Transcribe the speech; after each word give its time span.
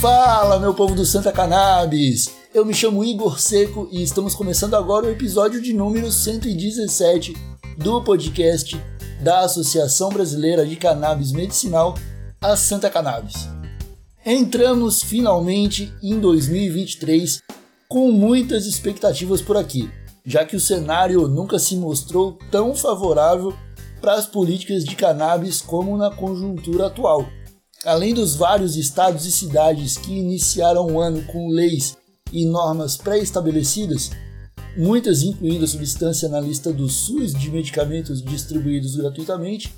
Fala, 0.00 0.58
meu 0.58 0.72
povo 0.72 0.94
do 0.94 1.04
Santa 1.04 1.30
Cannabis! 1.30 2.30
Eu 2.54 2.64
me 2.64 2.72
chamo 2.72 3.04
Igor 3.04 3.38
Seco 3.38 3.86
e 3.92 4.02
estamos 4.02 4.34
começando 4.34 4.74
agora 4.74 5.04
o 5.04 5.10
episódio 5.10 5.60
de 5.60 5.74
número 5.74 6.10
117 6.10 7.36
do 7.76 8.02
podcast 8.02 8.80
da 9.22 9.40
Associação 9.40 10.08
Brasileira 10.08 10.64
de 10.64 10.74
Cannabis 10.74 11.32
Medicinal, 11.32 11.98
a 12.40 12.56
Santa 12.56 12.88
Cannabis. 12.88 13.46
Entramos 14.24 15.02
finalmente 15.02 15.92
em 16.02 16.18
2023 16.18 17.42
com 17.86 18.10
muitas 18.10 18.64
expectativas 18.64 19.42
por 19.42 19.58
aqui, 19.58 19.90
já 20.24 20.46
que 20.46 20.56
o 20.56 20.60
cenário 20.60 21.28
nunca 21.28 21.58
se 21.58 21.76
mostrou 21.76 22.38
tão 22.50 22.74
favorável 22.74 23.54
para 24.00 24.14
as 24.14 24.24
políticas 24.24 24.82
de 24.82 24.96
cannabis 24.96 25.60
como 25.60 25.94
na 25.98 26.10
conjuntura 26.10 26.86
atual. 26.86 27.26
Além 27.84 28.12
dos 28.12 28.36
vários 28.36 28.76
estados 28.76 29.24
e 29.24 29.32
cidades 29.32 29.96
que 29.96 30.12
iniciaram 30.12 30.86
o 30.86 31.00
ano 31.00 31.24
com 31.24 31.48
leis 31.48 31.96
e 32.30 32.44
normas 32.44 32.98
pré-estabelecidas, 32.98 34.10
muitas 34.76 35.22
incluindo 35.22 35.64
a 35.64 35.68
substância 35.68 36.28
na 36.28 36.38
lista 36.40 36.74
do 36.74 36.90
SUS 36.90 37.32
de 37.32 37.50
medicamentos 37.50 38.22
distribuídos 38.22 38.96
gratuitamente, 38.96 39.74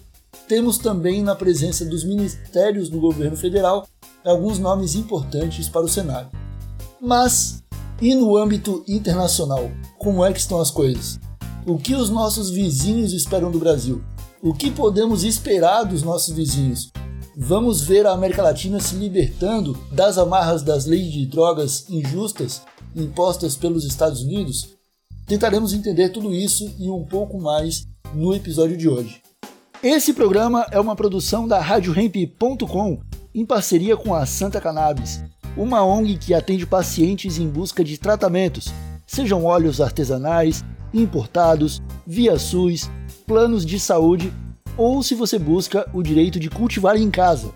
temos 0.48 0.78
também 0.78 1.22
na 1.22 1.36
presença 1.36 1.84
dos 1.84 2.02
ministérios 2.02 2.88
do 2.88 3.00
governo 3.00 3.36
federal 3.36 3.86
alguns 4.24 4.58
nomes 4.58 4.96
importantes 4.96 5.68
para 5.68 5.82
o 5.82 5.88
cenário. 5.88 6.28
Mas, 7.00 7.62
e 8.00 8.16
no 8.16 8.36
âmbito 8.36 8.84
internacional, 8.88 9.70
como 9.96 10.24
é 10.24 10.32
que 10.32 10.40
estão 10.40 10.60
as 10.60 10.72
coisas? 10.72 11.20
O 11.64 11.78
que 11.78 11.94
os 11.94 12.10
nossos 12.10 12.50
vizinhos 12.50 13.12
esperam 13.12 13.48
do 13.48 13.60
Brasil? 13.60 14.02
O 14.42 14.52
que 14.52 14.72
podemos 14.72 15.22
esperar 15.22 15.84
dos 15.84 16.02
nossos 16.02 16.34
vizinhos? 16.34 16.90
Vamos 17.36 17.80
ver 17.80 18.06
a 18.06 18.12
América 18.12 18.42
Latina 18.42 18.78
se 18.78 18.94
libertando 18.94 19.78
das 19.90 20.18
amarras 20.18 20.62
das 20.62 20.84
leis 20.84 21.10
de 21.10 21.24
drogas 21.24 21.88
injustas 21.88 22.60
impostas 22.94 23.56
pelos 23.56 23.86
Estados 23.86 24.20
Unidos? 24.20 24.76
Tentaremos 25.26 25.72
entender 25.72 26.10
tudo 26.10 26.34
isso 26.34 26.70
e 26.78 26.90
um 26.90 27.02
pouco 27.04 27.40
mais 27.40 27.86
no 28.12 28.34
episódio 28.34 28.76
de 28.76 28.86
hoje. 28.86 29.22
Esse 29.82 30.12
programa 30.12 30.66
é 30.70 30.78
uma 30.78 30.94
produção 30.94 31.48
da 31.48 31.58
RadioRamp.com 31.58 33.00
em 33.34 33.46
parceria 33.46 33.96
com 33.96 34.14
a 34.14 34.26
Santa 34.26 34.60
Cannabis, 34.60 35.24
uma 35.56 35.82
ONG 35.82 36.18
que 36.18 36.34
atende 36.34 36.66
pacientes 36.66 37.38
em 37.38 37.48
busca 37.48 37.82
de 37.82 37.96
tratamentos, 37.96 38.66
sejam 39.06 39.46
óleos 39.46 39.80
artesanais, 39.80 40.62
importados, 40.92 41.80
via 42.06 42.38
SUS, 42.38 42.90
planos 43.26 43.64
de 43.64 43.80
saúde 43.80 44.30
ou 44.76 45.02
se 45.02 45.14
você 45.14 45.38
busca 45.38 45.88
o 45.92 46.02
direito 46.02 46.40
de 46.40 46.48
cultivar 46.48 46.96
em 46.96 47.10
casa. 47.10 47.52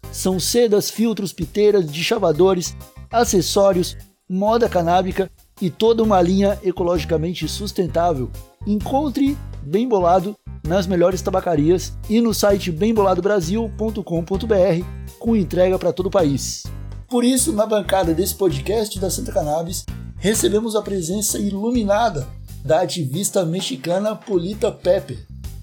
São 0.09 0.40
sedas, 0.40 0.90
filtros, 0.90 1.34
piteiras, 1.34 1.94
chavadores, 1.94 2.78
acessórios, 3.12 3.97
moda 4.29 4.69
canábica 4.69 5.29
e 5.62 5.69
toda 5.69 6.02
uma 6.02 6.22
linha 6.22 6.57
ecologicamente 6.63 7.46
sustentável. 7.46 8.31
Encontre 8.66 9.38
Bem 9.62 9.88
Bolado 9.88 10.35
nas 10.66 10.88
melhores 10.88 11.22
tabacarias 11.22 11.94
e 12.09 12.22
no 12.22 12.34
site 12.34 12.72
bemboladobrasil.com.br 12.72 14.85
com 15.19 15.35
entrega 15.35 15.78
para 15.78 15.91
todo 15.91 16.07
o 16.07 16.12
país. 16.12 16.63
Por 17.09 17.23
isso, 17.23 17.53
na 17.53 17.66
bancada 17.66 18.13
desse 18.13 18.35
podcast 18.35 19.00
da 19.00 19.09
Santa 19.09 19.31
Cannabis, 19.31 19.85
recebemos 20.18 20.75
a 20.75 20.81
presença 20.81 21.38
iluminada 21.38 22.28
da 22.63 22.81
ativista 22.81 23.46
mexicana 23.46 24.16
Polita 24.16 24.72
Pepper, 24.72 25.18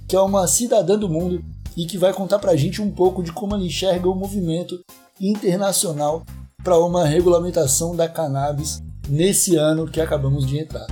que 0.07 0.15
é 0.15 0.21
uma 0.21 0.47
cidadã 0.47 0.99
do 0.99 1.09
mundo 1.09 1.43
e 1.77 1.87
que 1.87 1.97
vai 1.97 2.13
contar 2.13 2.39
para 2.39 2.53
a 2.53 2.57
gente 2.57 2.83
um 2.83 2.91
pouco 2.91 3.23
de 3.23 3.33
como 3.33 3.55
ela 3.55 3.65
enxerga 3.65 4.09
o 4.09 4.15
movimento 4.15 4.79
internacional 5.19 6.25
para 6.63 6.79
uma 6.79 7.07
regulamentação 7.07 7.97
da 7.97 8.09
cannabis 8.09 8.83
nesse 9.09 9.57
ano 9.57 9.87
que 9.87 10.01
acabamos 10.01 10.47
de 10.47 10.59
entrar. 10.59 10.87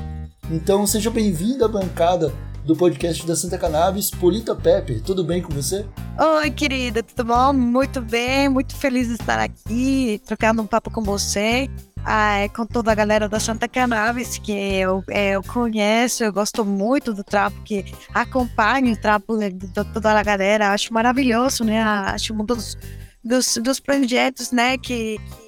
Então 0.51 0.87
seja 0.87 1.11
bem-vindo 1.11 1.63
à 1.63 1.69
bancada 1.69 2.33
do 2.65 2.75
podcast 2.75 3.27
da 3.27 3.37
Santa 3.37 3.59
Cannabis, 3.59 4.11
Polita 4.11 4.55
Pepper. 4.55 5.03
Tudo 5.03 5.23
bem 5.23 5.43
com 5.43 5.53
você? 5.53 5.85
Oi, 6.19 6.51
querida, 6.51 7.03
tudo 7.03 7.27
bom? 7.27 7.53
Muito 7.53 8.01
bem, 8.01 8.49
muito 8.49 8.75
feliz 8.75 9.09
de 9.09 9.15
estar 9.15 9.39
aqui, 9.39 10.21
trocando 10.25 10.63
um 10.63 10.67
papo 10.67 10.91
com 10.91 11.03
você. 11.03 11.69
Ah, 12.03 12.49
com 12.57 12.65
toda 12.65 12.91
a 12.91 12.95
galera 12.95 13.29
da 13.29 13.39
Santa 13.39 13.69
Cannabis, 13.69 14.39
que 14.39 14.53
eu, 14.53 15.05
é, 15.09 15.33
eu 15.33 15.43
conheço, 15.43 16.25
eu 16.25 16.33
gosto 16.33 16.65
muito 16.65 17.13
do 17.13 17.23
trapo, 17.23 17.61
que 17.63 17.85
acompanho 18.15 18.95
o 18.95 18.97
trapo 18.97 19.37
de 19.37 19.69
toda 19.93 20.19
a 20.19 20.23
galera, 20.23 20.73
acho 20.73 20.95
maravilhoso, 20.95 21.65
né? 21.65 21.83
Acho 21.83 22.33
um 22.33 22.45
dos, 22.45 22.79
dos, 23.23 23.59
dos 23.59 23.81
projetos, 23.81 24.53
né, 24.53 24.79
que, 24.79 25.19
que, 25.19 25.48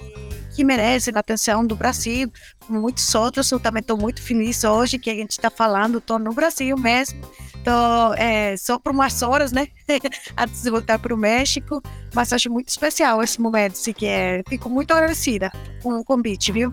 que 0.61 0.65
merecem 0.65 1.11
a 1.15 1.19
atenção 1.19 1.65
do 1.65 1.75
Brasil, 1.75 2.31
muitos 2.69 3.15
outros. 3.15 3.49
Eu 3.49 3.59
também 3.59 3.81
estou 3.81 3.97
muito 3.97 4.21
feliz 4.21 4.63
hoje 4.63 4.99
que 4.99 5.09
a 5.09 5.15
gente 5.15 5.31
está 5.31 5.49
falando, 5.49 5.97
estou 5.97 6.19
no 6.19 6.33
Brasil 6.33 6.77
mesmo. 6.77 7.19
Estou 7.55 8.13
é, 8.13 8.55
só 8.57 8.77
por 8.77 8.91
umas 8.91 9.23
horas, 9.23 9.51
né? 9.51 9.67
Antes 10.37 10.61
de 10.61 10.69
voltar 10.69 10.99
para 10.99 11.15
o 11.15 11.17
México. 11.17 11.81
Mas 12.13 12.31
acho 12.31 12.51
muito 12.51 12.69
especial 12.69 13.23
esse 13.23 13.41
momento, 13.41 13.73
assim, 13.73 13.91
que 13.91 14.05
é, 14.05 14.43
fico 14.47 14.69
muito 14.69 14.91
agradecida 14.91 15.51
com 15.81 15.99
o 15.99 16.03
convite, 16.03 16.51
viu? 16.51 16.71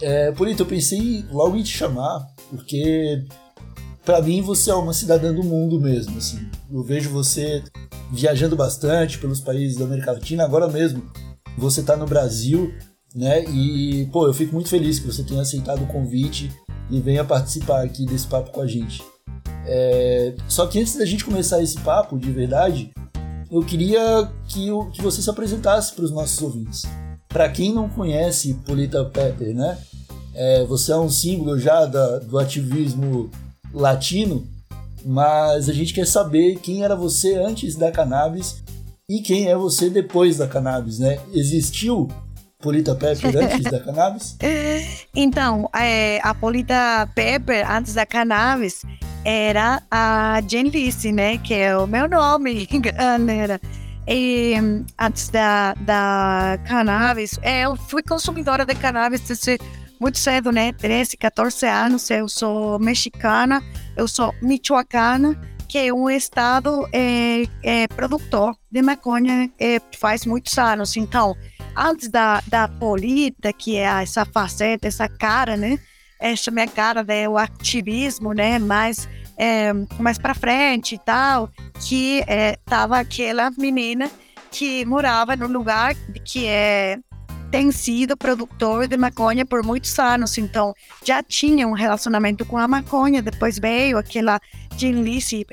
É, 0.00 0.32
Polito, 0.32 0.62
eu 0.62 0.66
pensei 0.66 1.22
logo 1.30 1.56
em 1.56 1.62
te 1.62 1.76
chamar, 1.76 2.26
porque 2.48 3.26
para 4.06 4.22
mim 4.22 4.40
você 4.40 4.70
é 4.70 4.74
uma 4.74 4.94
cidadã 4.94 5.34
do 5.34 5.44
mundo 5.44 5.78
mesmo, 5.78 6.16
assim. 6.16 6.48
Eu 6.72 6.82
vejo 6.82 7.10
você 7.10 7.62
viajando 8.10 8.56
bastante 8.56 9.18
pelos 9.18 9.42
países 9.42 9.76
da 9.76 9.84
América 9.84 10.12
Latina, 10.12 10.44
agora 10.44 10.66
mesmo 10.66 11.02
você 11.58 11.80
está 11.80 11.96
no 11.96 12.06
Brasil 12.06 12.72
né? 13.14 13.44
E, 13.44 14.06
pô, 14.12 14.26
eu 14.26 14.34
fico 14.34 14.54
muito 14.54 14.68
feliz 14.68 14.98
que 14.98 15.06
você 15.06 15.22
tenha 15.22 15.42
aceitado 15.42 15.82
o 15.82 15.86
convite 15.86 16.50
e 16.90 17.00
venha 17.00 17.24
participar 17.24 17.82
aqui 17.84 18.06
desse 18.06 18.26
papo 18.26 18.50
com 18.50 18.60
a 18.60 18.66
gente. 18.66 19.02
É... 19.66 20.34
Só 20.48 20.66
que 20.66 20.80
antes 20.80 20.96
da 20.96 21.04
gente 21.04 21.24
começar 21.24 21.62
esse 21.62 21.78
papo, 21.80 22.18
de 22.18 22.30
verdade, 22.30 22.90
eu 23.50 23.62
queria 23.62 24.30
que, 24.46 24.68
eu, 24.68 24.86
que 24.86 25.02
você 25.02 25.20
se 25.20 25.30
apresentasse 25.30 25.92
para 25.94 26.04
os 26.04 26.10
nossos 26.10 26.40
ouvintes. 26.40 26.82
Para 27.28 27.48
quem 27.48 27.72
não 27.72 27.88
conhece 27.88 28.54
Polita 28.66 29.04
Pepper, 29.04 29.54
né? 29.54 29.78
É, 30.34 30.64
você 30.64 30.92
é 30.92 30.96
um 30.96 31.10
símbolo 31.10 31.58
já 31.58 31.86
da, 31.86 32.20
do 32.20 32.38
ativismo 32.38 33.30
latino, 33.72 34.46
mas 35.04 35.68
a 35.68 35.72
gente 35.72 35.92
quer 35.92 36.06
saber 36.06 36.56
quem 36.60 36.82
era 36.82 36.94
você 36.94 37.34
antes 37.34 37.74
da 37.74 37.90
cannabis 37.90 38.62
e 39.10 39.20
quem 39.20 39.48
é 39.48 39.56
você 39.56 39.90
depois 39.90 40.36
da 40.36 40.46
cannabis, 40.46 41.00
né? 41.00 41.18
Existiu 41.34 42.06
Polita 42.60 42.94
Pepper 42.94 43.34
antes 43.42 43.64
da 43.64 43.80
cannabis? 43.80 44.36
Então, 45.16 45.68
é, 45.74 46.20
a 46.22 46.32
Polita 46.32 47.10
Pepper 47.12 47.68
antes 47.68 47.94
da 47.94 48.06
cannabis 48.06 48.82
era 49.24 49.82
a 49.90 50.40
Jen 50.46 50.68
Lisse, 50.68 51.10
né? 51.10 51.38
Que 51.38 51.54
é 51.54 51.76
o 51.76 51.88
meu 51.88 52.08
nome, 52.08 52.68
galera. 52.70 53.60
E 54.06 54.54
antes 54.96 55.28
da, 55.28 55.74
da 55.74 56.56
cannabis, 56.68 57.36
é, 57.42 57.62
eu 57.62 57.74
fui 57.74 58.04
consumidora 58.04 58.64
de 58.64 58.76
cannabis 58.76 59.22
desde 59.22 59.58
muito 60.00 60.18
cedo, 60.18 60.52
né? 60.52 60.72
13, 60.72 61.16
14 61.16 61.66
anos. 61.66 62.08
Eu 62.10 62.28
sou 62.28 62.78
mexicana, 62.78 63.60
eu 63.96 64.06
sou 64.06 64.32
michoacana, 64.40 65.36
que 65.70 65.78
é 65.78 65.94
um 65.94 66.10
estado 66.10 66.84
é, 66.92 67.44
é, 67.62 67.86
produtor 67.86 68.56
de 68.68 68.82
maconha 68.82 69.48
é, 69.56 69.80
faz 69.96 70.26
muitos 70.26 70.58
anos. 70.58 70.96
Então, 70.96 71.36
antes 71.76 72.08
da, 72.08 72.42
da 72.48 72.66
Polita, 72.66 73.52
que 73.52 73.76
é 73.76 73.84
essa 73.84 74.24
faceta, 74.24 74.88
essa 74.88 75.08
cara, 75.08 75.56
né? 75.56 75.78
Essa 76.18 76.50
minha 76.50 76.66
cara, 76.66 77.04
né? 77.04 77.28
O 77.28 77.38
ativismo, 77.38 78.32
né? 78.32 78.58
Mais, 78.58 79.08
é, 79.38 79.72
mais 79.96 80.18
pra 80.18 80.34
frente 80.34 80.96
e 80.96 80.98
tal, 80.98 81.48
que 81.86 82.24
é, 82.26 82.58
tava 82.64 82.98
aquela 82.98 83.48
menina 83.52 84.10
que 84.50 84.84
morava 84.84 85.36
num 85.36 85.46
lugar 85.46 85.94
que 86.24 86.48
é 86.48 86.98
tem 87.50 87.72
sido 87.72 88.16
produtor 88.16 88.86
de 88.86 88.96
maconha 88.96 89.44
por 89.44 89.64
muitos 89.64 89.98
anos, 89.98 90.38
então 90.38 90.72
já 91.04 91.22
tinha 91.22 91.66
um 91.66 91.72
relacionamento 91.72 92.44
com 92.44 92.56
a 92.56 92.68
maconha. 92.68 93.20
Depois 93.20 93.58
veio 93.58 93.98
aquela 93.98 94.40
Jean 94.76 94.94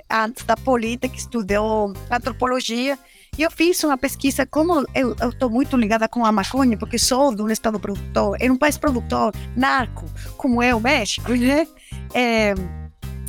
antes 0.10 0.46
da 0.46 0.56
Polita, 0.56 1.10
que 1.10 1.18
estudou 1.18 1.94
antropologia. 2.10 2.98
E 3.38 3.44
eu 3.44 3.52
fiz 3.52 3.84
uma 3.84 3.98
pesquisa, 3.98 4.46
como 4.46 4.86
eu 4.96 5.16
estou 5.30 5.50
muito 5.50 5.76
ligada 5.76 6.08
com 6.08 6.26
a 6.26 6.32
maconha, 6.32 6.78
porque 6.78 6.98
sou 6.98 7.36
de 7.36 7.42
um 7.42 7.50
estado 7.50 7.80
produtor, 7.80 8.38
em 8.40 8.50
um 8.50 8.58
país 8.58 8.78
produtor, 8.78 9.34
narco, 9.56 10.06
como 10.38 10.62
é 10.62 10.74
o 10.74 10.80
México, 10.80 11.32
né? 11.34 11.68
É, 12.14 12.54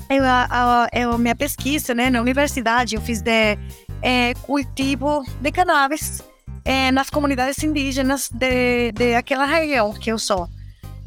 eu, 0.09 0.25
a, 0.25 0.89
a 0.93 1.19
minha 1.19 1.37
pesquisa 1.37 1.95
né, 1.95 2.09
na 2.09 2.23
universidade, 2.23 2.95
eu 2.95 3.03
fiz 3.03 3.21
de 3.21 3.59
é, 4.01 4.33
cultivo 4.43 5.23
de 5.43 5.53
cannabis 5.53 6.23
é, 6.69 6.93
nas 6.93 7.09
comunidades 7.09 7.65
indígenas 7.65 8.29
de, 8.29 8.93
de 8.93 9.15
aquela 9.15 9.47
região 9.47 9.91
que 9.95 10.13
eu 10.13 10.19
sou. 10.19 10.47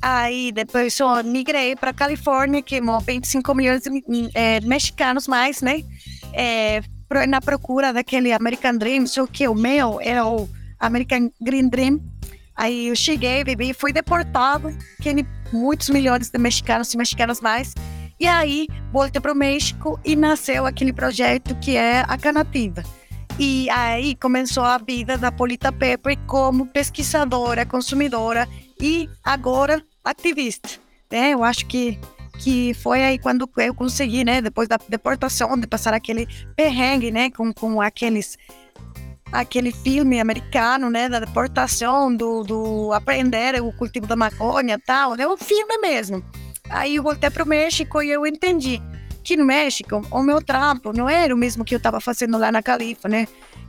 Aí 0.02 0.52
depois 0.52 1.00
eu 1.00 1.24
migrei 1.24 1.76
para 1.76 1.94
Califórnia, 1.94 2.64
que 2.64 2.78
é 2.78 2.82
25 2.82 3.54
milhões 3.54 3.84
de 3.84 4.04
é, 4.34 4.60
mexicanos 4.62 5.28
mais, 5.28 5.62
né? 5.62 5.84
É, 6.34 6.82
na 7.28 7.40
procura 7.40 7.94
daquele 7.94 8.34
American 8.34 8.76
Dream, 8.76 9.06
só 9.06 9.28
que 9.28 9.48
o 9.48 9.54
meu 9.54 10.02
era 10.02 10.26
o 10.26 10.50
American 10.80 11.30
Green 11.40 11.70
Dream. 11.70 12.02
Aí 12.56 12.88
eu 12.88 12.96
cheguei, 12.96 13.44
vivi, 13.44 13.72
fui 13.72 13.94
deportado, 13.94 14.76
que 15.00 15.24
muitos 15.54 15.90
milhões 15.90 16.32
de 16.32 16.40
mexicanos 16.40 16.92
e 16.92 16.98
mexicanas 16.98 17.40
mais. 17.40 17.76
E 18.20 18.26
aí 18.26 18.68
voltei 18.92 19.22
para 19.22 19.32
o 19.32 19.36
México 19.36 20.00
e 20.04 20.16
nasceu 20.16 20.66
aquele 20.66 20.92
projeto 20.92 21.54
que 21.60 21.78
é 21.78 22.04
a 22.08 22.18
Canativa 22.18 22.84
e 23.44 23.68
aí 23.72 24.14
começou 24.14 24.64
a 24.64 24.78
vida 24.78 25.18
da 25.18 25.32
Polita 25.32 25.72
Pepper 25.72 26.16
como 26.28 26.68
pesquisadora, 26.68 27.66
consumidora 27.66 28.48
e 28.80 29.10
agora 29.24 29.84
ativista. 30.06 30.70
Né? 31.12 31.32
Eu 31.32 31.44
acho 31.44 31.66
que 31.66 32.00
que 32.38 32.76
foi 32.76 33.04
aí 33.04 33.18
quando 33.18 33.50
eu 33.58 33.74
consegui, 33.74 34.24
né, 34.24 34.42
depois 34.42 34.68
da 34.68 34.78
deportação, 34.88 35.60
de 35.60 35.68
passar 35.68 35.94
aquele 35.94 36.28
perrengue, 36.56 37.12
né, 37.12 37.30
com, 37.32 37.52
com 37.52 37.82
aqueles 37.82 38.38
aquele 39.32 39.72
filme 39.72 40.20
americano, 40.20 40.90
né, 40.92 41.10
da 41.10 41.20
deportação, 41.20 42.16
do, 42.16 42.44
do 42.44 42.94
aprender 42.94 43.60
o 43.62 43.72
cultivo 43.74 44.06
da 44.06 44.16
maconha 44.16 44.76
e 44.76 44.82
tal, 44.82 45.16
é 45.16 45.28
um 45.28 45.38
filme 45.38 45.80
mesmo. 45.80 46.24
Aí 46.70 46.96
eu 46.96 47.04
voltei 47.04 47.30
para 47.30 47.44
o 47.44 47.48
México 47.48 48.04
e 48.04 48.12
eu 48.12 48.26
entendi 48.26 48.82
que 49.24 49.38
no 49.38 49.46
México, 49.46 50.02
o 50.12 50.24
meu 50.24 50.42
trampo 50.42 50.92
não 50.94 51.10
era 51.10 51.34
o 51.34 51.38
mesmo 51.38 51.64
que 51.64 51.76
eu 51.76 51.78
estava 51.78 52.00
fazendo 52.00 52.38
lá 52.38 52.52
na 52.52 52.62
Califórnia, 52.64 53.22
né? 53.22 53.28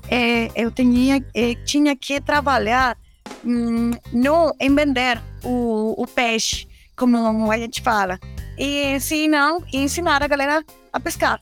É, 0.08 0.50
eu 0.54 0.70
tinha, 0.70 1.24
é, 1.34 1.54
tinha 1.64 1.94
que 1.94 2.20
trabalhar 2.20 2.96
hum, 3.44 3.92
no, 4.12 4.54
em 4.58 4.74
vender 4.74 5.20
o, 5.44 5.94
o 6.00 6.06
peixe, 6.06 6.66
como 6.96 7.50
a 7.50 7.58
gente 7.58 7.80
fala, 7.80 8.18
e 8.58 8.94
ensinar, 8.94 9.58
e 9.72 9.78
ensinar 9.78 10.22
a 10.22 10.26
galera 10.26 10.64
a 10.92 11.00
pescar. 11.00 11.40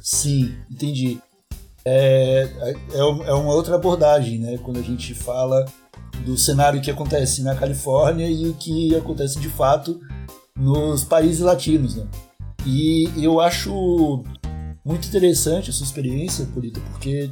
Sim, 0.00 0.54
entendi. 0.70 1.18
É, 1.84 2.48
é, 2.60 2.98
é 2.98 3.32
uma 3.34 3.54
outra 3.54 3.76
abordagem, 3.76 4.38
né? 4.38 4.58
Quando 4.58 4.78
a 4.78 4.82
gente 4.82 5.14
fala 5.14 5.64
do 6.24 6.36
cenário 6.36 6.80
que 6.80 6.90
acontece 6.90 7.42
na 7.42 7.54
Califórnia 7.54 8.28
e 8.28 8.48
o 8.48 8.54
que 8.54 8.94
acontece 8.94 9.40
de 9.40 9.48
fato 9.48 10.00
nos 10.56 11.04
países 11.04 11.40
latinos, 11.40 11.96
né? 11.96 12.06
E 12.66 13.10
eu 13.16 13.40
acho 13.40 14.24
muito 14.84 15.08
interessante 15.08 15.70
essa 15.70 15.82
experiência, 15.82 16.46
Polita, 16.46 16.80
porque 16.92 17.30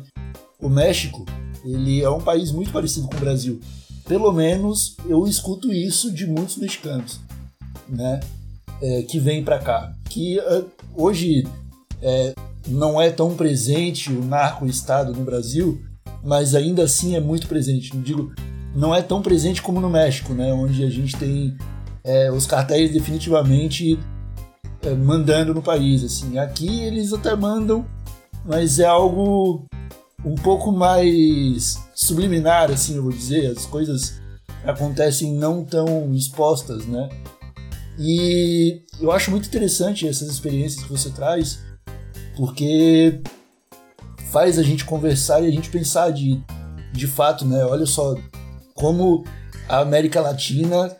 o 0.61 0.69
México 0.69 1.25
ele 1.65 2.03
é 2.03 2.11
um 2.11 2.21
país 2.21 2.51
muito 2.53 2.73
parecido 2.73 3.09
com 3.09 3.17
o 3.17 3.21
Brasil. 3.21 3.61
Pelo 4.07 4.33
menos 4.33 4.97
eu 5.07 5.27
escuto 5.27 5.73
isso 5.73 6.13
de 6.13 6.27
muitos 6.27 6.57
mexicanos, 6.57 7.21
né? 7.89 8.21
É, 8.83 9.03
que 9.03 9.19
vêm 9.19 9.45
para 9.45 9.59
cá. 9.59 9.93
Que 10.09 10.39
uh, 10.39 10.67
hoje 10.97 11.47
é, 12.03 12.35
não 12.67 13.01
é 13.01 13.11
tão 13.11 13.35
presente 13.35 14.11
o 14.11 14.25
narco-estado 14.25 15.13
no 15.13 15.23
Brasil, 15.23 15.81
mas 16.25 16.55
ainda 16.55 16.85
assim 16.85 17.15
é 17.15 17.21
muito 17.21 17.47
presente. 17.47 17.95
Não 17.95 18.03
digo, 18.03 18.33
não 18.75 18.95
é 18.95 19.03
tão 19.03 19.23
presente 19.23 19.63
como 19.63 19.81
no 19.81 19.91
México, 19.91 20.33
né? 20.33 20.53
Onde 20.53 20.83
a 20.83 20.91
gente 20.91 21.17
tem 21.17 21.57
é, 22.03 22.31
os 22.33 22.47
cartéis 22.47 22.93
definitivamente 22.93 23.99
é, 24.83 24.91
mandando 24.95 25.55
no 25.55 25.63
país. 25.63 26.05
Assim. 26.05 26.39
Aqui 26.39 26.83
eles 26.85 27.13
até 27.13 27.35
mandam, 27.35 27.87
mas 28.45 28.79
é 28.79 28.87
algo 28.87 29.67
um 30.25 30.35
pouco 30.35 30.71
mais 30.71 31.79
subliminar, 31.95 32.71
assim, 32.71 32.97
eu 32.97 33.03
vou 33.03 33.13
dizer. 33.13 33.51
As 33.51 33.67
coisas 33.67 34.21
acontecem 34.65 35.33
não 35.33 35.65
tão 35.65 36.13
expostas, 36.15 36.87
né? 36.87 37.09
E 37.99 38.83
eu 39.01 39.13
acho 39.13 39.31
muito 39.31 39.47
interessante 39.47 40.09
essas 40.09 40.29
experiências 40.29 40.83
que 40.83 40.91
você 40.91 41.11
traz, 41.11 41.61
porque 42.37 43.21
faz 44.31 44.59
a 44.59 44.63
gente 44.63 44.85
conversar 44.85 45.43
e 45.43 45.49
a 45.49 45.51
gente 45.51 45.69
pensar 45.69 46.11
de, 46.11 46.43
de 46.93 47.07
fato, 47.07 47.45
né? 47.45 47.65
Olha 47.65 47.85
só 47.85 48.15
como 48.75 49.25
a 49.69 49.81
América 49.81 50.21
Latina 50.21 50.97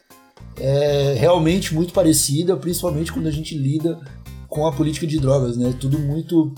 é 0.61 1.15
realmente 1.15 1.75
muito 1.75 1.93
parecida, 1.93 2.57
principalmente 2.57 3.13
quando 3.13 3.27
a 3.27 3.31
gente 3.31 3.57
lida 3.57 3.99
com 4.47 4.67
a 4.67 4.73
política 4.73 5.07
de 5.07 5.19
drogas, 5.19 5.57
né? 5.57 5.75
Tudo 5.81 5.99
muito. 5.99 6.53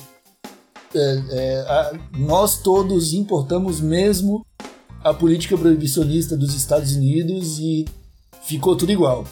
É, 0.95 1.23
é, 1.31 1.61
a, 1.61 1.99
nós 2.19 2.59
todos 2.59 3.13
importamos 3.13 3.81
mesmo 3.81 4.45
a 5.03 5.15
política 5.15 5.57
proibicionista 5.57 6.37
dos 6.37 6.55
Estados 6.55 6.95
Unidos 6.95 7.59
e 7.59 7.85
ficou 8.43 8.77
tudo 8.77 8.93
igual. 8.93 9.25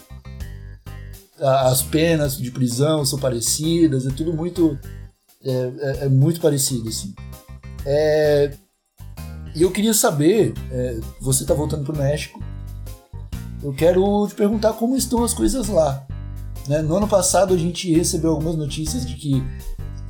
As 1.39 1.81
penas 1.81 2.37
de 2.37 2.51
prisão 2.51 3.03
são 3.03 3.19
parecidas, 3.19 4.05
é 4.05 4.11
tudo 4.11 4.33
muito. 4.33 4.77
É, 5.43 5.51
é, 5.51 6.05
é 6.05 6.09
muito 6.09 6.39
parecido, 6.39 6.87
assim. 6.87 7.13
É, 7.83 8.53
e 9.55 9.63
eu 9.63 9.71
queria 9.71 9.93
saber, 9.93 10.53
é, 10.71 10.99
você 11.19 11.43
está 11.43 11.53
voltando 11.53 11.83
para 11.83 11.95
o 11.95 11.97
México, 11.97 12.39
eu 13.63 13.73
quero 13.73 14.27
te 14.27 14.35
perguntar 14.35 14.73
como 14.73 14.95
estão 14.95 15.23
as 15.23 15.33
coisas 15.33 15.67
lá. 15.67 16.05
Né? 16.67 16.81
No 16.81 16.95
ano 16.95 17.07
passado 17.07 17.53
a 17.53 17.57
gente 17.57 17.93
recebeu 17.93 18.31
algumas 18.31 18.55
notícias 18.55 19.05
de 19.05 19.15
que 19.15 19.43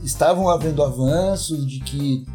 estavam 0.03 0.49
havendo 0.49 0.83
avanços, 0.83 1.65
de 1.65 1.79
que, 1.79 2.25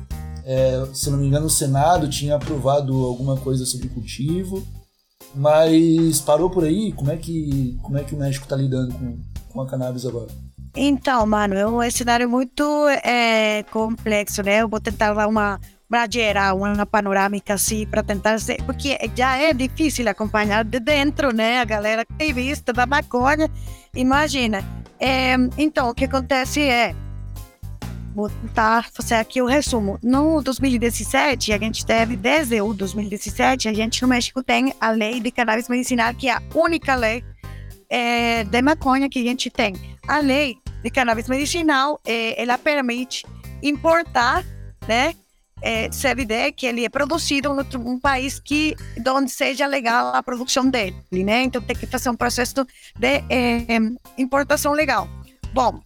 é, 0.44 0.86
se 0.92 1.10
não 1.10 1.18
me 1.18 1.26
engano, 1.26 1.46
o 1.46 1.50
Senado 1.50 2.08
tinha 2.08 2.36
aprovado 2.36 3.04
alguma 3.04 3.36
coisa 3.36 3.64
sobre 3.66 3.88
cultivo, 3.88 4.66
mas 5.34 6.20
parou 6.20 6.48
por 6.48 6.64
aí? 6.64 6.92
Como 6.92 7.10
é 7.10 7.16
que, 7.16 7.78
como 7.82 7.98
é 7.98 8.04
que 8.04 8.14
o 8.14 8.18
México 8.18 8.44
está 8.44 8.56
lidando 8.56 8.94
com, 8.94 9.18
com 9.52 9.60
a 9.60 9.66
cannabis 9.66 10.06
agora? 10.06 10.28
Então, 10.74 11.26
mano, 11.26 11.54
é 11.54 11.66
um 11.66 11.90
cenário 11.90 12.28
muito 12.28 12.62
é, 13.02 13.62
complexo, 13.72 14.42
né? 14.42 14.60
Eu 14.60 14.68
vou 14.68 14.78
tentar 14.78 15.14
dar 15.14 15.26
uma 15.26 15.58
para 15.88 16.06
gerar 16.10 16.54
uma 16.54 16.84
panorâmica 16.84 17.54
assim, 17.54 17.86
para 17.86 18.02
tentar 18.02 18.38
ser, 18.38 18.62
porque 18.64 18.98
já 19.14 19.36
é 19.36 19.52
difícil 19.52 20.08
acompanhar 20.08 20.64
de 20.64 20.80
dentro, 20.80 21.32
né? 21.32 21.60
A 21.60 21.64
galera 21.64 22.02
ativista 22.02 22.72
da 22.72 22.86
maconha, 22.86 23.50
imagina. 23.94 24.64
É, 24.98 25.34
então, 25.56 25.90
o 25.90 25.94
que 25.94 26.06
acontece 26.06 26.62
é, 26.62 26.94
vou 28.16 28.30
tentar 28.30 28.90
fazer 28.90 29.16
aqui 29.16 29.42
o 29.42 29.46
resumo. 29.46 29.98
No 30.02 30.42
2017, 30.42 31.52
a 31.52 31.58
gente 31.58 31.84
teve, 31.84 32.16
desde 32.16 32.60
o 32.62 32.72
2017, 32.72 33.68
a 33.68 33.74
gente 33.74 34.00
no 34.00 34.08
México 34.08 34.42
tem 34.42 34.72
a 34.80 34.90
lei 34.90 35.20
de 35.20 35.30
cannabis 35.30 35.68
medicinal, 35.68 36.14
que 36.14 36.28
é 36.28 36.32
a 36.32 36.42
única 36.54 36.94
lei 36.94 37.22
é, 37.90 38.42
de 38.44 38.62
maconha 38.62 39.08
que 39.08 39.18
a 39.20 39.22
gente 39.22 39.50
tem. 39.50 39.74
A 40.08 40.18
lei 40.18 40.56
de 40.82 40.90
cannabis 40.90 41.28
medicinal, 41.28 42.00
é, 42.06 42.40
ela 42.42 42.56
permite 42.56 43.26
importar, 43.62 44.42
né, 44.88 45.14
é, 45.62 45.88
CBD 45.88 46.52
que 46.52 46.66
ele 46.66 46.84
é 46.84 46.88
produzido 46.88 47.48
em 47.48 47.58
outro, 47.58 47.80
um 47.80 47.98
país 47.98 48.38
que 48.38 48.76
onde 49.08 49.30
seja 49.30 49.66
legal 49.66 50.14
a 50.14 50.22
produção 50.22 50.68
dele, 50.68 50.96
né? 51.12 51.42
Então 51.44 51.62
tem 51.62 51.76
que 51.76 51.86
fazer 51.86 52.10
um 52.10 52.16
processo 52.16 52.54
de 52.98 53.22
é, 53.28 53.78
importação 54.18 54.72
legal. 54.72 55.08
Bom, 55.52 55.80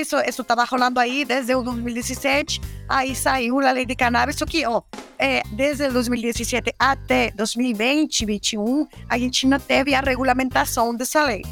isso 0.00 0.16
isso 0.20 0.42
estava 0.42 0.64
rolando 0.64 1.00
aí 1.00 1.24
desde 1.24 1.54
o 1.54 1.62
2017, 1.62 2.60
aí 2.88 3.14
saiu 3.14 3.60
a 3.60 3.72
lei 3.72 3.84
de 3.84 3.94
cannabis, 3.94 4.36
só 4.36 4.46
que 4.46 4.64
ó, 4.66 4.82
é, 5.18 5.42
desde 5.52 5.88
2017 5.88 6.74
até 6.78 7.30
2020, 7.32 8.26
2021, 8.26 8.86
a 9.08 9.18
gente 9.18 9.46
não 9.46 9.58
teve 9.58 9.94
a 9.94 10.00
regulamentação 10.00 10.94
dessa 10.94 11.24
lei. 11.24 11.42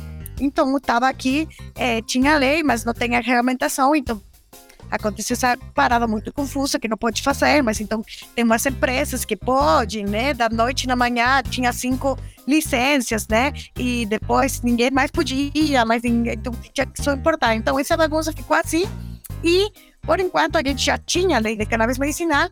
Então, 0.41 0.77
estava 0.77 1.09
aqui, 1.09 1.49
é, 1.77 2.03
tinha 2.03 2.37
lei, 2.37 2.63
mas 2.63 2.85
não 2.85 2.93
tem 2.93 3.15
a 3.17 3.21
regulamentação, 3.21 3.95
então 3.95 4.21
aconteceu 4.95 5.35
essa 5.35 5.57
parada 5.75 6.07
muito 6.07 6.33
confusa 6.33 6.79
que 6.79 6.89
não 6.89 6.97
pode 6.97 7.23
fazer, 7.23 7.63
mas 7.63 7.81
então 7.81 8.05
tem 8.35 8.45
umas 8.45 8.65
empresas 8.65 9.25
que 9.25 9.37
podem, 9.37 10.05
né? 10.05 10.33
Da 10.33 10.49
noite 10.49 10.87
na 10.87 10.95
manhã 10.95 11.43
tinha 11.43 11.73
cinco 11.73 12.19
licenças, 12.47 13.27
né? 13.29 13.53
E 13.77 14.07
depois 14.07 14.63
ninguém 14.63 14.91
mais 14.91 15.11
podia, 15.11 15.85
mas 15.85 16.03
então 16.05 16.53
tinha 16.73 16.87
que 16.87 17.03
só 17.03 17.13
importar. 17.13 17.55
Então 17.55 17.79
essa 17.79 17.97
bagunça 17.97 18.33
ficou 18.33 18.57
assim 18.57 18.85
e 19.43 19.71
por 20.03 20.21
enquanto 20.21 20.57
a 20.57 20.63
gente 20.65 20.85
já 20.85 20.99
tinha 20.99 21.37
a 21.37 21.41
lei 21.41 21.57
de 21.57 21.67
cannabis 21.67 21.99
medicinal 21.99 22.49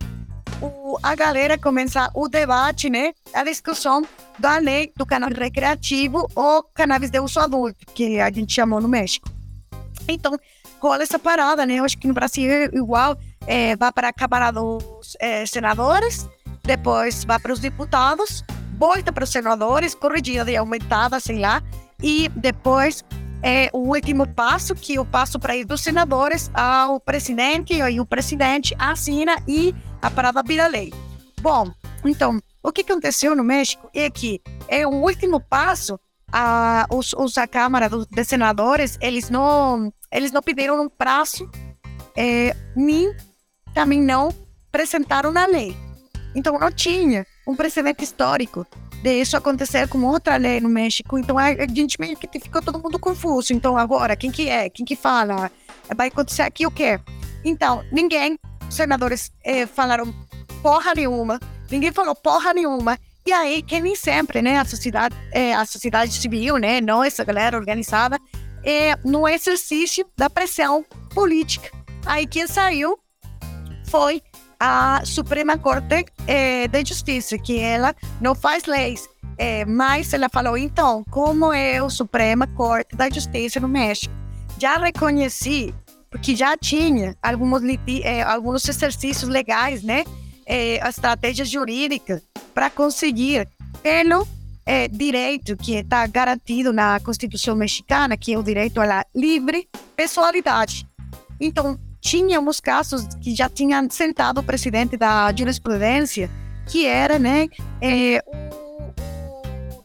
o, 0.63 0.97
a 1.03 1.15
galera 1.15 1.59
começa 1.59 2.09
o 2.15 2.29
debate, 2.29 2.89
né? 2.89 3.13
A 3.35 3.43
discussão 3.43 4.07
da 4.39 4.59
lei 4.59 4.93
do 4.97 5.05
cannabis 5.05 5.37
recreativo 5.37 6.29
ou 6.35 6.63
cannabis 6.63 7.11
de 7.11 7.19
uso 7.19 7.41
adulto, 7.41 7.85
que 7.93 8.21
a 8.21 8.31
gente 8.31 8.55
chamou 8.55 8.81
no 8.81 8.89
México. 8.89 9.29
Então, 10.09 10.39
rola 10.83 11.05
essa 11.05 11.19
parada, 11.19 11.65
né? 11.65 11.75
Eu 11.75 11.85
acho 11.85 11.97
que 11.97 12.09
no 12.09 12.15
Brasil 12.15 12.51
é 12.51 12.65
igual, 12.73 13.17
é, 13.47 13.77
vai 13.77 13.93
para 13.93 14.09
a 14.09 14.13
Câmara 14.13 14.51
dos 14.51 15.17
é, 15.21 15.47
Senadores, 15.47 16.29
depois 16.65 17.25
vai 17.25 17.39
para 17.39 17.53
os 17.53 17.61
deputados, 17.61 18.45
volta 18.77 19.13
para 19.13 19.23
os 19.23 19.31
senadores, 19.31 19.95
corrigida 19.95 20.51
e 20.51 20.57
aumentada, 20.57 21.21
sei 21.21 21.39
lá, 21.39 21.63
e 22.03 22.29
depois 22.35 23.05
é 23.45 23.71
o 23.73 23.79
último 23.79 24.27
passo, 24.27 24.75
que 24.75 24.97
é 24.97 25.01
o 25.01 25.05
passo 25.05 25.39
para 25.39 25.57
ir 25.57 25.65
dos 25.65 25.83
senadores 25.83 26.51
ao 26.53 26.99
presidente, 26.99 27.75
e 27.75 28.01
o 28.01 28.07
presidente 28.07 28.75
assina 28.77 29.37
e 29.47 29.73
a 30.01 30.11
parada 30.11 30.43
vira 30.43 30.67
lei. 30.67 30.93
Bom, 31.41 31.71
então, 32.05 32.41
o 32.61 32.73
que 32.73 32.81
aconteceu 32.81 33.37
no 33.37 33.45
México 33.45 33.89
é 33.95 34.11
que 34.11 34.41
é 34.67 34.85
o 34.87 34.91
último 34.91 35.41
passo, 35.41 35.99
a, 36.33 36.87
os, 36.91 37.13
os 37.13 37.39
a 37.39 37.47
Câmara 37.47 37.89
dos, 37.89 38.07
Senadores, 38.25 38.97
eles 39.01 39.29
não, 39.29 39.93
eles 40.13 40.31
não 40.31 40.43
pediram 40.43 40.81
um 40.83 40.89
prazo, 40.89 41.51
é, 42.17 42.55
nem 42.77 43.15
também 43.75 44.01
não 44.01 44.29
apresentaram 44.69 45.33
na 45.33 45.47
lei. 45.47 45.77
Então, 46.35 46.59
não 46.59 46.71
tinha 46.71 47.27
um 47.47 47.57
precedente 47.57 48.05
histórico 48.05 48.67
de 49.03 49.21
isso 49.21 49.37
acontecer 49.37 49.89
com 49.89 49.99
outra 50.05 50.37
lei 50.37 50.61
no 50.61 50.69
México. 50.69 51.19
Então 51.19 51.37
a 51.37 51.53
gente 51.67 51.99
meio 51.99 52.17
que 52.17 52.39
ficou 52.39 52.63
todo 52.63 52.81
mundo 52.81 52.99
confuso. 52.99 53.53
Então 53.53 53.77
agora, 53.77 54.15
quem 54.15 54.31
que 54.31 54.49
é? 54.49 54.71
Quem 54.71 54.87
que 54.87 54.95
fala? 54.95 55.51
Vai 55.95 56.09
acontecer 56.09 56.43
aqui 56.43 56.65
o 56.65 56.71
quê? 56.71 57.01
Então, 57.45 57.85
ninguém, 57.91 58.39
senadores 58.71 59.33
eh, 59.45 59.67
falaram 59.67 60.15
porra 60.63 60.95
nenhuma, 60.95 61.41
ninguém 61.69 61.91
falou 61.91 62.15
porra 62.15 62.55
nenhuma. 62.55 62.97
E 63.27 63.33
aí, 63.33 63.63
que 63.63 63.81
nem 63.81 63.97
sempre, 63.97 64.41
né, 64.41 64.59
a 64.59 64.65
sociedade, 64.65 65.17
eh, 65.33 65.53
a 65.53 65.65
sociedade 65.65 66.13
civil, 66.13 66.57
né, 66.57 66.81
não 66.81 67.03
essa 67.03 67.25
galera 67.25 67.57
organizada, 67.57 68.19
é 68.65 68.97
no 69.05 69.29
exercício 69.29 70.07
da 70.17 70.31
pressão 70.31 70.85
política. 71.15 71.71
Aí 72.07 72.27
quem 72.27 72.47
saiu 72.47 72.99
foi 73.87 74.23
a 74.59 75.05
Suprema 75.05 75.59
Corte 75.59 76.05
eh, 76.27 76.69
de 76.69 76.85
Justiça, 76.85 77.37
que 77.37 77.59
ela 77.59 77.95
não 78.21 78.33
faz 78.35 78.65
leis, 78.65 79.09
eh, 79.37 79.65
mas 79.65 80.13
ela 80.13 80.29
falou, 80.29 80.57
então, 80.57 81.05
como 81.11 81.53
é 81.53 81.83
o 81.83 81.91
Suprema 81.91 82.47
Corte 82.47 82.95
da 82.95 83.11
Justiça 83.11 83.59
no 83.59 83.67
México? 83.69 84.15
Já 84.59 84.77
reconheci, 84.77 85.75
porque 86.11 86.37
já 86.37 86.57
tinha 86.57 87.17
alguns, 87.21 87.61
eh, 88.05 88.23
alguns 88.23 88.69
exercícios 88.69 89.29
legais, 89.29 89.83
né? 89.83 90.05
estratégias 90.87 91.49
jurídicas 91.49 92.21
para 92.53 92.69
conseguir, 92.69 93.49
pelo 93.83 94.27
direito 94.91 95.57
que 95.57 95.75
está 95.75 96.07
garantido 96.07 96.73
na 96.73 97.01
Constituição 97.01 97.57
mexicana, 97.57 98.17
que 98.17 98.33
é 98.33 98.39
o 98.39 98.43
direito 98.43 98.81
à 98.81 99.05
livre 99.15 99.69
pessoalidade. 99.97 100.87
Então, 101.41 101.79
tínhamos 102.01 102.61
casos 102.61 103.07
que 103.21 103.35
já 103.35 103.49
tinham 103.49 103.89
sentado 103.91 104.39
o 104.39 104.43
presidente 104.43 104.97
da 104.97 105.33
jurisprudência, 105.35 106.31
que 106.67 106.87
era, 106.87 107.19
né, 107.19 107.49
é, 107.81 108.23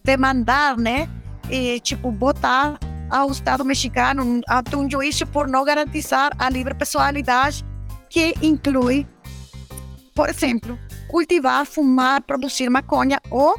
demandar, 0.03 0.77
né, 0.77 1.09
é, 1.49 1.79
tipo, 1.79 2.11
botar 2.11 2.77
ao 3.09 3.31
Estado 3.31 3.63
mexicano 3.63 4.41
ante 4.49 4.75
um 4.75 4.89
juízo 4.89 5.25
por 5.27 5.47
não 5.47 5.63
garantizar 5.63 6.31
a 6.37 6.49
livre 6.49 6.73
pessoalidade, 6.73 7.65
que 8.09 8.33
inclui, 8.41 9.07
por 10.13 10.29
exemplo, 10.29 10.77
cultivar, 11.07 11.65
fumar, 11.65 12.21
produzir 12.21 12.69
maconha 12.69 13.19
ou 13.29 13.55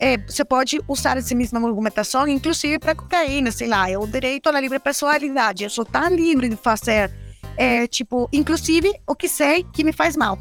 é, 0.00 0.16
você 0.16 0.42
pode 0.44 0.80
usar 0.88 1.18
essa 1.18 1.34
mesma 1.34 1.60
argumentação, 1.60 2.26
inclusive 2.26 2.78
para 2.78 2.94
cocaína, 2.94 3.52
sei 3.52 3.68
lá, 3.68 3.88
é 3.88 3.98
o 3.98 4.06
direito 4.06 4.48
à 4.48 4.58
livre 4.58 4.78
pessoalidade. 4.78 5.62
Eu 5.62 5.68
sou 5.68 5.84
tão 5.84 6.08
livre 6.08 6.48
de 6.48 6.56
fazer 6.56 7.10
é, 7.54 7.86
tipo, 7.86 8.26
inclusive 8.32 8.90
o 9.06 9.14
que 9.14 9.28
sei 9.28 9.62
que 9.62 9.84
me 9.84 9.92
faz 9.92 10.16
mal, 10.16 10.38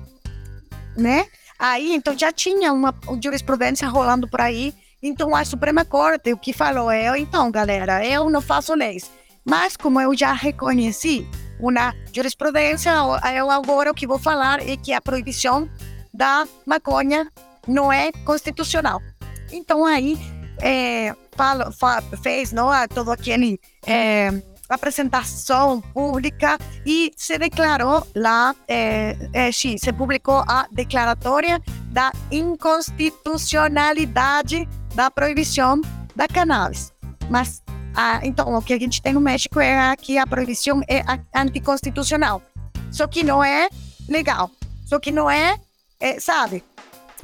né? 0.95 1.27
Aí, 1.59 1.93
então, 1.93 2.17
já 2.17 2.31
tinha 2.31 2.71
uma 2.71 2.95
jurisprudência 3.21 3.85
rolando 3.89 4.29
por 4.29 4.39
aí. 4.39 4.73
Então, 5.03 5.35
a 5.35 5.43
Suprema 5.43 5.83
Corte, 5.83 6.31
o 6.31 6.37
que 6.37 6.53
falou 6.53 6.89
é, 6.89 7.19
então, 7.19 7.51
galera, 7.51 8.05
eu 8.05 8.29
não 8.29 8.41
faço 8.41 8.73
leis. 8.73 9.11
Mas, 9.43 9.75
como 9.75 9.99
eu 9.99 10.15
já 10.15 10.31
reconheci 10.31 11.27
uma 11.59 11.93
jurisprudência, 12.13 12.93
eu 13.35 13.51
agora 13.51 13.91
o 13.91 13.93
que 13.93 14.07
vou 14.07 14.17
falar 14.17 14.65
é 14.65 14.77
que 14.77 14.93
a 14.93 15.01
proibição 15.01 15.69
da 16.13 16.47
maconha 16.65 17.29
não 17.67 17.91
é 17.91 18.09
constitucional. 18.23 19.01
Então, 19.51 19.85
aí, 19.85 20.17
é, 20.61 21.15
fez 22.21 22.51
não, 22.51 22.69
todo 22.87 23.11
aquele... 23.11 23.59
É, 23.85 24.31
apresentação 24.69 25.81
pública 25.81 26.57
e 26.85 27.11
se 27.17 27.37
declarou 27.39 28.07
lá, 28.15 28.55
é, 28.67 29.17
é, 29.33 29.51
se 29.51 29.79
publicou 29.97 30.43
a 30.47 30.67
declaratória 30.71 31.59
da 31.91 32.11
inconstitucionalidade 32.31 34.69
da 34.93 35.09
proibição 35.09 35.81
da 36.15 36.27
cannabis. 36.27 36.93
Mas, 37.29 37.63
ah, 37.95 38.19
então, 38.23 38.53
o 38.53 38.61
que 38.61 38.73
a 38.73 38.79
gente 38.79 39.01
tem 39.01 39.13
no 39.13 39.21
México 39.21 39.59
é 39.59 39.95
que 39.95 40.19
a 40.19 40.27
proibição 40.27 40.81
é 40.87 41.01
anticonstitucional. 41.35 42.43
Só 42.91 43.07
que 43.07 43.23
não 43.23 43.43
é 43.43 43.69
legal. 44.07 44.51
Só 44.85 44.99
que 44.99 45.11
não 45.11 45.27
é, 45.29 45.59
é 45.99 46.19
sabe? 46.19 46.63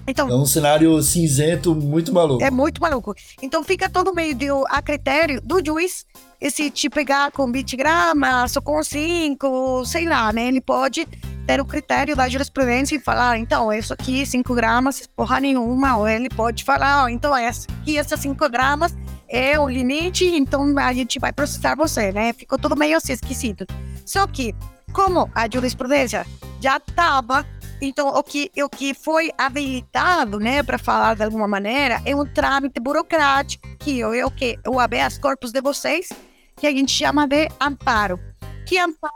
Então, 0.07 0.29
é 0.29 0.35
um 0.35 0.45
cenário 0.45 1.01
cinzento 1.01 1.73
muito 1.73 2.13
maluco. 2.13 2.43
É 2.43 2.51
muito 2.51 2.79
maluco. 2.81 3.15
Então 3.41 3.63
fica 3.63 3.89
todo 3.89 4.13
meio 4.13 4.35
de, 4.35 4.47
a 4.69 4.81
critério 4.81 5.41
do 5.41 5.63
juiz, 5.65 6.05
esse 6.39 6.69
te 6.69 6.89
pegar 6.89 7.31
com 7.31 7.51
20 7.51 7.75
gramas 7.75 8.55
ou 8.55 8.61
com 8.61 8.83
5, 8.83 9.83
sei 9.85 10.05
lá, 10.07 10.31
né? 10.31 10.47
Ele 10.47 10.61
pode 10.61 11.07
ter 11.47 11.59
o 11.61 11.65
critério 11.65 12.15
da 12.15 12.27
jurisprudência 12.27 12.95
e 12.95 12.99
falar, 12.99 13.37
então, 13.37 13.71
isso 13.71 13.93
aqui, 13.93 14.25
5 14.25 14.53
gramas, 14.53 15.07
porra 15.15 15.39
nenhuma. 15.39 15.97
Ou 15.97 16.07
ele 16.07 16.29
pode 16.29 16.63
falar, 16.63 17.05
oh, 17.05 17.09
então, 17.09 17.35
essa 17.35 17.67
aqui, 17.81 17.97
essas 17.97 18.19
5 18.19 18.49
gramas 18.49 18.95
é 19.27 19.59
o 19.59 19.67
limite, 19.67 20.25
então 20.25 20.77
a 20.77 20.93
gente 20.93 21.19
vai 21.19 21.33
processar 21.33 21.75
você, 21.75 22.11
né? 22.11 22.33
Ficou 22.33 22.57
tudo 22.57 22.75
meio 22.75 22.97
assim 22.97 23.13
esquisito. 23.13 23.65
Só 24.05 24.27
que, 24.27 24.53
como 24.93 25.29
a 25.33 25.49
jurisprudência 25.51 26.25
já 26.61 26.77
estava 26.77 27.45
então, 27.81 28.07
o 28.07 28.23
que, 28.23 28.51
o 28.57 28.69
que 28.69 28.93
foi 28.93 29.31
habilitado, 29.37 30.39
né, 30.39 30.63
para 30.63 30.77
falar 30.77 31.15
de 31.15 31.23
alguma 31.23 31.47
maneira, 31.47 32.01
é 32.05 32.15
um 32.15 32.25
trâmite 32.25 32.79
burocrático, 32.79 33.67
que 33.77 34.01
é 34.01 34.25
o 34.25 34.31
que? 34.31 34.57
O 34.67 34.79
habeas 34.79 35.17
corpus 35.17 35.51
de 35.51 35.61
vocês, 35.61 36.09
que 36.55 36.67
a 36.67 36.71
gente 36.71 36.91
chama 36.91 37.27
de 37.27 37.49
amparo. 37.59 38.19
Que 38.65 38.79
amparo, 38.79 39.13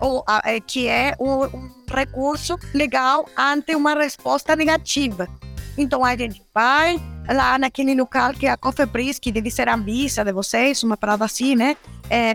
ou, 0.00 0.24
é, 0.44 0.60
que 0.60 0.86
é 0.86 1.14
um, 1.18 1.44
um 1.44 1.70
recurso 1.90 2.56
legal 2.72 3.28
ante 3.36 3.74
uma 3.74 3.94
resposta 3.94 4.54
negativa. 4.54 5.28
Então, 5.76 6.04
a 6.04 6.16
gente 6.16 6.42
vai 6.54 7.00
lá 7.28 7.58
naquele 7.58 7.94
local 7.94 8.32
que 8.32 8.46
é 8.46 8.50
a 8.50 8.56
Cofepris, 8.56 9.18
que 9.18 9.30
deve 9.30 9.50
ser 9.50 9.68
a 9.68 9.74
Anvisa 9.74 10.24
de 10.24 10.32
vocês, 10.32 10.82
uma 10.82 10.96
parada 10.96 11.24
assim, 11.24 11.54
né? 11.54 11.76
É, 12.08 12.34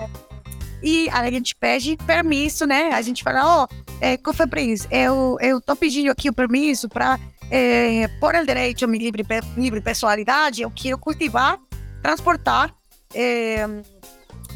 e 0.84 1.10
a 1.10 1.32
gente 1.32 1.56
pede 1.56 1.98
permisso, 2.06 2.68
né? 2.68 2.92
A 2.94 3.02
gente 3.02 3.24
fala, 3.24 3.62
ó, 3.62 3.63
oh, 3.63 3.84
é, 4.02 4.18
Cofepris, 4.18 4.86
eu, 4.92 5.38
eu 5.40 5.62
tô 5.62 5.75
pedindo 5.75 6.12
aqui 6.12 6.30
o 6.30 6.34
permisso 6.34 6.90
para 6.90 7.18
é, 7.50 8.08
por 8.20 8.36
o 8.36 8.46
direito 8.46 8.84
à 8.84 8.88
minha 8.88 9.04
livre, 9.04 9.25
livre 9.56 9.82
pessoalidade, 9.82 10.62
eu 10.62 10.72
quero 10.72 10.98
cultivar, 10.98 11.58
transportar 12.02 12.74
é, 13.13 13.66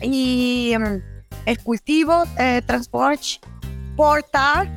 e 0.02 0.74
é, 1.46 1.56
cultivo, 1.56 2.12
é, 2.36 2.60
transporte, 2.60 3.40
portar 3.96 4.68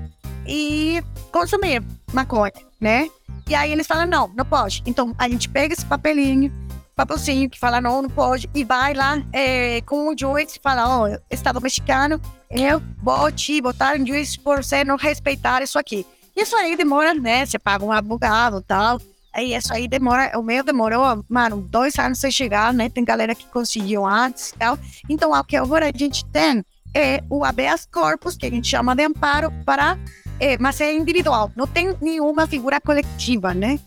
e 0.47 1.03
consumir 1.33 1.83
maconha, 2.13 2.53
né? 2.81 3.09
E 3.49 3.55
aí 3.55 3.73
eles 3.73 3.87
falam, 3.87 4.07
não, 4.07 4.29
não 4.29 4.45
pode. 4.45 4.83
Então 4.87 5.13
a 5.19 5.29
gente 5.29 5.49
pega 5.49 5.75
esse 5.75 5.85
papelinho, 5.85 6.53
papelzinho 7.01 7.49
que 7.49 7.59
fala 7.59 7.81
não, 7.81 8.03
não 8.03 8.11
pode, 8.11 8.49
e 8.55 8.63
vai 8.63 8.93
lá 8.93 9.23
é, 9.33 9.81
com 9.83 10.09
o 10.09 10.19
juiz 10.19 10.55
e 10.55 10.61
fala, 10.63 10.87
ó, 10.87 11.09
oh, 11.09 11.19
Estado 11.31 11.61
mexicano, 11.61 12.21
eu 12.51 12.83
vou 13.03 13.33
te 13.33 13.61
botar 13.61 13.97
em 13.97 14.07
juiz 14.07 14.37
por 14.37 14.63
você 14.63 14.85
não 14.85 14.97
respeitar 14.97 15.63
isso 15.63 15.79
aqui. 15.79 16.07
Isso 16.37 16.55
aí 16.57 16.77
demora, 16.77 17.15
né? 17.15 17.47
Você 17.47 17.59
paga 17.59 17.85
um 17.85 17.93
advogado 17.93 18.59
e 18.59 18.63
tal. 18.63 19.01
Aí 19.33 19.55
isso 19.55 19.73
aí 19.73 19.89
demora, 19.89 20.39
o 20.39 20.43
meu 20.43 20.63
demorou, 20.63 21.25
mano, 21.29 21.63
dois 21.71 21.99
anos 21.99 22.19
sem 22.19 22.31
chegar, 22.31 22.73
né? 22.75 22.89
Tem 22.89 23.05
galera 23.05 23.35
que 23.35 23.47
conseguiu 23.47 24.05
antes 24.05 24.51
e 24.51 24.59
tal. 24.59 24.79
Então, 25.09 25.33
o 25.33 25.45
que 25.45 25.57
agora 25.57 25.89
a 25.89 25.97
gente 25.97 26.25
tem 26.27 26.65
é 26.95 27.23
o 27.31 27.45
habeas 27.45 27.87
corpus, 27.91 28.37
que 28.37 28.47
a 28.47 28.51
gente 28.51 28.69
chama 28.69 28.95
de 28.95 29.05
amparo, 29.05 29.53
para, 29.65 29.97
é, 30.39 30.59
mas 30.59 30.81
é 30.81 30.93
individual, 30.93 31.51
não 31.55 31.67
tem 31.67 31.97
nenhuma 32.01 32.47
figura 32.47 32.81
coletiva, 32.81 33.55
né? 33.55 33.79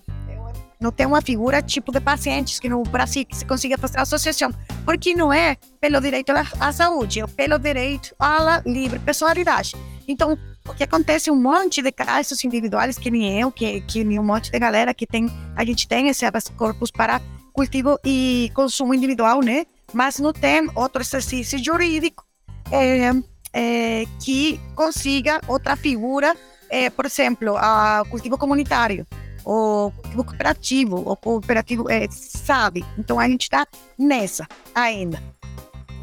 Não 0.84 0.92
tem 0.92 1.06
uma 1.06 1.22
figura 1.22 1.62
tipo 1.62 1.94
de 1.94 2.02
pacientes 2.02 2.60
que 2.60 2.68
no 2.68 2.84
Brasil 2.84 3.26
se 3.32 3.46
consiga 3.46 3.78
fazer 3.78 4.00
associação, 4.00 4.54
porque 4.84 5.16
não 5.16 5.32
é 5.32 5.56
pelo 5.80 6.02
direito 6.02 6.34
à 6.60 6.72
saúde, 6.74 7.22
é 7.22 7.28
pelo 7.28 7.58
direito 7.58 8.14
à 8.20 8.62
livre 8.66 9.00
personalidade. 9.00 9.72
Então, 10.06 10.38
o 10.68 10.74
que 10.74 10.84
acontece 10.84 11.32
um 11.32 11.42
monte 11.42 11.82
de 11.82 11.92
casos 11.92 12.44
individuais 12.44 12.98
que 12.98 13.10
nem 13.10 13.40
eu, 13.40 13.50
que, 13.50 13.80
que 13.82 14.04
nem 14.04 14.20
um 14.20 14.24
monte 14.24 14.52
de 14.52 14.60
galera 14.60 14.94
que 14.94 15.08
tem, 15.08 15.32
a 15.56 15.64
gente 15.64 15.88
tem 15.88 16.10
esse 16.10 16.30
corpus 16.58 16.92
para 16.92 17.22
cultivo 17.54 17.98
e 18.04 18.52
consumo 18.54 18.94
individual, 18.94 19.42
né? 19.42 19.66
Mas 19.94 20.20
não 20.20 20.34
tem 20.34 20.70
outro 20.76 21.02
exercício 21.02 21.64
jurídico 21.64 22.26
é, 22.72 23.12
é, 23.54 24.06
que 24.20 24.60
consiga 24.76 25.40
outra 25.48 25.78
figura, 25.78 26.36
é, 26.70 26.90
por 26.90 27.06
exemplo, 27.06 27.56
o 27.56 28.06
cultivo 28.06 28.38
comunitário, 28.38 29.06
o 29.46 29.92
cultivo 29.92 30.24
cooperativo, 30.24 30.96
o 30.98 31.16
cooperativo, 31.16 31.90
é, 31.90 32.08
sabe? 32.10 32.86
Então 32.98 33.20
a 33.20 33.28
gente 33.28 33.44
está 33.44 33.68
nessa 33.98 34.48
ainda. 34.74 35.22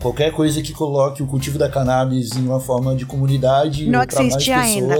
Qualquer 0.00 0.32
coisa 0.32 0.62
que 0.62 0.72
coloque 0.72 1.22
o 1.22 1.26
cultivo 1.26 1.58
da 1.58 1.68
cannabis 1.68 2.32
em 2.32 2.46
uma 2.46 2.60
forma 2.60 2.96
de 2.96 3.04
comunidade 3.04 3.84
para 3.90 4.22
mais 4.22 4.36
pessoas 4.36 4.48
ainda. 4.48 4.96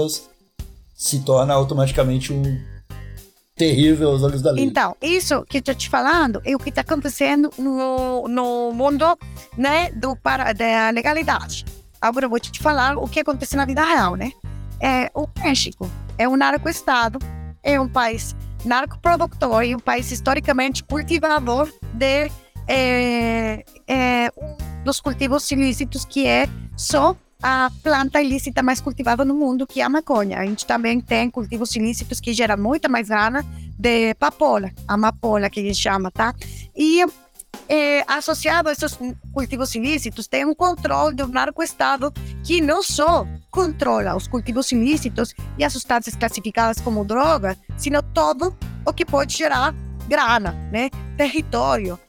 se 0.93 1.19
torna 1.21 1.53
automaticamente 1.53 2.31
um 2.31 2.43
terrível 3.55 4.09
aos 4.09 4.23
olhos 4.23 4.41
da 4.41 4.51
lei. 4.51 4.63
Então, 4.63 4.95
isso 5.01 5.43
que 5.45 5.57
eu 5.57 5.59
estou 5.59 5.75
te 5.75 5.89
falando 5.89 6.41
é 6.45 6.55
o 6.55 6.59
que 6.59 6.69
está 6.69 6.81
acontecendo 6.81 7.51
no, 7.57 8.27
no 8.27 8.71
mundo 8.73 9.05
né, 9.57 9.91
do, 9.91 10.15
para, 10.15 10.53
da 10.53 10.89
legalidade. 10.91 11.65
Agora 11.99 12.25
eu 12.25 12.29
vou 12.29 12.39
te 12.39 12.59
falar 12.59 12.97
o 12.97 13.07
que 13.07 13.19
acontece 13.19 13.55
na 13.55 13.65
vida 13.65 13.83
real, 13.83 14.15
né? 14.15 14.31
É, 14.79 15.11
o 15.13 15.27
México 15.43 15.89
é 16.17 16.27
um 16.27 16.35
narco-estado, 16.35 17.19
é 17.63 17.79
um 17.79 17.87
país 17.87 18.35
narcoprodutor 18.65 19.63
e 19.63 19.75
um 19.75 19.79
país 19.79 20.11
historicamente 20.11 20.83
cultivador 20.83 21.71
de 21.93 22.31
é, 22.67 23.65
é, 23.87 24.31
dos 24.83 25.01
cultivos 25.01 25.49
ilícitos 25.51 26.05
que 26.05 26.25
é 26.25 26.47
só 26.77 27.15
a 27.41 27.71
planta 27.81 28.21
ilícita 28.21 28.61
mais 28.61 28.79
cultivada 28.79 29.25
no 29.25 29.33
mundo, 29.33 29.65
que 29.65 29.81
é 29.81 29.83
a 29.83 29.89
maconha. 29.89 30.37
A 30.37 30.45
gente 30.45 30.65
também 30.65 31.01
tem 31.01 31.29
cultivos 31.29 31.75
ilícitos 31.75 32.19
que 32.19 32.33
geram 32.33 32.57
muita 32.57 32.87
mais 32.87 33.09
grana 33.09 33.43
de 33.79 34.13
papola, 34.15 34.71
amapola 34.87 35.49
que 35.49 35.59
a 35.59 35.63
gente 35.63 35.77
chama, 35.77 36.11
tá? 36.11 36.35
E 36.75 37.03
é, 37.67 38.03
associado 38.07 38.69
a 38.69 38.71
esses 38.71 38.97
cultivos 39.33 39.73
ilícitos, 39.75 40.27
tem 40.27 40.45
um 40.45 40.53
controle 40.53 41.15
do 41.15 41.27
narco-estado 41.27 42.11
que 42.43 42.59
não 42.59 42.83
só 42.83 43.25
controla 43.49 44.15
os 44.15 44.27
cultivos 44.27 44.71
ilícitos 44.71 45.33
e 45.57 45.63
as 45.63 45.73
substâncias 45.73 46.15
classificadas 46.15 46.81
como 46.81 47.05
droga, 47.05 47.57
sino 47.77 48.01
todo 48.01 48.55
o 48.85 48.93
que 48.93 49.05
pode 49.05 49.37
gerar 49.37 49.73
grana, 50.07 50.51
né? 50.71 50.89
Território, 51.15 51.99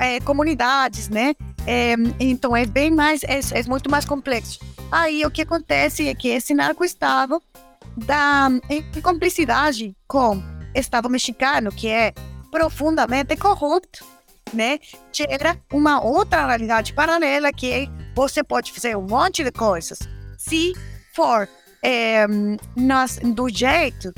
é, 0.00 0.20
comunidades, 0.20 1.08
né? 1.08 1.34
É, 1.66 1.94
então 2.20 2.56
é 2.56 2.66
bem 2.66 2.90
mais, 2.90 3.22
é, 3.24 3.40
é 3.52 3.62
muito 3.64 3.90
mais 3.90 4.04
complexo. 4.04 4.58
Aí 4.90 5.24
o 5.24 5.30
que 5.30 5.42
acontece 5.42 6.08
é 6.08 6.14
que 6.14 6.28
esse 6.28 6.54
narco-estado 6.54 7.42
dá 7.96 8.48
em 8.68 8.82
cumplicidade 9.00 9.96
com 10.06 10.36
o 10.36 10.42
Estado 10.74 11.08
mexicano, 11.08 11.70
que 11.70 11.88
é 11.88 12.12
profundamente 12.50 13.36
corrupto, 13.36 14.04
né? 14.54 14.78
Gera 15.12 15.58
uma 15.72 16.00
outra 16.00 16.46
realidade 16.46 16.92
paralela 16.92 17.52
que 17.52 17.88
você 18.14 18.42
pode 18.42 18.72
fazer 18.72 18.96
um 18.96 19.06
monte 19.06 19.42
de 19.42 19.50
coisas. 19.50 19.98
Se 20.38 20.72
for 21.14 21.48
é, 21.82 22.26
do 23.34 23.48
jeito 23.48 24.12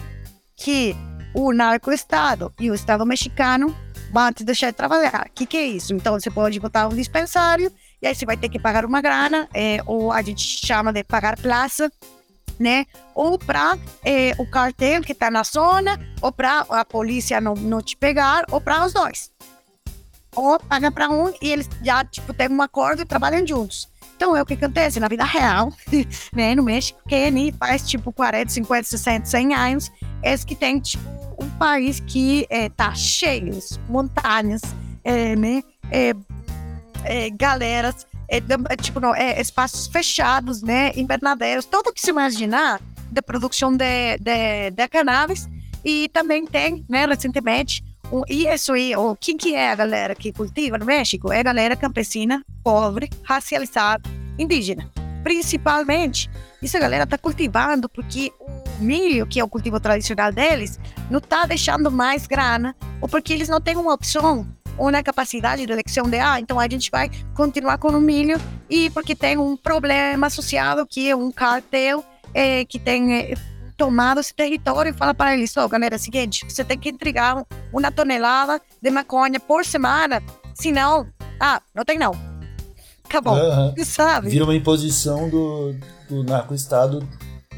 que 0.56 0.96
o 1.34 1.52
narco-estado 1.52 2.52
e 2.58 2.70
o 2.70 2.74
Estado 2.74 3.04
mexicano 3.04 3.74
vão 4.12 4.32
te 4.32 4.44
deixar 4.44 4.70
de 4.70 4.76
trabalhar. 4.76 5.26
O 5.28 5.32
que, 5.34 5.44
que 5.44 5.56
é 5.56 5.66
isso? 5.66 5.92
Então, 5.92 6.18
você 6.18 6.30
pode 6.30 6.58
botar 6.58 6.86
um 6.86 6.94
dispensário 6.94 7.70
e 8.00 8.06
aí 8.06 8.14
você 8.14 8.24
vai 8.24 8.36
ter 8.36 8.48
que 8.48 8.58
pagar 8.58 8.84
uma 8.84 9.00
grana, 9.00 9.48
é, 9.52 9.78
ou 9.86 10.12
a 10.12 10.22
gente 10.22 10.66
chama 10.66 10.92
de 10.92 11.04
pagar 11.04 11.36
plaza, 11.38 11.90
né? 12.58 12.86
Ou 13.14 13.38
para 13.38 13.76
é, 14.04 14.34
o 14.38 14.48
cartel 14.48 15.02
que 15.02 15.12
está 15.12 15.30
na 15.30 15.42
zona, 15.42 15.98
ou 16.22 16.32
para 16.32 16.60
a 16.70 16.84
polícia 16.84 17.40
não, 17.40 17.54
não 17.54 17.82
te 17.82 17.96
pegar, 17.96 18.44
ou 18.50 18.60
para 18.60 18.84
os 18.84 18.92
dois. 18.92 19.30
Ou 20.36 20.60
paga 20.60 20.90
para 20.90 21.10
um 21.10 21.32
e 21.40 21.50
eles 21.50 21.68
já 21.82 22.04
tipo, 22.04 22.32
têm 22.32 22.48
um 22.48 22.62
acordo 22.62 23.02
e 23.02 23.04
trabalham 23.04 23.44
juntos. 23.46 23.88
Então 24.16 24.36
é 24.36 24.42
o 24.42 24.46
que 24.46 24.54
acontece 24.54 25.00
na 25.00 25.08
vida 25.08 25.24
real, 25.24 25.72
né? 26.32 26.54
No 26.54 26.62
México, 26.62 27.00
que 27.08 27.52
faz 27.58 27.88
tipo 27.88 28.12
40, 28.12 28.50
50, 28.50 28.84
60, 28.84 29.26
100 29.26 29.54
anos, 29.54 29.92
é 30.22 30.36
que 30.36 30.54
tem 30.54 30.78
tipo 30.78 31.04
um 31.42 31.48
país 31.58 32.00
que 32.00 32.46
é, 32.48 32.68
tá 32.68 32.94
cheio, 32.94 33.58
montanhas, 33.88 34.62
é, 35.02 35.34
né? 35.36 35.62
É, 35.90 36.14
é, 37.04 37.30
galeras, 37.30 38.06
é, 38.28 38.38
é, 38.38 38.76
tipo, 38.76 39.00
não, 39.00 39.14
é, 39.14 39.40
espaços 39.40 39.86
fechados, 39.86 40.62
né? 40.62 40.92
Invernaderos, 40.96 41.64
tudo 41.64 41.92
que 41.92 42.00
se 42.00 42.10
imaginar 42.10 42.80
de 43.10 43.22
produção 43.22 43.74
de, 43.76 44.18
de, 44.18 44.70
de 44.70 44.88
cannabis. 44.88 45.48
E 45.84 46.08
também 46.08 46.44
tem, 46.44 46.84
né, 46.88 47.06
recentemente, 47.06 47.84
isso 48.28 48.72
aí, 48.72 48.94
o 48.94 49.16
quem 49.16 49.36
que 49.36 49.54
é 49.54 49.70
a 49.70 49.74
galera 49.74 50.14
que 50.14 50.32
cultiva 50.32 50.78
no 50.78 50.86
México? 50.86 51.32
É 51.32 51.40
a 51.40 51.42
galera 51.42 51.76
campesina, 51.76 52.44
pobre, 52.62 53.10
racializada, 53.22 54.08
indígena. 54.38 54.90
Principalmente, 55.22 56.30
isso 56.62 56.76
a 56.76 56.80
galera 56.80 57.04
está 57.04 57.18
cultivando 57.18 57.88
porque 57.88 58.32
o 58.38 58.82
milho, 58.82 59.26
que 59.26 59.40
é 59.40 59.44
o 59.44 59.48
cultivo 59.48 59.80
tradicional 59.80 60.30
deles, 60.32 60.78
não 61.10 61.18
está 61.18 61.46
deixando 61.46 61.90
mais 61.90 62.26
grana, 62.26 62.76
ou 63.00 63.08
porque 63.08 63.32
eles 63.32 63.48
não 63.48 63.60
têm 63.60 63.76
uma 63.76 63.92
opção 63.92 64.46
ou 64.78 64.90
na 64.90 65.02
capacidade 65.02 65.64
de 65.64 65.72
eleição 65.72 66.08
de, 66.08 66.18
ah, 66.18 66.38
então 66.38 66.60
a 66.60 66.68
gente 66.68 66.90
vai 66.90 67.10
continuar 67.34 67.78
com 67.78 67.88
o 67.88 68.00
milho 68.00 68.38
e 68.68 68.90
porque 68.90 69.14
tem 69.14 69.38
um 69.38 69.56
problema 69.56 70.26
associado 70.26 70.86
que 70.86 71.08
é 71.08 71.16
um 71.16 71.30
cartel 71.30 72.04
é, 72.34 72.64
que 72.64 72.78
tem 72.78 73.14
é, 73.14 73.34
tomado 73.76 74.20
esse 74.20 74.34
território 74.34 74.90
e 74.90 74.92
fala 74.92 75.14
para 75.14 75.36
eles, 75.36 75.56
ó, 75.56 75.64
oh, 75.64 75.68
galera, 75.68 75.94
é 75.94 75.98
o 75.98 76.00
seguinte, 76.00 76.44
você 76.48 76.64
tem 76.64 76.78
que 76.78 76.88
entregar 76.88 77.44
uma 77.72 77.92
tonelada 77.92 78.60
de 78.80 78.90
maconha 78.90 79.38
por 79.38 79.64
semana, 79.64 80.22
senão, 80.54 81.06
ah, 81.40 81.60
não 81.74 81.84
tem 81.84 81.98
não. 81.98 82.12
Acabou, 83.04 83.34
uhum. 83.34 83.74
sabe? 83.84 84.28
Vira 84.28 84.44
uma 84.44 84.54
imposição 84.54 85.28
do, 85.28 85.74
do 86.08 86.24
narco-estado 86.24 87.06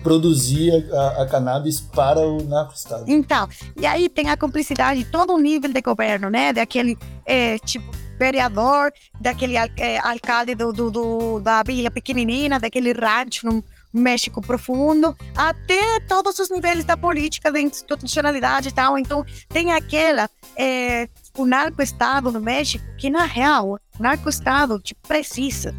produzia 0.02 0.88
a, 0.92 1.22
a 1.22 1.26
cannabis 1.26 1.80
para 1.80 2.20
o 2.20 2.42
narco-estado. 2.44 3.04
Então, 3.08 3.48
e 3.76 3.84
aí 3.86 4.08
tem 4.08 4.30
a 4.30 4.36
cumplicidade 4.36 5.02
de 5.02 5.10
todo 5.10 5.34
o 5.34 5.38
nível 5.38 5.72
de 5.72 5.80
governo, 5.80 6.30
né? 6.30 6.52
Daquele, 6.52 6.96
é, 7.26 7.58
tipo, 7.58 7.90
vereador, 8.18 8.92
daquele 9.20 9.56
é, 9.56 9.98
alcalde 9.98 10.54
do, 10.54 10.72
do, 10.72 10.90
do, 10.90 11.40
da 11.40 11.62
vila 11.62 11.90
pequenina, 11.90 12.58
daquele 12.58 12.92
rancho 12.92 13.46
no 13.46 13.64
México 13.92 14.40
profundo, 14.40 15.16
até 15.36 16.00
todos 16.00 16.38
os 16.38 16.50
níveis 16.50 16.84
da 16.84 16.96
política, 16.96 17.50
da 17.50 17.60
institucionalidade 17.60 18.68
e 18.68 18.72
tal. 18.72 18.98
Então, 18.98 19.24
tem 19.48 19.72
aquela, 19.72 20.28
é, 20.56 21.08
o 21.36 21.46
narco-estado 21.46 22.30
no 22.30 22.40
México, 22.40 22.84
que 22.96 23.10
na 23.10 23.24
real, 23.24 23.78
o 23.98 24.02
narco-estado 24.02 24.78
tipo, 24.80 25.06
precisa 25.06 25.74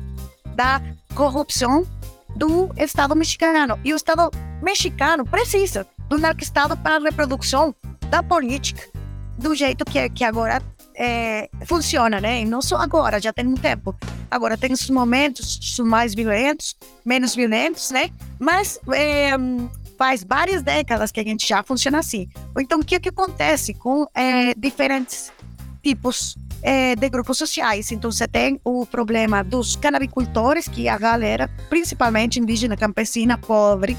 da 0.55 0.81
corrupção 1.15 1.87
do 2.35 2.71
Estado 2.77 3.15
mexicano. 3.15 3.79
E 3.83 3.93
o 3.93 3.95
Estado 3.95 4.29
mexicano 4.61 5.25
precisa 5.25 5.87
do 6.07 6.17
narco-estado 6.17 6.75
para 6.77 6.95
a 6.95 6.99
reprodução 6.99 7.73
da 8.09 8.23
política 8.23 8.81
do 9.39 9.55
jeito 9.55 9.85
que, 9.85 10.09
que 10.09 10.23
agora 10.23 10.61
é, 10.99 11.49
funciona, 11.65 12.19
né? 12.19 12.41
E 12.41 12.45
não 12.45 12.61
só 12.61 12.75
agora, 12.75 13.21
já 13.21 13.31
tem 13.31 13.47
um 13.47 13.55
tempo. 13.55 13.95
Agora 14.29 14.57
tem 14.57 14.73
os 14.73 14.89
momentos 14.89 15.79
mais 15.79 16.13
violentos, 16.13 16.75
menos 17.05 17.33
violentos, 17.33 17.89
né? 17.89 18.09
Mas 18.37 18.77
é, 18.93 19.31
faz 19.97 20.23
várias 20.23 20.61
décadas 20.61 21.11
que 21.11 21.21
a 21.21 21.23
gente 21.23 21.47
já 21.47 21.63
funciona 21.63 21.99
assim. 21.99 22.27
Então, 22.59 22.81
o 22.81 22.85
que, 22.85 22.99
que 22.99 23.09
acontece 23.09 23.73
com 23.73 24.05
é, 24.13 24.53
diferentes 24.55 25.31
tipos 25.81 26.35
é, 26.61 26.93
de 26.93 27.09
grupos 27.09 27.37
sociais. 27.37 27.89
Então, 27.93 28.11
você 28.11 28.27
tem 28.27 28.59
o 28.65 28.85
problema 28.85 29.41
dos 29.41 29.77
canabicultores, 29.77 30.67
que 30.67 30.89
é 30.89 30.91
a 30.91 30.97
galera, 30.97 31.49
principalmente 31.69 32.37
indígena, 32.37 32.75
campesina, 32.75 33.37
pobre, 33.37 33.95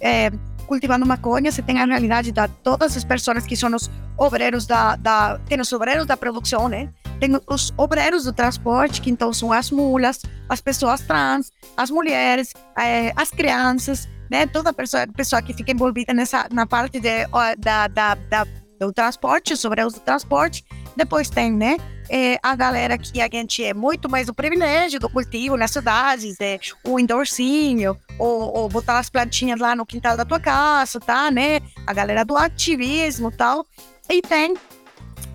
é, 0.00 0.30
cultivando 0.70 1.04
maconha. 1.04 1.50
Você 1.50 1.60
tem 1.60 1.80
a 1.80 1.84
realidade 1.84 2.30
de 2.30 2.48
todas 2.62 2.96
as 2.96 3.02
pessoas 3.02 3.44
que 3.44 3.56
são 3.56 3.74
os 3.74 3.90
obreiros 4.16 4.66
da, 4.66 4.94
da. 4.94 5.36
Tem 5.48 5.60
os 5.60 5.72
obreiros 5.72 6.06
da 6.06 6.16
produção, 6.16 6.68
né? 6.68 6.88
Tem 7.18 7.28
os 7.48 7.74
obreiros 7.76 8.22
do 8.22 8.32
transporte, 8.32 9.00
que 9.00 9.10
então 9.10 9.32
são 9.32 9.52
as 9.52 9.72
mulas, 9.72 10.22
as 10.48 10.60
pessoas 10.60 11.00
trans, 11.00 11.50
as 11.76 11.90
mulheres, 11.90 12.54
é, 12.78 13.12
as 13.16 13.30
crianças, 13.30 14.08
né? 14.30 14.46
Toda 14.46 14.72
pessoa, 14.72 15.04
pessoa 15.08 15.42
que 15.42 15.52
fica 15.52 15.72
envolvida 15.72 16.14
nessa, 16.14 16.46
na 16.52 16.64
parte 16.66 17.00
de, 17.00 17.26
da, 17.58 17.88
da, 17.88 18.14
da 18.14 18.46
do 18.78 18.92
transporte, 18.92 19.52
os 19.52 19.64
obreiros 19.64 19.94
do 19.94 20.00
transporte. 20.00 20.64
Depois 20.96 21.28
tem, 21.28 21.52
né? 21.52 21.78
É, 22.12 22.40
a 22.42 22.56
galera 22.56 22.98
que 22.98 23.20
a 23.20 23.28
gente 23.30 23.62
é 23.62 23.72
muito 23.72 24.10
mais 24.10 24.28
o 24.28 24.34
privilégio 24.34 24.98
do 24.98 25.08
cultivo 25.08 25.56
nas 25.56 25.70
cidades, 25.70 26.40
é, 26.40 26.58
o 26.82 26.98
endorcinho, 26.98 27.96
ou, 28.18 28.52
ou 28.52 28.68
botar 28.68 28.98
as 28.98 29.08
plantinhas 29.08 29.60
lá 29.60 29.76
no 29.76 29.86
quintal 29.86 30.16
da 30.16 30.24
tua 30.24 30.40
casa, 30.40 30.98
tá, 30.98 31.30
né? 31.30 31.60
A 31.86 31.92
galera 31.92 32.24
do 32.24 32.36
ativismo 32.36 33.30
tal. 33.30 33.64
E 34.08 34.20
tem 34.20 34.56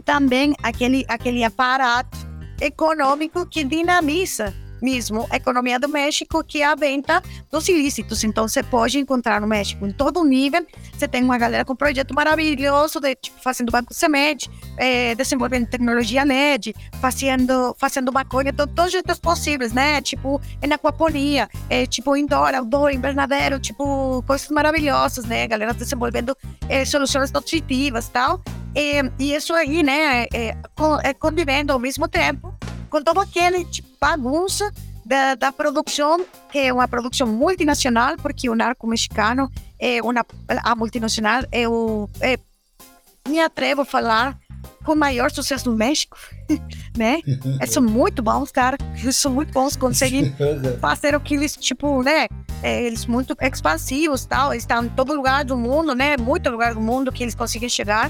também 0.03 0.53
aquele, 0.61 1.05
aquele 1.07 1.45
aparato 1.45 2.17
econômico 2.59 3.45
que 3.45 3.63
dinamiza 3.63 4.53
mesmo 4.85 5.27
economia 5.33 5.79
do 5.79 5.89
México, 5.89 6.43
que 6.43 6.61
é 6.61 6.65
a 6.65 6.75
venda 6.75 7.21
dos 7.51 7.67
ilícitos. 7.67 8.23
Então, 8.23 8.47
você 8.47 8.61
pode 8.61 8.99
encontrar 8.99 9.41
no 9.41 9.47
México 9.47 9.85
em 9.87 9.91
todo 9.91 10.23
nível. 10.23 10.63
Você 10.93 11.07
tem 11.07 11.23
uma 11.23 11.39
galera 11.39 11.65
com 11.65 11.73
um 11.73 11.75
projeto 11.75 12.13
maravilhoso, 12.13 12.99
de, 12.99 13.15
tipo, 13.15 13.41
fazendo 13.41 13.71
banco 13.71 13.93
semente, 13.93 14.47
é, 14.77 15.15
desenvolvendo 15.15 15.67
tecnologia 15.67 16.23
LED, 16.23 16.75
fazendo, 17.01 17.75
fazendo 17.79 18.13
maconha 18.13 18.51
de 18.51 18.57
todos 18.57 18.85
os 18.85 18.91
jeitos 18.91 19.17
possíveis, 19.19 19.73
né? 19.73 19.99
Tipo, 20.01 20.39
em 20.61 20.71
aquaponia, 20.71 21.49
é, 21.67 21.87
tipo, 21.87 22.15
indoor, 22.15 22.53
outdoor, 22.53 22.91
invernadeiro, 22.91 23.59
tipo, 23.59 24.23
coisas 24.27 24.49
maravilhosas, 24.49 25.25
né? 25.25 25.47
Galera 25.47 25.73
desenvolvendo 25.73 26.37
é, 26.69 26.85
soluções 26.85 27.31
nutritivas 27.31 28.07
tal. 28.07 28.39
E, 28.75 29.01
e 29.17 29.33
isso 29.33 29.53
aí, 29.53 29.81
né, 29.81 30.23
é, 30.23 30.27
é, 30.33 30.57
é 31.03 31.13
convivendo 31.13 31.71
ao 31.71 31.79
mesmo 31.79 32.07
tempo 32.09 32.53
com 32.95 33.03
todo 33.03 33.19
aquele 33.19 33.65
tipo, 33.65 33.89
bagunça 33.99 34.71
da, 35.05 35.36
da, 35.36 35.51
produção, 35.51 36.25
que 36.49 36.60
é 36.60 36.71
uma 36.71 36.88
produção 36.88 37.27
multinacional, 37.27 38.15
porque 38.15 38.49
o 38.49 38.55
narco 38.55 38.88
mexicano 38.88 39.51
é 39.77 40.01
uma 40.01 40.25
a 40.63 40.75
multinacional 40.75 41.43
é 41.51 41.67
o 41.67 42.10
é, 42.21 42.39
me 43.27 43.41
atrevo 43.41 43.81
a 43.81 43.86
falar 43.86 44.39
com 44.86 44.95
maior 44.95 45.29
sucesso 45.29 45.69
no 45.69 45.75
México, 45.75 46.17
né? 46.95 47.19
Eles 47.60 47.71
são 47.71 47.84
muito 47.84 48.23
bons, 48.23 48.49
cara. 48.49 48.77
Eles 48.97 49.17
são 49.17 49.34
muito 49.34 49.51
bons, 49.51 49.75
conseguem 49.75 50.34
fazer 50.79 51.15
o 51.15 51.19
que 51.19 51.34
eles, 51.36 51.53
tipo, 51.58 52.01
né? 52.01 52.27
É, 52.63 52.81
eles 52.81 53.05
muito 53.05 53.36
expansivos, 53.41 54.25
tal. 54.25 54.53
Eles 54.53 54.63
estão 54.63 54.86
em 54.86 54.89
todo 54.89 55.13
lugar 55.13 55.43
do 55.43 55.58
mundo, 55.58 55.93
né? 55.93 56.15
Muito 56.15 56.49
lugar 56.49 56.73
do 56.73 56.79
mundo 56.79 57.12
que 57.12 57.23
eles 57.23 57.36
conseguem 57.36 57.67
chegar. 57.67 58.10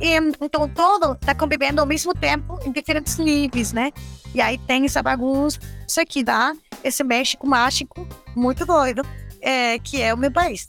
E, 0.00 0.16
então, 0.40 0.68
todo 0.68 1.12
está 1.12 1.34
convivendo 1.34 1.80
ao 1.80 1.86
mesmo 1.86 2.14
tempo 2.14 2.58
em 2.64 2.72
diferentes 2.72 3.18
níveis, 3.18 3.72
né? 3.72 3.92
E 4.34 4.40
aí 4.40 4.56
tem 4.58 4.84
essa 4.84 5.02
bagunça 5.02 5.60
que 6.08 6.24
dá 6.24 6.54
esse 6.82 7.04
México 7.04 7.46
mágico 7.46 8.06
muito 8.34 8.64
doido, 8.64 9.02
é, 9.40 9.78
que 9.78 10.00
é 10.00 10.14
o 10.14 10.16
meu 10.16 10.30
país. 10.30 10.68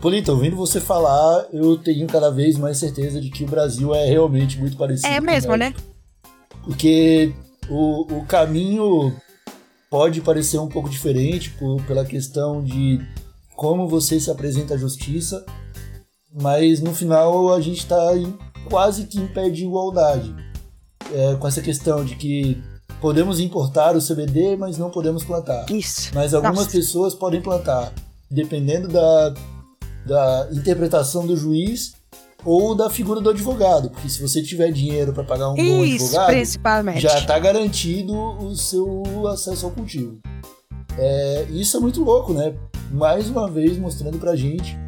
Polita, 0.00 0.30
ouvindo 0.30 0.54
você 0.54 0.80
falar, 0.80 1.46
eu 1.52 1.76
tenho 1.76 2.06
cada 2.06 2.30
vez 2.30 2.56
mais 2.56 2.78
certeza 2.78 3.20
de 3.20 3.30
que 3.30 3.42
o 3.42 3.48
Brasil 3.48 3.92
é 3.94 4.06
realmente 4.06 4.58
muito 4.58 4.76
parecido. 4.76 5.08
É 5.08 5.20
mesmo, 5.20 5.56
né? 5.56 5.74
Porque 6.62 7.34
o, 7.68 8.02
o 8.18 8.26
caminho 8.26 9.12
pode 9.90 10.20
parecer 10.20 10.58
um 10.58 10.68
pouco 10.68 10.88
diferente 10.88 11.50
por, 11.50 11.82
pela 11.82 12.04
questão 12.04 12.62
de 12.62 13.00
como 13.56 13.88
você 13.88 14.20
se 14.20 14.30
apresenta 14.30 14.74
à 14.74 14.76
justiça, 14.76 15.44
mas 16.32 16.80
no 16.80 16.94
final 16.94 17.52
a 17.52 17.60
gente 17.60 17.78
está 17.78 17.98
quase 18.68 19.06
que 19.06 19.18
em 19.18 19.26
pé 19.28 19.48
de 19.48 19.64
igualdade. 19.64 20.34
É, 21.12 21.36
com 21.36 21.48
essa 21.48 21.62
questão 21.62 22.04
de 22.04 22.16
que 22.16 22.62
podemos 23.00 23.40
importar 23.40 23.96
o 23.96 24.06
CBD, 24.06 24.56
mas 24.56 24.76
não 24.76 24.90
podemos 24.90 25.24
plantar. 25.24 25.64
Isso. 25.70 26.10
Mas 26.14 26.34
algumas 26.34 26.56
Nossa. 26.56 26.70
pessoas 26.70 27.14
podem 27.14 27.40
plantar, 27.40 27.92
dependendo 28.30 28.88
da, 28.88 29.34
da 30.04 30.48
interpretação 30.52 31.26
do 31.26 31.36
juiz 31.36 31.94
ou 32.44 32.74
da 32.74 32.88
figura 32.90 33.20
do 33.20 33.30
advogado, 33.30 33.90
porque 33.90 34.08
se 34.08 34.20
você 34.20 34.42
tiver 34.42 34.70
dinheiro 34.70 35.12
para 35.12 35.24
pagar 35.24 35.50
um 35.50 35.56
Isso, 35.56 35.66
bom 35.66 35.82
advogado, 35.82 36.26
principalmente. 36.26 37.00
já 37.00 37.18
está 37.18 37.38
garantido 37.38 38.14
o 38.14 38.54
seu 38.54 39.26
acesso 39.28 39.66
ao 39.66 39.72
cultivo. 39.72 40.18
É, 40.96 41.46
isso 41.50 41.76
é 41.76 41.80
muito 41.80 42.02
louco, 42.02 42.32
né? 42.32 42.54
Mais 42.90 43.28
uma 43.28 43.50
vez 43.50 43.76
mostrando 43.78 44.18
pra 44.18 44.36
gente 44.36 44.78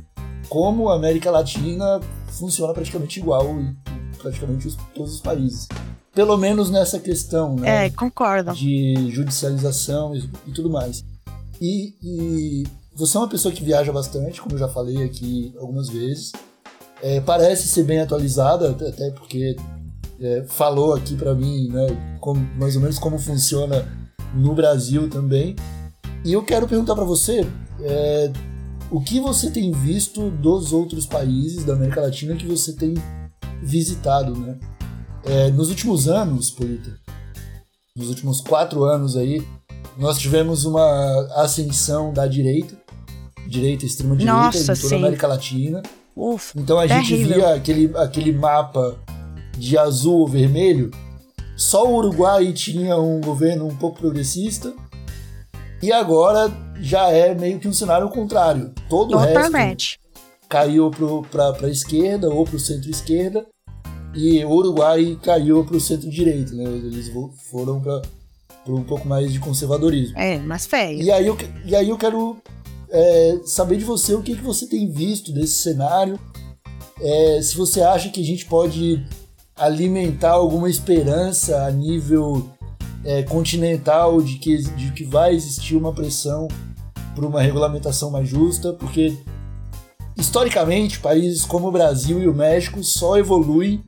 como 0.50 0.88
a 0.88 0.96
América 0.96 1.30
Latina 1.30 2.00
funciona 2.26 2.74
praticamente 2.74 3.20
igual 3.20 3.46
em 3.58 3.74
praticamente 4.18 4.66
os, 4.66 4.76
todos 4.94 5.14
os 5.14 5.20
países. 5.20 5.68
Pelo 6.12 6.36
menos 6.36 6.68
nessa 6.68 6.98
questão, 6.98 7.54
né? 7.54 7.86
É, 7.86 7.90
concordo. 7.90 8.52
De 8.52 9.10
judicialização 9.12 10.14
e, 10.14 10.28
e 10.48 10.50
tudo 10.50 10.68
mais. 10.68 11.04
E, 11.60 11.94
e, 12.02 12.64
você 12.94 13.16
é 13.16 13.20
uma 13.20 13.28
pessoa 13.28 13.54
que 13.54 13.62
viaja 13.62 13.92
bastante, 13.92 14.42
como 14.42 14.56
eu 14.56 14.58
já 14.58 14.68
falei 14.68 15.04
aqui 15.04 15.54
algumas 15.58 15.88
vezes. 15.88 16.32
É, 17.00 17.20
parece 17.20 17.68
ser 17.68 17.84
bem 17.84 18.00
atualizada, 18.00 18.70
até 18.70 19.10
porque 19.12 19.56
é, 20.20 20.44
falou 20.48 20.94
aqui 20.94 21.16
para 21.16 21.32
mim, 21.32 21.68
né, 21.68 22.18
como, 22.20 22.40
mais 22.58 22.74
ou 22.74 22.82
menos 22.82 22.98
como 22.98 23.18
funciona 23.18 23.88
no 24.34 24.52
Brasil 24.52 25.08
também. 25.08 25.54
E 26.24 26.32
eu 26.32 26.42
quero 26.42 26.66
perguntar 26.66 26.96
para 26.96 27.04
você, 27.04 27.46
é, 27.82 28.30
o 28.90 29.00
que 29.00 29.20
você 29.20 29.50
tem 29.50 29.70
visto 29.70 30.30
dos 30.30 30.72
outros 30.72 31.06
países 31.06 31.64
da 31.64 31.74
América 31.74 32.00
Latina 32.00 32.34
que 32.34 32.46
você 32.46 32.72
tem 32.72 32.94
visitado, 33.62 34.36
né? 34.36 34.58
É, 35.24 35.50
nos 35.50 35.68
últimos 35.68 36.08
anos, 36.08 36.50
Polita, 36.50 36.98
nos 37.96 38.08
últimos 38.08 38.40
quatro 38.40 38.84
anos 38.84 39.16
aí, 39.16 39.46
nós 39.96 40.18
tivemos 40.18 40.64
uma 40.64 41.28
ascensão 41.36 42.12
da 42.12 42.26
direita, 42.26 42.74
direita 43.46 43.84
extrema 43.84 44.16
direita 44.16 44.56
em 44.56 44.64
toda 44.64 44.74
sim. 44.74 44.94
a 44.94 44.98
América 44.98 45.26
Latina. 45.26 45.82
Uf, 46.16 46.58
então 46.58 46.78
a 46.78 46.86
terrível. 46.86 47.04
gente 47.04 47.34
via 47.34 47.54
aquele, 47.54 47.96
aquele 47.96 48.32
mapa 48.32 48.96
de 49.56 49.76
azul 49.76 50.20
ou 50.20 50.28
vermelho. 50.28 50.90
Só 51.56 51.86
o 51.86 51.96
Uruguai 51.96 52.52
tinha 52.52 52.96
um 52.96 53.20
governo 53.20 53.66
um 53.66 53.76
pouco 53.76 53.98
progressista. 53.98 54.72
E 55.82 55.92
agora 55.92 56.52
já 56.80 57.10
é 57.10 57.34
meio 57.34 57.58
que 57.58 57.68
um 57.68 57.72
cenário 57.72 58.08
contrário. 58.10 58.72
Todo 58.88 59.12
Totalmente. 59.12 59.50
o 59.50 59.58
resto 59.58 60.00
caiu 60.48 60.90
para 61.30 61.66
a 61.66 61.70
esquerda 61.70 62.28
ou 62.28 62.44
para 62.44 62.56
o 62.56 62.60
centro-esquerda 62.60 63.46
e 64.14 64.44
o 64.44 64.50
Uruguai 64.50 65.18
caiu 65.22 65.64
para 65.64 65.76
o 65.76 65.80
centro-direita. 65.80 66.52
Né? 66.52 66.64
Eles 66.64 67.10
foram 67.50 67.80
para 67.80 68.02
um 68.66 68.82
pouco 68.82 69.06
mais 69.06 69.32
de 69.32 69.38
conservadorismo. 69.38 70.18
É, 70.18 70.38
mas 70.38 70.66
feio. 70.66 71.00
E 71.00 71.10
aí 71.10 71.26
eu, 71.26 71.36
e 71.64 71.74
aí 71.74 71.88
eu 71.88 71.96
quero 71.96 72.36
é, 72.90 73.40
saber 73.44 73.76
de 73.76 73.84
você 73.84 74.14
o 74.14 74.22
que, 74.22 74.36
que 74.36 74.42
você 74.42 74.66
tem 74.66 74.90
visto 74.90 75.32
desse 75.32 75.62
cenário. 75.62 76.18
É, 77.00 77.40
se 77.40 77.56
você 77.56 77.80
acha 77.80 78.10
que 78.10 78.20
a 78.20 78.24
gente 78.24 78.44
pode 78.44 79.02
alimentar 79.56 80.32
alguma 80.32 80.68
esperança 80.68 81.64
a 81.64 81.70
nível 81.70 82.50
é, 83.04 83.22
continental 83.22 84.20
de 84.20 84.38
que, 84.38 84.56
de 84.58 84.92
que 84.92 85.04
vai 85.04 85.34
existir 85.34 85.76
uma 85.76 85.92
pressão 85.92 86.48
por 87.14 87.24
uma 87.24 87.40
regulamentação 87.40 88.10
mais 88.10 88.28
justa, 88.28 88.72
porque 88.72 89.16
historicamente 90.16 91.00
países 91.00 91.44
como 91.44 91.68
o 91.68 91.72
Brasil 91.72 92.22
e 92.22 92.28
o 92.28 92.34
México 92.34 92.82
só 92.84 93.18
evoluem 93.18 93.82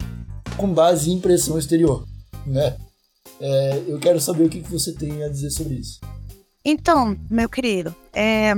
com 0.57 0.73
base 0.73 1.11
em 1.11 1.21
pressão 1.21 1.59
exterior, 1.59 2.07
né? 2.47 2.77
É, 3.41 3.83
eu 3.89 3.99
quero 3.99 4.21
saber 4.21 4.45
o 4.45 4.49
que 4.49 4.61
você 4.61 4.93
tem 4.93 5.23
a 5.23 5.29
dizer 5.29 5.51
sobre 5.51 5.75
isso. 5.75 6.01
Então, 6.65 7.17
meu 7.29 7.49
querido, 7.49 7.95
é, 8.13 8.55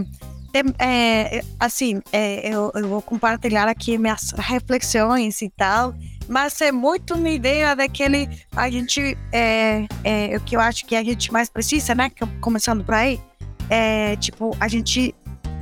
é, 0.78 1.42
assim, 1.58 2.00
é, 2.12 2.48
eu, 2.48 2.70
eu, 2.74 2.88
vou 2.88 3.02
compartilhar 3.02 3.66
aqui 3.66 3.98
minhas 3.98 4.30
reflexões 4.36 5.42
e 5.42 5.50
tal, 5.50 5.94
mas 6.28 6.60
é 6.60 6.70
muito 6.70 7.14
uma 7.14 7.28
ideia 7.28 7.74
daquele 7.74 8.28
a 8.54 8.70
gente, 8.70 9.18
é, 9.32 9.86
é, 10.04 10.36
o 10.36 10.40
que 10.40 10.54
eu 10.54 10.60
acho 10.60 10.86
que 10.86 10.94
a 10.94 11.02
gente 11.02 11.32
mais 11.32 11.48
precisa, 11.48 11.94
né? 11.94 12.10
Começando 12.40 12.84
por 12.84 12.94
aí, 12.94 13.20
é 13.68 14.14
tipo 14.16 14.56
a 14.60 14.68
gente 14.68 15.14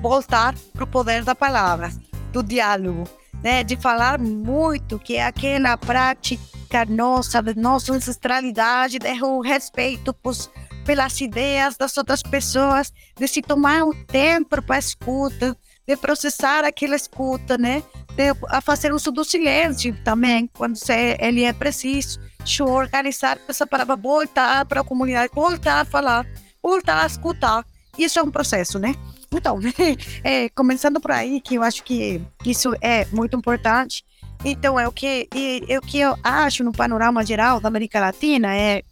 voltar 0.02 0.54
para 0.72 0.84
o 0.84 0.86
poder 0.86 1.24
da 1.24 1.34
palavra, 1.34 1.90
do 2.32 2.42
diálogo, 2.42 3.04
né? 3.42 3.64
De 3.64 3.76
falar 3.76 4.18
muito, 4.18 4.98
que 4.98 5.16
é 5.16 5.24
aquela 5.24 5.76
prática 5.76 6.84
nossa, 6.88 7.40
da 7.40 7.54
nossa 7.54 7.92
ancestralidade, 7.92 8.98
do 8.98 9.40
respeito 9.40 10.12
pros, 10.12 10.50
pelas 10.84 11.20
ideias 11.20 11.76
das 11.76 11.96
outras 11.96 12.22
pessoas, 12.22 12.92
de 13.16 13.28
se 13.28 13.42
tomar 13.42 13.84
um 13.84 13.92
tempo 14.04 14.62
para 14.62 14.76
a 14.76 14.78
escuta, 14.78 15.56
de 15.86 15.96
processar 15.96 16.64
aquela 16.64 16.96
escuta, 16.96 17.58
né? 17.58 17.82
De, 18.14 18.30
a 18.48 18.60
fazer 18.60 18.92
uso 18.92 19.10
do 19.10 19.24
silêncio 19.24 19.96
também, 20.04 20.48
quando 20.54 20.76
se, 20.76 21.16
ele 21.18 21.44
é 21.44 21.52
preciso, 21.52 22.20
de 22.44 22.62
organizar 22.62 23.38
essa 23.48 23.66
palavra, 23.66 23.96
voltar 23.96 24.64
para 24.66 24.80
a 24.80 24.84
comunidade, 24.84 25.32
voltar 25.34 25.80
a 25.80 25.84
falar, 25.84 26.26
voltar 26.62 27.02
a 27.02 27.06
escutar. 27.06 27.64
Isso 27.96 28.18
é 28.18 28.22
um 28.22 28.30
processo, 28.30 28.78
né? 28.78 28.94
Então, 29.32 29.58
é, 30.22 30.48
começando 30.50 31.00
por 31.00 31.10
aí, 31.10 31.40
que 31.40 31.54
eu 31.54 31.62
acho 31.62 31.82
que 31.82 32.20
isso 32.44 32.74
é 32.80 33.06
muito 33.06 33.36
importante. 33.36 34.04
Então, 34.44 34.78
é 34.78 34.86
o 34.86 34.92
que, 34.92 35.28
é, 35.68 35.78
o 35.78 35.80
que 35.80 36.00
eu 36.00 36.16
acho 36.22 36.64
no 36.64 36.72
panorama 36.72 37.24
geral 37.24 37.60
da 37.60 37.68
América 37.68 38.00
Latina, 38.00 38.54
é, 38.54 38.82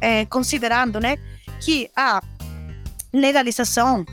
é 0.00 0.24
considerando 0.26 1.00
né, 1.00 1.16
que 1.60 1.90
a 1.96 2.22
legalização 3.12 4.04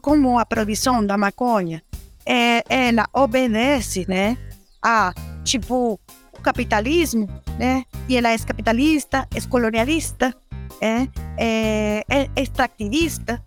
como 0.00 0.38
a 0.38 0.46
proibição 0.46 1.04
da 1.04 1.18
maconha, 1.18 1.82
é, 2.24 2.62
ela 2.68 3.06
obedece 3.12 4.06
né, 4.08 4.38
a, 4.82 5.12
tipo, 5.44 6.00
o 6.32 6.40
capitalismo, 6.40 7.28
né? 7.58 7.84
E 8.08 8.16
ela 8.16 8.30
é 8.30 8.38
capitalista, 8.38 9.28
é 9.34 9.40
colonialista, 9.42 10.34
é, 10.80 11.08
é, 11.36 12.04
é 12.08 12.28
extrativista, 12.36 13.42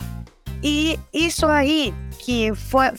e 0.61 0.99
isso 1.11 1.47
aí 1.47 1.93
que 2.19 2.53
foi 2.53 2.91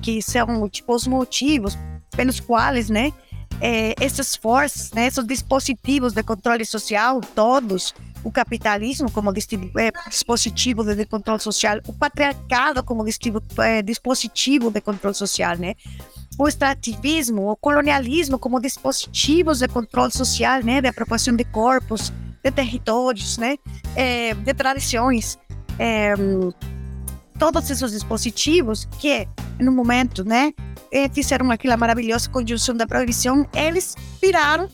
que 0.00 0.22
são 0.22 0.66
tipo 0.70 0.94
os 0.94 1.06
motivos 1.06 1.76
pelos 2.16 2.40
quais, 2.40 2.88
né, 2.88 3.12
é, 3.60 3.94
esses 4.00 4.36
forças, 4.36 4.90
né, 4.92 5.06
esses 5.06 5.26
dispositivos 5.26 6.12
de 6.12 6.22
controle 6.22 6.64
social 6.64 7.20
todos 7.34 7.94
o 8.22 8.30
capitalismo 8.30 9.10
como 9.10 9.30
é, 9.30 9.90
dispositivo 10.08 10.84
de 10.84 11.06
controle 11.06 11.40
social, 11.40 11.80
o 11.86 11.92
patriarcado 11.92 12.82
como 12.82 13.04
é, 13.58 13.82
dispositivo 13.82 14.70
de 14.70 14.80
controle 14.80 15.14
social, 15.14 15.56
né? 15.56 15.74
O 16.38 16.46
extrativismo, 16.48 17.50
o 17.50 17.56
colonialismo 17.56 18.38
como 18.38 18.60
dispositivos 18.60 19.60
de 19.60 19.68
controle 19.68 20.12
social, 20.12 20.62
né? 20.62 20.80
De 20.80 20.88
apropriação 20.88 21.34
de 21.34 21.44
corpos, 21.44 22.12
de 22.42 22.50
territórios, 22.50 23.38
né? 23.38 23.56
É, 23.96 24.34
de 24.34 24.54
tradições. 24.54 25.38
É, 25.78 26.14
todos 27.40 27.70
esses 27.70 27.90
dispositivos 27.90 28.86
que, 28.98 29.26
no 29.58 29.72
momento, 29.72 30.22
né? 30.22 30.52
Fizeram 31.14 31.50
aquela 31.50 31.76
maravilhosa 31.76 32.28
conjunção 32.28 32.76
da 32.76 32.86
proibição, 32.86 33.48
eles 33.54 33.94
viraram, 34.20 34.68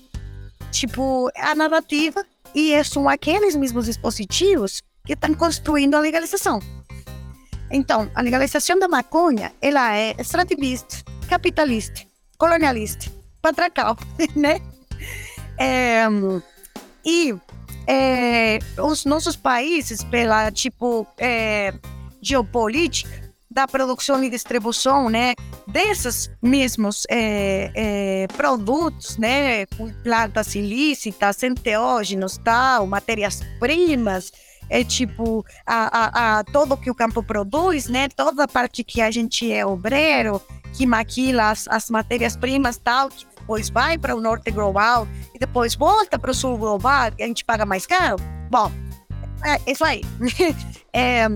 tipo, 0.73 1.31
a 1.37 1.55
narrativa 1.55 2.25
e 2.53 2.83
são 2.85 3.09
aqueles 3.09 3.55
mesmos 3.55 3.87
dispositivos 3.87 4.83
que 5.05 5.13
estão 5.13 5.33
construindo 5.35 5.95
a 5.95 6.01
legalização. 6.01 6.59
Então, 7.71 8.11
a 8.15 8.21
legalização 8.21 8.79
da 8.79 8.89
maconha, 8.89 9.53
ela 9.63 9.97
é 9.97 10.17
extrativista, 10.19 11.05
capitalista, 11.29 12.03
colonialista, 12.37 13.13
patriarcal, 13.41 13.97
né? 14.35 14.61
É, 15.59 16.05
e 17.05 17.33
é, 17.87 18.59
os 18.79 19.05
nossos 19.05 19.37
países, 19.37 20.03
pela 20.03 20.51
tipo 20.51 21.07
é, 21.19 21.73
geopolítica, 22.27 23.27
da 23.49 23.67
produção 23.67 24.23
e 24.23 24.29
distribuição, 24.29 25.09
né, 25.09 25.35
desses 25.67 26.31
mesmos 26.43 27.07
é, 27.09 27.71
é, 27.75 28.27
produtos, 28.37 29.17
né, 29.17 29.65
plantas 30.03 30.55
ilícitas, 30.55 31.43
enteógenos, 31.43 32.37
tal, 32.39 32.87
matérias-primas, 32.87 34.33
é 34.69 34.83
tipo 34.83 35.45
a, 35.65 35.87
a, 35.87 36.39
a, 36.39 36.45
todo 36.45 36.77
que 36.77 36.91
o 36.91 36.95
campo 36.95 37.23
produz, 37.23 37.87
né, 37.87 38.09
toda 38.09 38.45
a 38.45 38.49
parte 38.49 38.83
que 38.83 39.01
a 39.01 39.11
gente 39.11 39.51
é 39.51 39.65
obreiro, 39.65 40.43
que 40.75 40.85
maquila 40.85 41.51
as, 41.51 41.67
as 41.69 41.89
matérias-primas, 41.89 42.77
tal, 42.77 43.09
que 43.09 43.25
depois 43.39 43.71
vai 43.71 43.97
para 43.97 44.15
o 44.15 44.21
norte 44.21 44.51
global 44.51 45.07
e 45.35 45.39
depois 45.39 45.75
volta 45.75 46.19
para 46.19 46.33
o 46.33 46.35
sul 46.35 46.59
global, 46.59 47.13
e 47.17 47.23
a 47.23 47.27
gente 47.27 47.45
paga 47.45 47.65
mais 47.65 47.87
caro. 47.87 48.17
Bom, 48.51 48.71
é 49.45 49.71
isso 49.71 49.85
aí. 49.85 50.03
é, 50.93 51.27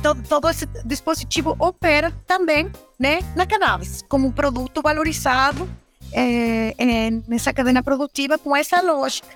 todo, 0.00 0.22
todo 0.22 0.48
esse 0.48 0.66
dispositivo 0.84 1.56
opera 1.58 2.12
também 2.26 2.70
né, 2.98 3.20
na 3.36 3.46
cannabis, 3.46 4.02
como 4.08 4.26
um 4.26 4.32
produto 4.32 4.82
valorizado 4.82 5.68
é, 6.12 6.74
é, 6.76 7.10
nessa 7.28 7.52
cadeia 7.52 7.82
produtiva 7.82 8.38
com 8.38 8.54
essa 8.54 8.80
lógica. 8.80 9.28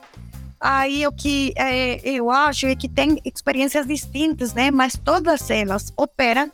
Aí 0.61 1.07
o 1.07 1.13
que 1.13 1.53
é, 1.57 2.01
eu 2.09 2.31
acho 2.31 2.67
é 2.67 2.75
que 2.75 2.89
tem 2.89 3.21
experiências 3.25 3.87
distintas, 3.87 4.55
né? 4.55 4.71
Mas 4.71 4.97
todas 4.97 5.51
elas 5.51 5.93
operam 5.97 6.51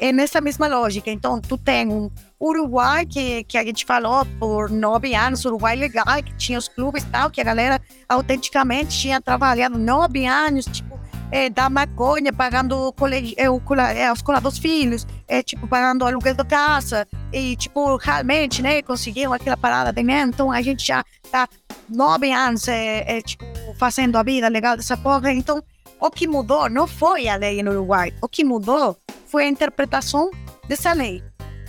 é 0.00 0.12
nessa 0.12 0.40
mesma 0.40 0.66
lógica. 0.66 1.10
Então, 1.10 1.40
tu 1.40 1.56
tem 1.56 1.88
um 1.88 2.10
Uruguai, 2.40 3.06
que, 3.06 3.44
que 3.44 3.56
a 3.56 3.64
gente 3.64 3.84
falou 3.84 4.24
por 4.38 4.70
nove 4.70 5.14
anos, 5.14 5.44
Uruguai 5.44 5.76
legal, 5.76 6.04
que 6.24 6.34
tinha 6.36 6.58
os 6.58 6.68
clubes 6.68 7.02
e 7.02 7.06
tal, 7.06 7.30
que 7.30 7.40
a 7.40 7.44
galera 7.44 7.80
autenticamente 8.08 8.98
tinha 8.98 9.20
trabalhado 9.20 9.78
nove 9.78 10.26
anos, 10.26 10.64
tipo, 10.66 10.93
é, 11.34 11.50
da 11.50 11.68
maconha, 11.68 12.32
pagando 12.32 12.92
colegi, 12.92 13.34
é, 13.36 13.50
o, 13.50 13.60
é, 13.92 14.08
a 14.08 14.12
escola 14.12 14.40
dos 14.40 14.56
filhos, 14.56 15.04
é, 15.26 15.42
tipo, 15.42 15.66
pagando 15.66 16.02
o 16.02 16.06
aluguel 16.06 16.36
da 16.36 16.44
casa, 16.44 17.08
e, 17.32 17.56
tipo, 17.56 17.96
realmente, 17.96 18.62
né, 18.62 18.80
conseguiram 18.82 19.32
aquela 19.32 19.56
parada 19.56 19.92
de 19.92 20.00
né? 20.04 20.22
Então, 20.22 20.52
a 20.52 20.62
gente 20.62 20.86
já 20.86 21.04
tá 21.32 21.48
nove 21.88 22.30
anos, 22.30 22.68
é, 22.68 23.18
é, 23.18 23.20
tipo, 23.20 23.44
fazendo 23.76 24.16
a 24.16 24.22
vida 24.22 24.46
legal 24.46 24.76
dessa 24.76 24.96
porra. 24.96 25.32
Então, 25.32 25.60
o 26.00 26.08
que 26.08 26.28
mudou 26.28 26.70
não 26.70 26.86
foi 26.86 27.26
a 27.26 27.34
lei 27.34 27.64
no 27.64 27.72
Uruguai, 27.72 28.14
o 28.22 28.28
que 28.28 28.44
mudou 28.44 28.96
foi 29.26 29.42
a 29.42 29.48
interpretação 29.48 30.30
dessa 30.68 30.92
lei. 30.92 31.20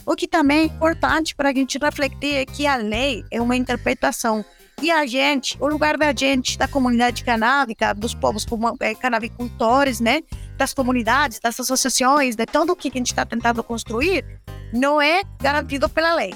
O 0.06 0.16
que 0.16 0.28
também 0.28 0.60
é 0.60 0.64
importante 0.66 1.34
para 1.34 1.50
a 1.50 1.54
gente 1.54 1.80
refletir 1.80 2.36
é 2.36 2.46
que 2.46 2.68
a 2.68 2.76
lei 2.76 3.26
é 3.32 3.42
uma 3.42 3.56
interpretação 3.56 4.46
e 4.82 4.92
a 4.92 5.06
gente, 5.06 5.58
o 5.60 5.68
lugar 5.68 5.98
da 5.98 6.14
gente, 6.14 6.58
da 6.58 6.68
comunidade 6.68 7.24
canábica, 7.24 7.94
dos 7.94 8.14
povos 8.14 8.46
é, 8.82 8.94
canabicultores, 8.94 10.00
né? 10.00 10.22
Das 10.58 10.74
comunidades, 10.74 11.40
das 11.40 11.60
associações, 11.60 12.36
de 12.36 12.46
tudo 12.46 12.74
o 12.74 12.76
que 12.76 12.90
a 12.90 12.92
gente 12.92 13.08
está 13.08 13.26
tentando 13.26 13.64
construir, 13.64 14.26
não 14.74 15.02
é 15.02 15.22
garantido 15.42 15.88
pela 15.88 16.14
lei. 16.14 16.34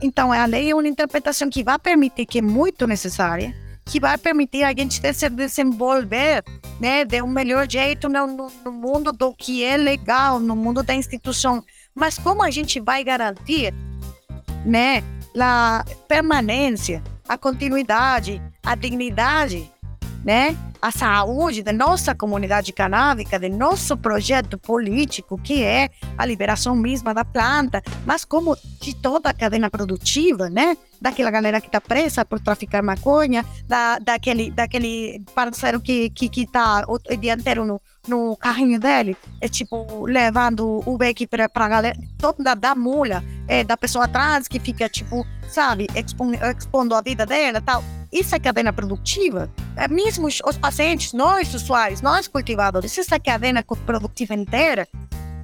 Então, 0.00 0.32
a 0.32 0.44
lei 0.46 0.70
é 0.70 0.74
uma 0.74 0.88
interpretação 0.88 1.48
que 1.48 1.62
vai 1.62 1.78
permitir, 1.78 2.26
que 2.26 2.38
é 2.38 2.42
muito 2.42 2.86
necessária, 2.86 3.54
que 3.84 4.00
vai 4.00 4.18
permitir 4.18 4.64
a 4.64 4.70
gente 4.70 5.00
se 5.14 5.28
desenvolver 5.28 6.42
né, 6.80 7.04
de 7.04 7.22
um 7.22 7.28
melhor 7.28 7.70
jeito 7.70 8.08
no, 8.08 8.50
no 8.64 8.72
mundo 8.72 9.12
do 9.12 9.32
que 9.32 9.62
é 9.62 9.76
legal, 9.76 10.40
no 10.40 10.56
mundo 10.56 10.82
da 10.82 10.94
instituição. 10.94 11.62
Mas 11.94 12.18
como 12.18 12.42
a 12.42 12.50
gente 12.50 12.80
vai 12.80 13.04
garantir 13.04 13.72
né, 14.64 15.02
a 15.40 15.84
permanência, 16.06 17.02
a 17.28 17.38
continuidade, 17.38 18.42
a 18.62 18.74
dignidade, 18.74 19.70
né? 20.24 20.56
A 20.80 20.90
saúde 20.90 21.62
da 21.62 21.72
nossa 21.72 22.14
comunidade 22.14 22.72
canábica, 22.72 23.38
do 23.38 23.48
nosso 23.48 23.96
projeto 23.96 24.58
político, 24.58 25.38
que 25.38 25.62
é 25.62 25.88
a 26.18 26.26
liberação 26.26 26.74
mesma 26.74 27.14
da 27.14 27.24
planta, 27.24 27.82
mas 28.04 28.24
como 28.24 28.56
de 28.80 28.94
toda 28.94 29.30
a 29.30 29.34
cadeia 29.34 29.70
produtiva, 29.70 30.50
né? 30.50 30.76
Daquela 31.00 31.30
galera 31.30 31.60
que 31.60 31.66
está 31.66 31.80
presa 31.80 32.24
por 32.24 32.40
traficar 32.40 32.82
maconha, 32.82 33.44
da, 33.66 33.98
daquele, 33.98 34.50
daquele 34.50 35.22
parceiro 35.34 35.80
que, 35.80 36.10
que, 36.10 36.28
que 36.28 36.46
tá 36.46 36.84
o 36.88 36.98
dia 37.16 37.34
inteiro 37.34 37.64
no, 37.64 37.80
no 38.06 38.36
carrinho 38.36 38.80
dele, 38.80 39.16
é 39.40 39.48
tipo, 39.48 40.04
levando 40.06 40.82
o 40.84 40.96
beck 40.96 41.26
para 41.26 41.48
a 41.52 41.68
galera, 41.68 41.98
toda 42.18 42.54
da 42.54 42.74
mula, 42.74 43.22
é, 43.46 43.62
da 43.62 43.76
pessoa 43.76 44.06
atrás 44.06 44.48
que 44.48 44.58
fica, 44.58 44.88
tipo, 44.88 45.24
sabe, 45.48 45.86
expondo, 45.94 46.36
expondo 46.56 46.94
a 46.94 47.00
vida 47.00 47.24
dela 47.24 47.60
tal. 47.60 47.82
Isso 48.12 48.34
é 48.34 48.38
cadeia 48.38 48.72
produtiva. 48.72 49.50
É 49.76 49.88
mesmo 49.88 50.26
os, 50.26 50.58
pacientes, 50.58 51.12
nós 51.12 51.54
usuários, 51.54 52.02
nós 52.02 52.28
cultivadores, 52.28 52.96
essa 52.98 53.18
cadeia 53.18 53.64
produtiva 53.86 54.34
inteira, 54.34 54.86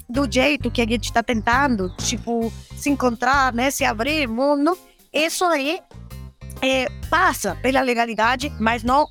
do 0.09 0.31
jeito 0.31 0.71
que 0.71 0.81
a 0.81 0.87
gente 0.87 1.05
está 1.05 1.23
tentando, 1.23 1.95
tipo, 1.97 2.53
se 2.77 2.89
encontrar, 2.91 3.53
né, 3.53 3.71
se 3.71 3.85
abrir 3.85 4.27
mundo, 4.27 4.77
isso 5.13 5.45
aí 5.45 5.81
é, 6.63 6.89
passa 7.11 7.55
pela 7.57 7.81
legalidade, 7.81 8.53
mas 8.59 8.83
não 8.83 9.07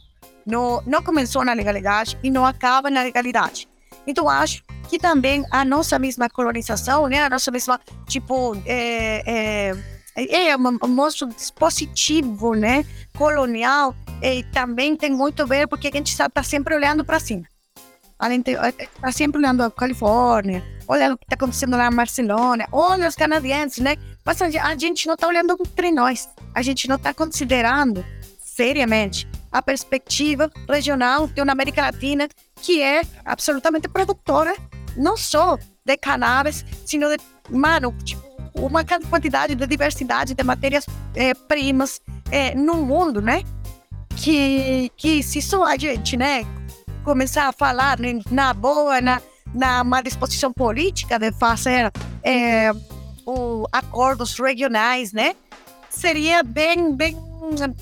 não, 0.48 0.82
não 0.86 1.04
começou 1.04 1.44
na 1.44 1.52
legalidade 1.52 2.18
e 2.24 2.32
não 2.32 2.46
acaba 2.46 2.90
na 2.90 3.04
legalidade. 3.04 3.68
Então, 4.08 4.30
acho 4.30 4.64
que 4.90 4.98
também 4.98 5.46
a 5.52 5.66
nossa 5.66 6.00
mesma 6.00 6.30
colonização, 6.30 7.08
né, 7.08 7.24
a 7.24 7.30
nossa 7.30 7.52
mesma, 7.52 7.78
tipo, 8.08 8.56
é, 8.66 9.24
é, 9.26 9.97
é 10.18 10.58
um, 10.58 10.78
um 10.84 11.28
dispositivo, 11.36 12.56
né, 12.56 12.84
colonial, 13.16 13.96
e 14.22 14.44
também 14.46 14.96
tem 14.96 15.12
muito 15.12 15.44
a 15.44 15.46
ver 15.46 15.68
porque 15.68 15.88
a 15.88 15.92
gente 15.92 16.08
está 16.08 16.28
tá 16.28 16.42
sempre 16.42 16.76
olhando 16.76 17.06
para 17.06 17.20
cima. 17.20 17.44
Além 18.18 18.42
de 18.42 18.54
está 18.54 19.12
sempre 19.12 19.38
olhando 19.38 19.62
a 19.62 19.70
Califórnia, 19.70 20.64
olha 20.88 21.14
o 21.14 21.18
que 21.18 21.26
está 21.26 21.36
acontecendo 21.36 21.78
lá 21.78 21.88
em 21.88 21.96
Barcelona, 21.96 22.68
olha 22.72 23.08
os 23.08 23.16
canadenses, 23.16 23.78
né? 23.78 23.96
Mas 24.26 24.42
a 24.42 24.76
gente 24.76 25.06
não 25.06 25.14
está 25.14 25.28
olhando 25.28 25.56
entre 25.60 25.92
nós, 25.92 26.28
a 26.56 26.64
gente 26.64 26.88
não 26.88 26.96
está 26.96 27.14
considerando 27.14 28.04
seriamente 28.40 29.28
a 29.52 29.62
perspectiva 29.62 30.52
regional 30.68 31.28
de 31.28 31.42
uma 31.42 31.52
América 31.52 31.82
Latina 31.82 32.28
que 32.60 32.82
é 32.82 33.02
absolutamente 33.24 33.88
produtora, 33.88 34.56
não 34.96 35.16
só 35.16 35.60
de 35.86 35.98
cannabis, 35.98 36.66
sino 36.86 37.08
de, 37.10 37.24
mano, 37.52 37.96
tipo, 38.04 38.27
uma 38.58 38.84
quantidade 38.84 39.56
de 39.56 39.68
diversidade 39.68 40.34
de 40.34 40.44
matérias-primas 40.44 42.02
eh, 42.32 42.50
é, 42.50 42.56
no 42.56 42.76
mundo, 42.76 43.22
né? 43.22 43.44
Que, 44.16 44.92
que 44.98 45.22
se 45.22 45.42
só 45.42 45.64
a 45.64 45.78
gente, 45.78 46.18
né, 46.18 46.44
começar 47.04 47.48
a 47.48 47.52
falar 47.52 48.00
na 48.32 48.54
boa, 48.54 49.00
na, 49.00 49.22
na 49.54 49.82
uma 49.82 50.02
disposição 50.02 50.52
política 50.52 51.20
de 51.20 51.32
fazer 51.32 51.92
é, 52.24 52.72
o, 53.26 53.66
acordos 53.72 54.38
regionais, 54.40 55.14
né? 55.14 55.36
Seria 55.90 56.44
bem, 56.44 56.96
bem, 56.96 57.16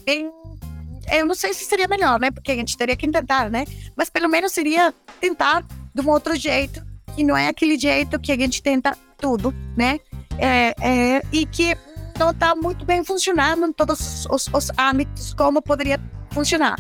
bem 0.06 0.32
eu 1.12 1.26
não 1.26 1.36
sei 1.36 1.54
se 1.54 1.66
seria 1.66 1.88
melhor, 1.88 2.20
né? 2.20 2.32
Porque 2.32 2.52
a 2.52 2.56
gente 2.56 2.78
teria 2.78 2.96
que 2.96 3.10
tentar, 3.10 3.50
né? 3.50 3.66
Mas 3.96 4.10
pelo 4.10 4.28
menos 4.28 4.52
seria 4.52 4.94
tentar 5.20 5.66
de 5.94 6.02
um 6.02 6.10
outro 6.10 6.36
jeito, 6.36 6.84
que 7.16 7.24
não 7.24 7.38
é 7.38 7.48
aquele 7.48 7.78
jeito 7.78 8.20
que 8.20 8.32
a 8.32 8.38
gente 8.38 8.62
tenta 8.62 8.98
tudo, 9.18 9.54
né? 9.78 10.00
É, 10.38 10.76
é, 10.82 11.22
e 11.32 11.46
que 11.46 11.78
não 12.20 12.32
está 12.32 12.56
muito 12.56 12.86
bem 12.86 13.04
funcionando 13.04 13.66
em 13.66 13.74
todos 13.74 14.26
os, 14.30 14.48
os 14.48 14.72
âmbitos 14.78 15.34
como 15.34 15.62
poderia 15.62 16.00
funcionar. 16.32 16.78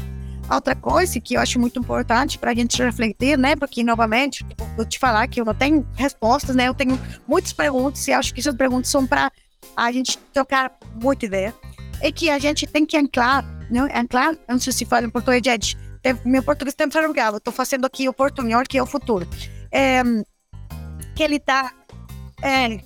Outra 0.49 0.75
coisa 0.75 1.19
que 1.19 1.33
eu 1.33 1.41
acho 1.41 1.59
muito 1.59 1.79
importante 1.79 2.37
para 2.37 2.51
a 2.51 2.53
gente 2.53 2.81
refletir, 2.81 3.37
né? 3.37 3.55
Porque, 3.55 3.83
novamente, 3.83 4.45
vou 4.75 4.85
te 4.85 4.99
falar 4.99 5.27
que 5.27 5.41
eu 5.41 5.45
não 5.45 5.55
tenho 5.55 5.87
respostas, 5.95 6.55
né? 6.55 6.67
Eu 6.67 6.73
tenho 6.73 6.99
muitas 7.27 7.51
perguntas 7.51 8.07
e 8.07 8.13
acho 8.13 8.33
que 8.33 8.39
essas 8.39 8.55
perguntas 8.55 8.89
são 8.91 9.07
para 9.07 9.31
a 9.75 9.91
gente 9.91 10.19
trocar 10.31 10.71
muita 11.01 11.25
ideia. 11.25 11.53
É 11.99 12.11
que 12.11 12.29
a 12.29 12.37
gente 12.37 12.67
tem 12.67 12.85
que 12.85 12.95
anclar 12.95 13.43
não, 13.69 13.87
é 13.87 14.07
claro, 14.07 14.37
não 14.47 14.59
sei 14.59 14.73
se 14.73 14.85
fala 14.85 15.05
em 15.05 15.09
português, 15.09 15.41
gente, 15.43 15.77
meu 16.23 16.43
português 16.43 16.73
está 16.73 16.85
enferrugado, 16.85 17.37
estou 17.37 17.53
fazendo 17.53 17.85
aqui 17.85 18.07
o 18.07 18.13
portunhol, 18.13 18.63
que 18.67 18.77
é 18.77 18.83
o 18.83 18.85
futuro. 18.85 19.27
É, 19.71 20.03
que 21.15 21.23
ele 21.23 21.37
está... 21.37 21.73
É, 22.41 22.79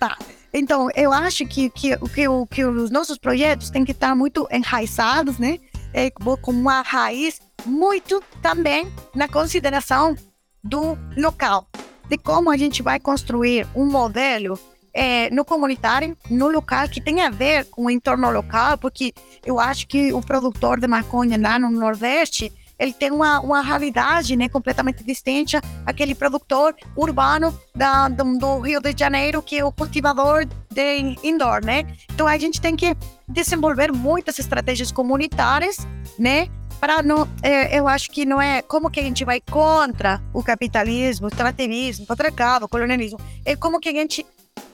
tá. 0.00 0.16
Então, 0.52 0.88
eu 0.96 1.12
acho 1.12 1.46
que, 1.46 1.70
que, 1.70 1.96
que, 1.96 2.24
que 2.50 2.64
os 2.64 2.90
nossos 2.90 3.18
projetos 3.18 3.70
têm 3.70 3.84
que 3.84 3.92
estar 3.92 4.16
muito 4.16 4.48
enraizados, 4.50 5.38
né? 5.38 5.58
É, 5.92 6.10
com 6.10 6.50
uma 6.50 6.82
raiz 6.82 7.40
muito 7.66 8.22
também 8.40 8.92
na 9.14 9.28
consideração 9.28 10.16
do 10.62 10.96
local, 11.16 11.66
de 12.08 12.16
como 12.16 12.50
a 12.50 12.56
gente 12.56 12.82
vai 12.82 13.00
construir 13.00 13.66
um 13.74 13.86
modelo 13.86 14.58
é, 14.94 15.30
no 15.30 15.44
comunitário, 15.44 16.16
no 16.30 16.48
local, 16.48 16.88
que 16.88 17.00
tem 17.00 17.22
a 17.22 17.30
ver 17.30 17.64
com 17.66 17.86
o 17.86 17.90
entorno 17.90 18.30
local, 18.30 18.78
porque 18.78 19.12
eu 19.44 19.58
acho 19.58 19.86
que 19.88 20.12
o 20.12 20.20
produtor 20.20 20.80
de 20.80 20.86
maconha 20.86 21.38
lá 21.40 21.58
no 21.58 21.70
Nordeste, 21.70 22.52
ele 22.80 22.94
tem 22.94 23.10
uma, 23.10 23.38
uma 23.40 23.60
realidade 23.60 24.34
né, 24.34 24.48
completamente 24.48 25.04
distinta 25.04 25.60
aquele 25.84 26.14
produtor 26.14 26.74
urbano 26.96 27.56
da, 27.76 28.08
do, 28.08 28.38
do, 28.38 28.60
Rio 28.60 28.80
de 28.80 28.94
Janeiro, 28.98 29.42
que 29.42 29.58
é 29.58 29.64
o 29.64 29.70
cultivador 29.70 30.46
de 30.70 31.16
indoor, 31.22 31.64
né? 31.64 31.86
Então 32.12 32.26
a 32.26 32.38
gente 32.38 32.60
tem 32.60 32.74
que 32.74 32.96
desenvolver 33.28 33.92
muitas 33.92 34.38
estratégias 34.38 34.90
comunitárias, 34.90 35.86
né? 36.18 36.48
Para 36.80 37.02
não, 37.02 37.28
é, 37.42 37.78
eu 37.78 37.86
acho 37.86 38.10
que 38.10 38.24
não 38.24 38.40
é 38.40 38.62
como 38.62 38.90
que 38.90 38.98
a 38.98 39.02
gente 39.02 39.24
vai 39.24 39.40
contra 39.40 40.20
o 40.32 40.42
capitalismo, 40.42 41.26
o 41.26 41.28
extrativismo, 41.28 42.04
o 42.04 42.06
patriarcado, 42.06 42.64
o 42.64 42.68
colonialismo. 42.68 43.20
É 43.44 43.54
como 43.54 43.78
que 43.78 43.90
a 43.90 43.92
gente 43.92 44.24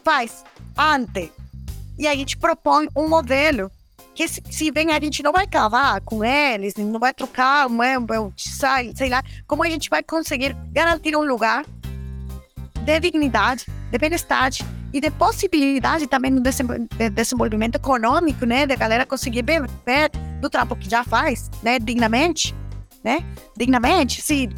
faz 0.04 0.44
ante. 0.78 1.32
E 1.98 2.06
a 2.06 2.14
gente 2.14 2.36
propõe 2.36 2.88
um 2.94 3.08
modelo 3.08 3.70
que 4.16 4.26
se, 4.26 4.42
se 4.50 4.70
vem 4.70 4.92
a 4.92 4.98
gente 4.98 5.22
não 5.22 5.30
vai 5.30 5.46
cavar 5.46 6.00
com 6.00 6.24
eles, 6.24 6.74
não 6.74 6.98
vai 6.98 7.12
trocar, 7.12 7.68
não 7.68 8.32
sai, 8.34 8.90
sei 8.96 9.10
lá, 9.10 9.22
como 9.46 9.62
a 9.62 9.68
gente 9.68 9.90
vai 9.90 10.02
conseguir 10.02 10.56
garantir 10.72 11.14
um 11.14 11.22
lugar 11.22 11.66
de 12.82 12.98
dignidade, 12.98 13.66
de 13.90 13.98
bem-estar 13.98 14.50
e 14.90 15.00
de 15.00 15.10
possibilidade 15.10 16.06
também 16.06 16.30
no 16.30 16.40
desenvolvimento 16.40 17.74
econômico, 17.74 18.46
né, 18.46 18.66
da 18.66 18.74
galera 18.74 19.04
conseguir 19.04 19.44
viver 19.44 20.10
do 20.40 20.48
trampo 20.48 20.74
que 20.76 20.88
já 20.88 21.04
faz, 21.04 21.50
né, 21.62 21.78
dignamente, 21.78 22.54
né, 23.04 23.22
dignamente, 23.54 24.22
sim, 24.22 24.48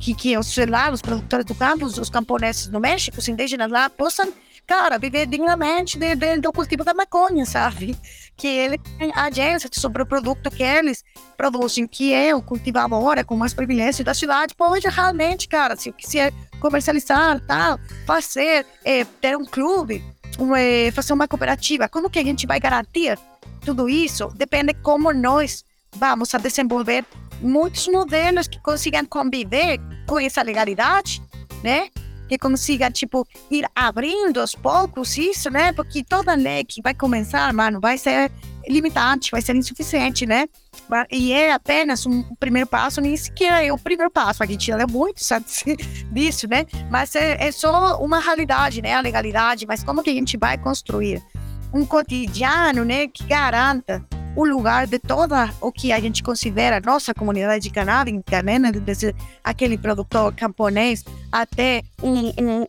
que, 0.00 0.14
que 0.14 0.36
os, 0.36 0.56
lá, 0.68 0.90
os 0.90 1.00
produtores 1.00 1.46
do 1.46 1.54
campo, 1.54 1.86
os 1.86 2.10
camponeses 2.10 2.66
no 2.68 2.80
México, 2.80 3.18
os 3.18 3.28
indígenas 3.28 3.70
lá, 3.70 3.88
possam 3.88 4.32
cara, 4.66 4.98
viver 4.98 5.26
dignamente 5.26 5.98
de, 5.98 6.14
de, 6.14 6.40
do 6.40 6.52
cultivo 6.52 6.82
da 6.82 6.92
maconha, 6.92 7.46
sabe? 7.46 7.96
Que 8.36 8.48
ele 8.48 8.78
tem 8.98 9.12
agência 9.14 9.70
sobre 9.72 10.02
o 10.02 10.06
produto 10.06 10.50
que 10.50 10.62
eles 10.62 11.04
produzem, 11.36 11.86
que 11.86 12.12
é 12.12 12.34
o 12.34 12.42
cultivador, 12.42 13.18
é 13.18 13.24
com 13.24 13.36
mais 13.36 13.54
privilégios 13.54 14.04
da 14.04 14.12
cidade, 14.12 14.54
pode 14.54 14.88
realmente, 14.88 15.48
cara, 15.48 15.76
se 15.76 15.92
quiser 15.92 16.32
comercializar, 16.60 17.40
tal, 17.46 17.78
fazer, 18.06 18.66
é, 18.84 19.04
ter 19.04 19.36
um 19.36 19.44
clube, 19.44 20.04
um, 20.38 20.54
é, 20.54 20.90
fazer 20.90 21.12
uma 21.12 21.28
cooperativa, 21.28 21.88
como 21.88 22.10
que 22.10 22.18
a 22.18 22.24
gente 22.24 22.46
vai 22.46 22.58
garantir 22.58 23.18
tudo 23.64 23.88
isso? 23.88 24.28
Depende 24.34 24.74
como 24.74 25.12
nós 25.12 25.64
vamos 25.94 26.34
a 26.34 26.38
desenvolver 26.38 27.04
muitos 27.40 27.86
modelos 27.88 28.48
que 28.48 28.60
consigam 28.60 29.04
conviver 29.04 29.78
com 30.06 30.18
essa 30.18 30.42
legalidade, 30.42 31.22
né? 31.62 31.88
Que 32.28 32.38
consiga, 32.38 32.90
tipo, 32.90 33.26
ir 33.50 33.66
abrindo 33.74 34.40
aos 34.40 34.54
poucos 34.54 35.16
isso, 35.16 35.50
né? 35.50 35.72
Porque 35.72 36.02
toda 36.02 36.34
lei 36.34 36.64
que 36.64 36.82
vai 36.82 36.94
começar, 36.94 37.52
mano, 37.52 37.80
vai 37.80 37.98
ser 37.98 38.30
limitante, 38.68 39.30
vai 39.30 39.40
ser 39.40 39.54
insuficiente, 39.54 40.26
né? 40.26 40.46
E 41.10 41.32
é 41.32 41.52
apenas 41.52 42.04
um 42.06 42.22
primeiro 42.36 42.68
passo, 42.68 43.00
nem 43.00 43.16
sequer 43.16 43.64
é 43.64 43.72
o 43.72 43.78
primeiro 43.78 44.10
passo. 44.10 44.42
A 44.42 44.46
gente 44.46 44.70
é 44.70 44.86
muito 44.86 45.20
disso, 46.12 46.48
né? 46.48 46.66
Mas 46.90 47.14
é, 47.14 47.46
é 47.46 47.52
só 47.52 47.98
uma 48.02 48.18
realidade, 48.18 48.82
né? 48.82 48.94
A 48.94 49.00
legalidade, 49.00 49.66
mas 49.66 49.84
como 49.84 50.02
que 50.02 50.10
a 50.10 50.14
gente 50.14 50.36
vai 50.36 50.58
construir 50.58 51.22
um 51.72 51.84
cotidiano, 51.84 52.84
né? 52.84 53.06
Que 53.06 53.24
garanta 53.24 54.04
o 54.36 54.44
lugar 54.44 54.86
de 54.86 54.98
toda 54.98 55.50
o 55.62 55.72
que 55.72 55.90
a 55.90 55.98
gente 55.98 56.22
considera 56.22 56.80
nossa 56.84 57.14
comunidade 57.14 57.70
canábica, 57.70 58.42
né? 58.42 58.58
Desde 58.58 59.14
aquele 59.42 59.78
produtor 59.78 60.32
camponês 60.34 61.02
até 61.32 61.82
um, 62.02 62.28
um, 62.28 62.62
um 62.62 62.66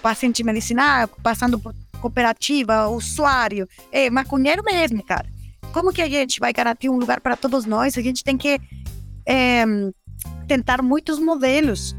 paciente 0.00 0.44
medicinal, 0.44 1.08
passando 1.22 1.58
por 1.58 1.74
cooperativa, 2.00 2.88
usuário, 2.88 3.68
é 3.90 4.08
maconheiro 4.08 4.62
mesmo, 4.64 5.02
cara. 5.04 5.26
Como 5.72 5.92
que 5.92 6.02
a 6.02 6.08
gente 6.08 6.38
vai 6.38 6.52
garantir 6.52 6.88
um 6.88 6.96
lugar 6.96 7.20
para 7.20 7.36
todos 7.36 7.64
nós? 7.64 7.98
A 7.98 8.02
gente 8.02 8.22
tem 8.22 8.36
que 8.36 8.60
é, 9.26 9.64
tentar 10.46 10.80
muitos 10.80 11.18
modelos 11.18 11.96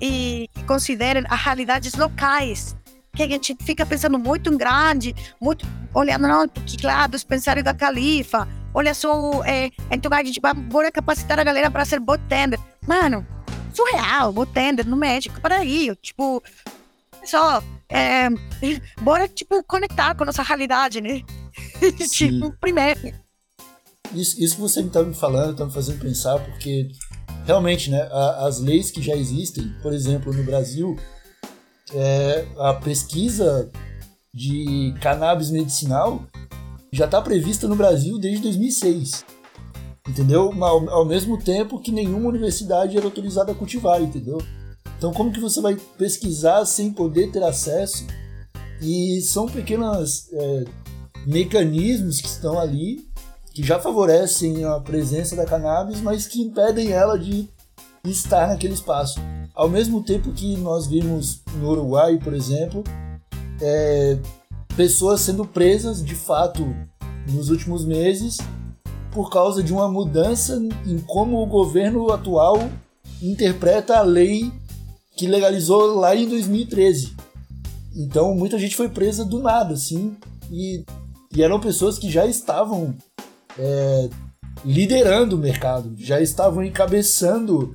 e 0.00 0.48
considerem 0.66 1.24
as 1.28 1.40
realidades 1.40 1.94
locais 1.94 2.76
que 3.16 3.22
a 3.22 3.28
gente 3.28 3.56
fica 3.60 3.86
pensando 3.86 4.18
muito 4.18 4.52
em 4.52 4.56
grande, 4.56 5.14
muito 5.40 5.66
olhando, 5.94 6.28
não, 6.28 6.46
porque 6.46 6.76
claro, 6.76 7.12
dispensário 7.12 7.64
da 7.64 7.72
Califa, 7.72 8.46
olha 8.74 8.92
só, 8.92 9.42
é, 9.44 9.70
então 9.90 10.12
a 10.12 10.22
gente 10.22 10.40
vai 10.40 10.52
bora 10.52 10.92
capacitar 10.92 11.40
a 11.40 11.44
galera 11.44 11.70
para 11.70 11.84
ser 11.84 11.98
botender. 11.98 12.60
Mano, 12.86 13.26
surreal, 13.72 14.32
botender 14.32 14.86
no 14.86 14.96
México, 14.96 15.40
para 15.40 15.56
aí, 15.56 15.94
tipo, 16.02 16.42
só, 17.24 17.62
é, 17.88 18.28
bora, 19.00 19.26
tipo, 19.26 19.64
conectar 19.64 20.14
com 20.14 20.24
a 20.24 20.26
nossa 20.26 20.42
realidade, 20.42 21.00
né? 21.00 21.22
tipo, 22.12 22.52
primeiro. 22.60 23.00
Isso, 24.14 24.40
isso 24.42 24.56
que 24.56 24.60
você 24.60 24.80
está 24.80 25.02
me 25.02 25.14
falando, 25.14 25.52
está 25.52 25.64
me 25.64 25.72
fazendo 25.72 26.00
pensar, 26.00 26.38
porque 26.38 26.88
realmente, 27.46 27.90
né, 27.90 28.08
as 28.40 28.60
leis 28.60 28.90
que 28.90 29.00
já 29.00 29.16
existem, 29.16 29.74
por 29.82 29.92
exemplo, 29.92 30.32
no 30.32 30.44
Brasil, 30.44 30.96
é, 31.92 32.46
a 32.58 32.74
pesquisa 32.74 33.70
de 34.32 34.94
cannabis 35.00 35.50
medicinal 35.50 36.22
já 36.92 37.04
está 37.04 37.20
prevista 37.20 37.66
no 37.66 37.76
Brasil 37.76 38.18
desde 38.18 38.42
2006. 38.42 39.24
Entendeu? 40.08 40.52
Ao, 40.62 40.90
ao, 40.90 41.04
mesmo 41.04 41.38
tempo 41.38 41.80
que 41.80 41.90
nenhuma 41.90 42.28
universidade 42.28 42.96
era 42.96 43.06
autorizada 43.06 43.52
a 43.52 43.54
cultivar, 43.54 44.00
entendeu? 44.00 44.38
Então, 44.96 45.12
como 45.12 45.32
que 45.32 45.40
você 45.40 45.60
vai 45.60 45.76
pesquisar 45.98 46.64
sem 46.64 46.92
poder 46.92 47.30
ter 47.30 47.42
acesso? 47.42 48.06
E 48.80 49.20
são 49.22 49.46
pequenos 49.46 50.28
é, 50.32 50.64
mecanismos 51.26 52.20
que 52.20 52.28
estão 52.28 52.58
ali 52.58 53.06
que 53.52 53.62
já 53.62 53.80
favorecem 53.80 54.64
a 54.64 54.78
presença 54.80 55.34
da 55.34 55.46
cannabis, 55.46 56.00
mas 56.00 56.26
que 56.26 56.42
impedem 56.42 56.92
ela 56.92 57.18
de 57.18 57.48
estar 58.04 58.48
naquele 58.48 58.74
espaço. 58.74 59.18
Ao 59.56 59.70
mesmo 59.70 60.02
tempo 60.02 60.32
que 60.32 60.54
nós 60.58 60.86
vimos 60.86 61.40
no 61.54 61.70
Uruguai, 61.70 62.18
por 62.18 62.34
exemplo, 62.34 62.84
é, 63.58 64.18
pessoas 64.76 65.22
sendo 65.22 65.46
presas 65.46 66.04
de 66.04 66.14
fato 66.14 66.62
nos 67.32 67.48
últimos 67.48 67.82
meses 67.82 68.36
por 69.10 69.30
causa 69.30 69.62
de 69.62 69.72
uma 69.72 69.88
mudança 69.88 70.62
em 70.86 70.98
como 70.98 71.42
o 71.42 71.46
governo 71.46 72.12
atual 72.12 72.58
interpreta 73.22 73.96
a 73.96 74.02
lei 74.02 74.52
que 75.16 75.26
legalizou 75.26 75.98
lá 75.98 76.14
em 76.14 76.28
2013. 76.28 77.16
Então 77.94 78.34
muita 78.34 78.58
gente 78.58 78.76
foi 78.76 78.90
presa 78.90 79.24
do 79.24 79.40
nada, 79.40 79.72
assim, 79.72 80.14
e, 80.50 80.84
e 81.34 81.42
eram 81.42 81.58
pessoas 81.58 81.98
que 81.98 82.10
já 82.10 82.26
estavam 82.26 82.94
é, 83.58 84.10
liderando 84.62 85.34
o 85.34 85.38
mercado, 85.38 85.94
já 85.96 86.20
estavam 86.20 86.62
encabeçando 86.62 87.74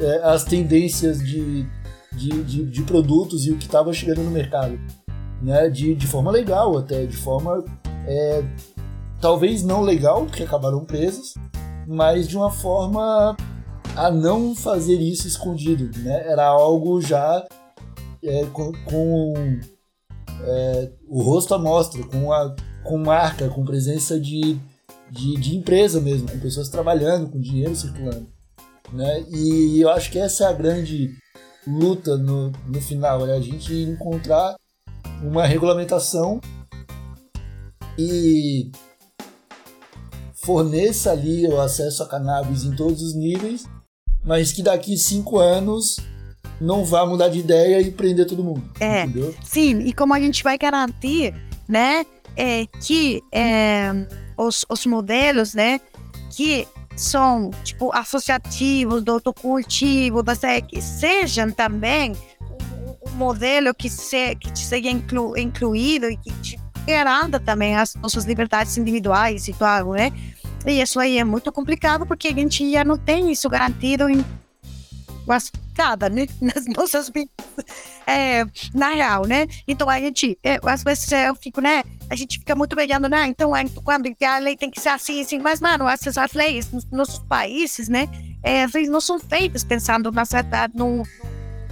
é, 0.00 0.20
as 0.24 0.44
tendências 0.44 1.18
de, 1.18 1.66
de, 2.12 2.42
de, 2.42 2.64
de, 2.66 2.82
produtos 2.82 3.46
e 3.46 3.52
o 3.52 3.58
que 3.58 3.66
estava 3.66 3.92
chegando 3.92 4.22
no 4.22 4.30
mercado. 4.30 4.78
Né? 5.42 5.68
De, 5.68 5.94
de 5.94 6.06
forma 6.06 6.30
legal 6.30 6.76
até, 6.76 7.06
de 7.06 7.16
forma 7.16 7.64
é, 8.06 8.42
talvez 9.20 9.62
não 9.62 9.82
legal, 9.82 10.24
porque 10.24 10.42
acabaram 10.42 10.84
presas, 10.84 11.34
mas 11.86 12.26
de 12.26 12.36
uma 12.36 12.50
forma 12.50 13.36
a 13.96 14.10
não 14.10 14.54
fazer 14.54 14.96
isso 14.96 15.28
escondido. 15.28 15.90
Né? 16.00 16.26
Era 16.26 16.46
algo 16.46 17.00
já 17.00 17.46
é, 18.22 18.46
com, 18.46 18.72
com 18.84 19.34
é, 20.42 20.90
o 21.08 21.22
rosto 21.22 21.54
à 21.54 21.58
mostra, 21.58 22.02
com, 22.04 22.32
a, 22.32 22.54
com 22.84 22.98
marca, 22.98 23.48
com 23.48 23.64
presença 23.64 24.18
de, 24.18 24.58
de, 25.10 25.34
de 25.36 25.56
empresa 25.56 26.00
mesmo, 26.00 26.30
com 26.30 26.38
pessoas 26.38 26.68
trabalhando, 26.68 27.30
com 27.30 27.40
dinheiro 27.40 27.74
circulando. 27.76 28.26
Né? 28.92 29.24
E 29.30 29.80
eu 29.80 29.90
acho 29.90 30.10
que 30.10 30.18
essa 30.18 30.44
é 30.44 30.46
a 30.48 30.52
grande 30.52 31.14
luta 31.66 32.16
no, 32.16 32.50
no 32.66 32.80
final, 32.80 33.26
é 33.26 33.36
a 33.36 33.40
gente 33.40 33.72
encontrar 33.72 34.56
uma 35.22 35.46
regulamentação 35.46 36.40
e 37.98 38.70
forneça 40.34 41.12
ali 41.12 41.46
o 41.46 41.60
acesso 41.60 42.02
a 42.02 42.08
cannabis 42.08 42.64
em 42.64 42.74
todos 42.74 43.02
os 43.02 43.14
níveis, 43.14 43.66
mas 44.24 44.52
que 44.52 44.62
daqui 44.62 44.96
cinco 44.96 45.38
anos 45.38 45.96
não 46.60 46.84
vá 46.84 47.06
mudar 47.06 47.28
de 47.28 47.38
ideia 47.38 47.80
e 47.80 47.90
prender 47.90 48.26
todo 48.26 48.44
mundo. 48.44 48.62
É, 48.80 49.04
entendeu? 49.04 49.34
sim, 49.42 49.80
e 49.80 49.92
como 49.92 50.14
a 50.14 50.20
gente 50.20 50.42
vai 50.42 50.58
garantir, 50.58 51.34
né, 51.68 52.04
é, 52.36 52.66
que 52.66 53.22
é, 53.32 53.92
os, 54.36 54.64
os 54.68 54.86
modelos, 54.86 55.54
né, 55.54 55.80
que 56.30 56.66
são, 57.00 57.50
tipo, 57.64 57.90
associativos 57.94 59.02
do 59.02 59.12
autocultivo, 59.12 60.22
que 60.68 60.82
sejam 60.82 61.50
também 61.50 62.14
um 63.06 63.10
modelo 63.12 63.74
que, 63.74 63.88
se, 63.88 64.36
que 64.36 64.58
seja 64.58 64.90
inclu, 64.90 65.34
incluído 65.36 66.10
e 66.10 66.16
que 66.18 66.30
te 66.42 66.60
garanta 66.86 67.40
também 67.40 67.74
as 67.74 67.94
nossas 67.94 68.26
liberdades 68.26 68.76
individuais 68.76 69.48
e 69.48 69.54
tal, 69.54 69.92
né? 69.92 70.12
E 70.66 70.82
isso 70.82 71.00
aí 71.00 71.16
é 71.16 71.24
muito 71.24 71.50
complicado 71.50 72.04
porque 72.04 72.28
a 72.28 72.34
gente 72.34 72.70
já 72.70 72.84
não 72.84 72.98
tem 72.98 73.32
isso 73.32 73.48
garantido 73.48 74.06
em 74.06 74.22
nada, 75.76 76.08
né? 76.08 76.26
Nas 76.40 76.66
nossas 76.66 77.08
vidas, 77.08 77.30
é, 78.06 78.44
na 78.74 78.90
real, 78.90 79.26
né? 79.26 79.46
Então 79.66 79.88
a 79.88 79.98
gente, 79.98 80.38
é, 80.42 80.58
às 80.64 80.82
vezes 80.82 81.10
eu 81.12 81.34
fico, 81.34 81.60
né? 81.60 81.82
A 82.08 82.16
gente 82.16 82.38
fica 82.38 82.54
muito 82.54 82.78
olhando, 82.78 83.08
né? 83.08 83.26
Então 83.26 83.54
é, 83.54 83.64
quando 83.84 84.10
a 84.22 84.38
lei 84.38 84.56
tem 84.56 84.70
que 84.70 84.80
ser 84.80 84.90
assim, 84.90 85.20
assim, 85.20 85.38
mas, 85.38 85.60
mano, 85.60 85.88
essas 85.88 86.18
as 86.18 86.32
leis 86.32 86.70
nos 86.70 86.84
nossos 86.90 87.20
países, 87.20 87.88
né? 87.88 88.08
É, 88.42 88.64
as 88.64 88.72
leis 88.72 88.88
não 88.88 89.00
são 89.00 89.18
feitas 89.18 89.64
pensando 89.64 90.10
na, 90.10 90.24
no, 90.74 91.02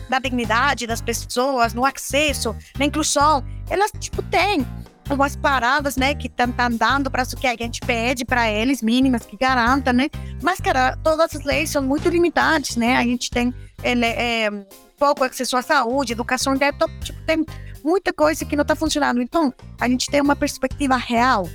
na 0.08 0.18
dignidade 0.18 0.86
das 0.86 1.00
pessoas, 1.00 1.74
no 1.74 1.84
acesso, 1.84 2.54
na 2.78 2.86
inclusão. 2.86 3.44
Elas, 3.70 3.90
tipo, 3.98 4.22
têm 4.22 4.66
umas 5.14 5.36
paradas, 5.36 5.96
né, 5.96 6.14
que 6.14 6.26
estão 6.26 6.52
tá, 6.52 6.68
dando 6.68 7.10
para 7.10 7.24
que 7.26 7.46
a 7.46 7.56
gente 7.56 7.80
pede 7.80 8.24
para 8.24 8.50
eles, 8.50 8.82
mínimas, 8.82 9.24
que 9.24 9.36
garantam, 9.36 9.92
né? 9.92 10.08
Mas, 10.42 10.60
cara, 10.60 10.96
todas 11.02 11.34
as 11.34 11.44
leis 11.44 11.70
são 11.70 11.82
muito 11.82 12.08
limitadas, 12.08 12.76
né? 12.76 12.96
A 12.96 13.02
gente 13.02 13.30
tem 13.30 13.54
ele, 13.82 14.04
é, 14.06 14.50
pouco 14.98 15.24
acesso 15.24 15.56
à 15.56 15.62
saúde, 15.62 16.12
educação, 16.12 16.54
tipo, 17.02 17.20
tem 17.22 17.44
muita 17.84 18.12
coisa 18.12 18.44
que 18.44 18.56
não 18.56 18.62
está 18.62 18.74
funcionando. 18.74 19.22
Então, 19.22 19.52
a 19.80 19.88
gente 19.88 20.10
tem 20.10 20.20
uma 20.20 20.36
perspectiva 20.36 20.96
real 20.96 21.48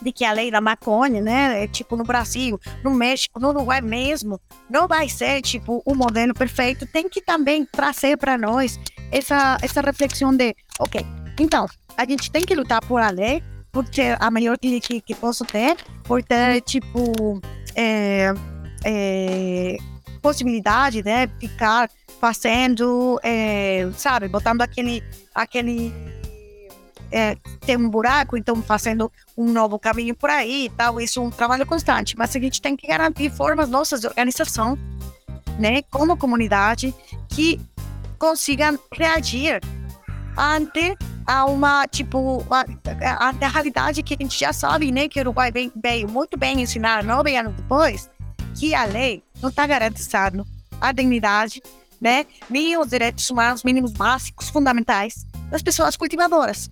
de 0.00 0.12
que 0.12 0.24
a 0.24 0.32
lei 0.32 0.50
da 0.50 0.60
maconha, 0.60 1.20
né, 1.20 1.64
é, 1.64 1.66
tipo 1.66 1.96
no 1.96 2.04
Brasil, 2.04 2.60
no 2.84 2.90
México, 2.94 3.40
no 3.40 3.48
Uruguai 3.48 3.80
mesmo, 3.80 4.40
não 4.70 4.86
vai 4.86 5.08
ser 5.08 5.42
tipo 5.42 5.82
o 5.84 5.94
modelo 5.94 6.34
perfeito. 6.34 6.86
Tem 6.86 7.08
que 7.08 7.20
também 7.20 7.64
trazer 7.64 8.16
para 8.16 8.38
nós 8.38 8.78
essa 9.10 9.58
essa 9.60 9.80
reflexão 9.80 10.34
de, 10.34 10.54
ok, 10.78 11.04
então 11.38 11.66
a 11.96 12.04
gente 12.04 12.30
tem 12.30 12.42
que 12.42 12.54
lutar 12.54 12.80
por 12.84 13.00
a 13.00 13.10
lei, 13.10 13.42
por 13.72 13.86
ter 13.88 14.16
a 14.20 14.30
maior 14.30 14.58
que, 14.58 14.80
que, 14.80 15.00
que 15.00 15.14
posso 15.14 15.44
ter, 15.44 15.76
por 16.04 16.22
ter, 16.22 16.60
tipo, 16.62 17.40
é, 17.74 18.32
é, 18.84 19.76
possibilidade, 20.22 21.02
né, 21.02 21.28
ficar 21.40 21.90
fazendo, 22.20 23.20
é, 23.22 23.88
sabe, 23.96 24.28
botando 24.28 24.62
aquele, 24.62 25.02
aquele 25.34 25.92
é, 27.10 27.36
tem 27.60 27.76
um 27.76 27.88
buraco, 27.88 28.36
então 28.36 28.60
fazendo 28.62 29.10
um 29.36 29.52
novo 29.52 29.78
caminho 29.78 30.14
por 30.14 30.30
aí 30.30 30.66
e 30.66 30.70
tal. 30.70 31.00
Isso 31.00 31.20
é 31.20 31.22
um 31.22 31.30
trabalho 31.30 31.66
constante, 31.66 32.16
mas 32.16 32.34
a 32.34 32.40
gente 32.40 32.60
tem 32.60 32.76
que 32.76 32.86
garantir 32.86 33.30
formas 33.30 33.68
nossas 33.68 34.00
de 34.00 34.06
organização, 34.06 34.78
né, 35.58 35.82
como 35.90 36.16
comunidade, 36.16 36.94
que 37.28 37.60
consigam 38.18 38.78
reagir 38.92 39.60
ante 40.36 40.96
a 41.28 41.44
uma, 41.44 41.86
tipo, 41.86 42.42
a, 42.50 42.64
a, 43.02 43.28
a, 43.28 43.48
realidade 43.48 44.02
que 44.02 44.14
a 44.14 44.16
gente 44.18 44.40
já 44.40 44.50
sabe, 44.50 44.90
né, 44.90 45.08
que 45.08 45.18
o 45.18 45.22
Uruguai 45.22 45.52
veio, 45.52 45.70
veio 45.76 46.08
muito 46.08 46.38
bem 46.38 46.62
ensinar 46.62 47.04
nove 47.04 47.36
anos 47.36 47.54
depois, 47.54 48.08
que 48.58 48.74
a 48.74 48.86
lei 48.86 49.22
não 49.42 49.50
está 49.50 49.66
garantizando 49.66 50.46
a 50.80 50.90
dignidade, 50.90 51.62
né, 52.00 52.24
nem 52.48 52.78
os 52.78 52.88
direitos 52.88 53.28
humanos 53.28 53.62
mínimos 53.62 53.92
básicos, 53.92 54.48
fundamentais 54.48 55.26
das 55.50 55.60
pessoas 55.60 55.98
cultivadoras. 55.98 56.70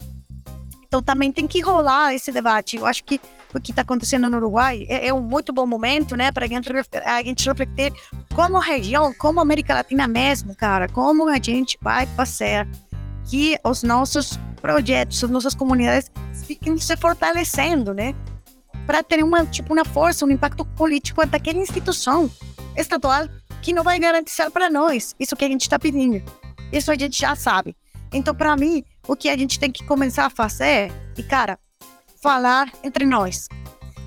Então 0.88 1.02
também 1.02 1.30
tem 1.30 1.46
que 1.46 1.60
rolar 1.60 2.14
esse 2.14 2.32
debate. 2.32 2.76
Eu 2.76 2.86
acho 2.86 3.04
que 3.04 3.20
o 3.54 3.60
que 3.60 3.72
está 3.72 3.82
acontecendo 3.82 4.30
no 4.30 4.38
Uruguai 4.38 4.86
é, 4.88 5.08
é, 5.08 5.12
um 5.12 5.20
muito 5.20 5.52
bom 5.52 5.66
momento, 5.66 6.16
né, 6.16 6.32
para 6.32 6.46
a 6.46 6.48
gente 6.48 6.70
refletir 7.46 7.92
como 8.34 8.58
região, 8.58 9.12
como 9.18 9.38
América 9.38 9.74
Latina 9.74 10.08
mesmo, 10.08 10.56
cara, 10.56 10.88
como 10.88 11.28
a 11.28 11.38
gente 11.38 11.76
vai 11.82 12.06
fazer 12.06 12.66
que 13.28 13.58
os 13.64 13.82
nossos 13.82 14.38
projetos, 14.66 15.22
as 15.22 15.30
nossas 15.30 15.54
comunidades 15.54 16.10
fiquem 16.44 16.76
se 16.76 16.96
fortalecendo, 16.96 17.94
né? 17.94 18.16
Para 18.84 19.00
ter 19.00 19.22
uma, 19.22 19.46
tipo, 19.46 19.72
uma 19.72 19.84
força, 19.84 20.26
um 20.26 20.30
impacto 20.30 20.64
político 20.64 21.24
daquela 21.24 21.58
instituição 21.58 22.28
estadual 22.76 23.28
que 23.62 23.72
não 23.72 23.84
vai 23.84 23.96
garantir 24.00 24.50
para 24.50 24.68
nós 24.68 25.14
isso 25.20 25.36
que 25.36 25.44
a 25.44 25.48
gente 25.48 25.62
está 25.62 25.78
pedindo. 25.78 26.20
Isso 26.72 26.90
a 26.90 26.96
gente 26.96 27.16
já 27.16 27.36
sabe. 27.36 27.76
Então, 28.12 28.34
para 28.34 28.56
mim, 28.56 28.82
o 29.06 29.14
que 29.14 29.28
a 29.28 29.36
gente 29.36 29.60
tem 29.60 29.70
que 29.70 29.84
começar 29.84 30.26
a 30.26 30.30
fazer, 30.30 30.90
e 31.16 31.22
cara, 31.22 31.56
falar 32.20 32.68
entre 32.82 33.06
nós, 33.06 33.46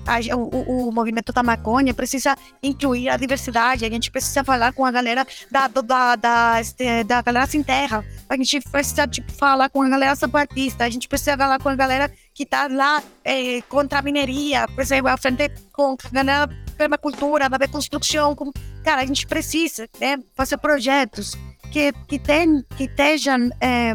a, 0.06 0.36
o, 0.36 0.88
o, 0.88 0.92
movimento 0.92 1.32
da 1.32 1.42
maconha 1.42 1.94
precisa 1.94 2.36
incluir 2.62 3.08
a 3.08 3.16
diversidade, 3.16 3.84
a 3.84 3.90
gente 3.90 4.10
precisa 4.10 4.42
falar 4.44 4.72
com 4.72 4.84
a 4.84 4.90
galera 4.90 5.26
da, 5.50 5.68
da, 5.68 6.16
da, 6.16 6.60
este, 6.60 7.04
da 7.04 7.22
galera 7.22 7.46
sem 7.46 7.62
terra, 7.62 8.04
a 8.28 8.36
gente 8.36 8.60
precisa 8.60 9.06
tipo, 9.06 9.30
falar 9.32 9.68
com 9.68 9.82
a 9.82 9.88
galera 9.88 10.14
zapatista, 10.14 10.84
a 10.84 10.90
gente 10.90 11.08
precisa 11.08 11.36
falar 11.36 11.58
com 11.58 11.68
a 11.68 11.76
galera 11.76 12.10
que 12.34 12.44
está 12.44 12.66
lá 12.68 13.02
é, 13.24 13.60
contra 13.62 13.98
a 13.98 14.02
mineria, 14.02 14.66
por 14.68 14.80
exemplo, 14.80 15.08
a 15.08 15.16
frente 15.16 15.50
com 15.72 15.96
a 16.04 16.08
galera 16.10 16.48
permacultura, 16.76 17.48
da 17.48 17.56
reconstrução, 17.58 18.34
cara, 18.82 19.02
a 19.02 19.06
gente 19.06 19.26
precisa 19.26 19.88
né, 20.00 20.18
fazer 20.34 20.56
projetos 20.56 21.36
que, 21.70 21.92
que, 22.08 22.18
tem, 22.18 22.64
que 22.76 22.84
estejam 22.84 23.50
é, 23.60 23.94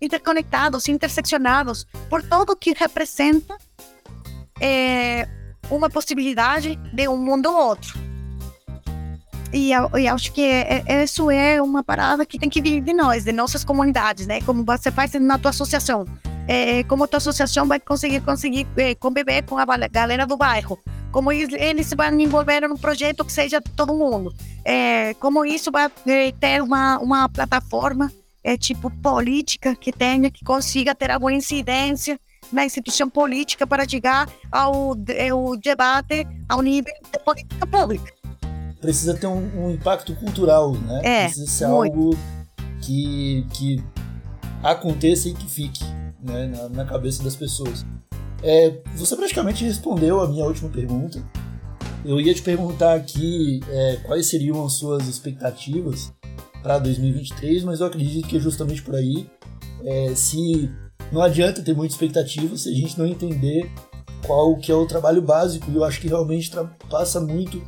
interconectados, 0.00 0.88
interseccionados 0.88 1.86
por 2.10 2.22
tudo 2.22 2.56
que 2.56 2.74
representa 2.74 3.56
é, 4.60 5.28
uma 5.70 5.88
possibilidade 5.90 6.76
de 6.92 7.08
um 7.08 7.16
mundo 7.16 7.46
ou 7.46 7.68
outro. 7.68 7.98
E 9.52 9.72
eu, 9.72 9.88
eu 9.94 10.14
acho 10.14 10.32
que 10.32 10.42
é, 10.42 10.82
é, 10.84 11.04
isso 11.04 11.30
é 11.30 11.62
uma 11.62 11.84
parada 11.84 12.26
que 12.26 12.40
tem 12.40 12.50
que 12.50 12.60
vir 12.60 12.80
de 12.80 12.92
nós, 12.92 13.22
de 13.22 13.30
nossas 13.30 13.64
comunidades, 13.64 14.26
né? 14.26 14.40
Como 14.40 14.64
você 14.64 14.90
faz 14.90 15.12
na 15.14 15.38
tua 15.38 15.50
associação. 15.50 16.04
É, 16.48 16.82
como 16.84 17.04
a 17.04 17.06
tua 17.06 17.18
associação 17.18 17.66
vai 17.66 17.78
conseguir 17.78 18.20
conseguir 18.20 18.66
é, 18.76 18.94
conviver 18.96 19.42
com 19.42 19.56
a 19.56 19.64
galera 19.64 20.26
do 20.26 20.36
bairro. 20.36 20.78
Como 21.12 21.30
eles 21.30 21.94
vão 21.94 22.20
envolver 22.20 22.66
num 22.66 22.76
projeto 22.76 23.24
que 23.24 23.32
seja 23.32 23.60
todo 23.60 23.94
mundo. 23.94 24.34
É, 24.64 25.14
como 25.14 25.44
isso 25.44 25.70
vai 25.70 25.88
é, 26.06 26.32
ter 26.32 26.60
uma, 26.60 26.98
uma 26.98 27.28
plataforma 27.28 28.10
é, 28.42 28.56
tipo 28.56 28.90
política 28.90 29.76
que 29.76 29.92
tenha, 29.92 30.32
que 30.32 30.44
consiga 30.44 30.96
ter 30.96 31.12
alguma 31.12 31.32
incidência 31.32 32.18
na 32.52 32.64
instituição 32.64 33.08
política 33.08 33.66
para 33.66 33.88
chegar 33.88 34.28
ao, 34.50 34.96
ao 35.30 35.56
debate 35.56 36.26
ao 36.48 36.62
nível 36.62 36.92
de 37.12 37.18
política 37.24 37.66
pública. 37.66 38.12
Precisa 38.80 39.14
ter 39.14 39.26
um, 39.26 39.66
um 39.66 39.70
impacto 39.70 40.14
cultural, 40.16 40.72
né? 40.72 41.00
É, 41.02 41.24
Precisa 41.24 41.46
ser 41.46 41.68
muito. 41.68 41.92
algo 41.92 42.18
que, 42.82 43.46
que 43.54 43.82
aconteça 44.62 45.28
e 45.28 45.34
que 45.34 45.46
fique 45.46 45.84
né, 46.22 46.46
na, 46.46 46.68
na 46.68 46.84
cabeça 46.84 47.22
das 47.22 47.34
pessoas. 47.34 47.84
É, 48.42 48.74
você 48.94 49.16
praticamente 49.16 49.64
respondeu 49.64 50.20
a 50.20 50.28
minha 50.28 50.44
última 50.44 50.68
pergunta. 50.68 51.22
Eu 52.04 52.20
ia 52.20 52.34
te 52.34 52.42
perguntar 52.42 52.94
aqui 52.94 53.60
é, 53.70 53.96
quais 54.04 54.26
seriam 54.26 54.64
as 54.64 54.74
suas 54.74 55.08
expectativas 55.08 56.12
para 56.62 56.78
2023, 56.78 57.64
mas 57.64 57.80
eu 57.80 57.86
acredito 57.86 58.28
que 58.28 58.36
é 58.36 58.40
justamente 58.40 58.82
por 58.82 58.94
aí. 58.94 59.26
É, 59.82 60.14
se 60.14 60.70
não 61.12 61.22
adianta 61.22 61.62
ter 61.62 61.74
muita 61.74 61.94
expectativa 61.94 62.56
se 62.56 62.68
a 62.68 62.72
gente 62.74 62.98
não 62.98 63.06
entender 63.06 63.70
qual 64.26 64.56
que 64.56 64.72
é 64.72 64.74
o 64.74 64.86
trabalho 64.86 65.22
básico. 65.22 65.70
E 65.70 65.74
eu 65.74 65.84
acho 65.84 66.00
que 66.00 66.08
realmente 66.08 66.50
passa 66.90 67.20
muito 67.20 67.62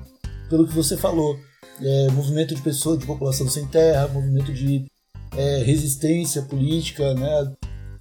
pelo 0.49 0.67
que 0.67 0.75
você 0.75 0.97
falou. 0.97 1.39
É, 1.81 2.11
movimento 2.11 2.55
de 2.55 2.63
pessoas, 2.63 2.99
de 2.99 3.07
população 3.07 3.49
sem 3.49 3.67
terra, 3.67 4.09
movimento 4.09 4.53
de 4.53 4.87
é, 5.37 5.63
resistência 5.63 6.43
política, 6.43 7.15
né? 7.15 7.53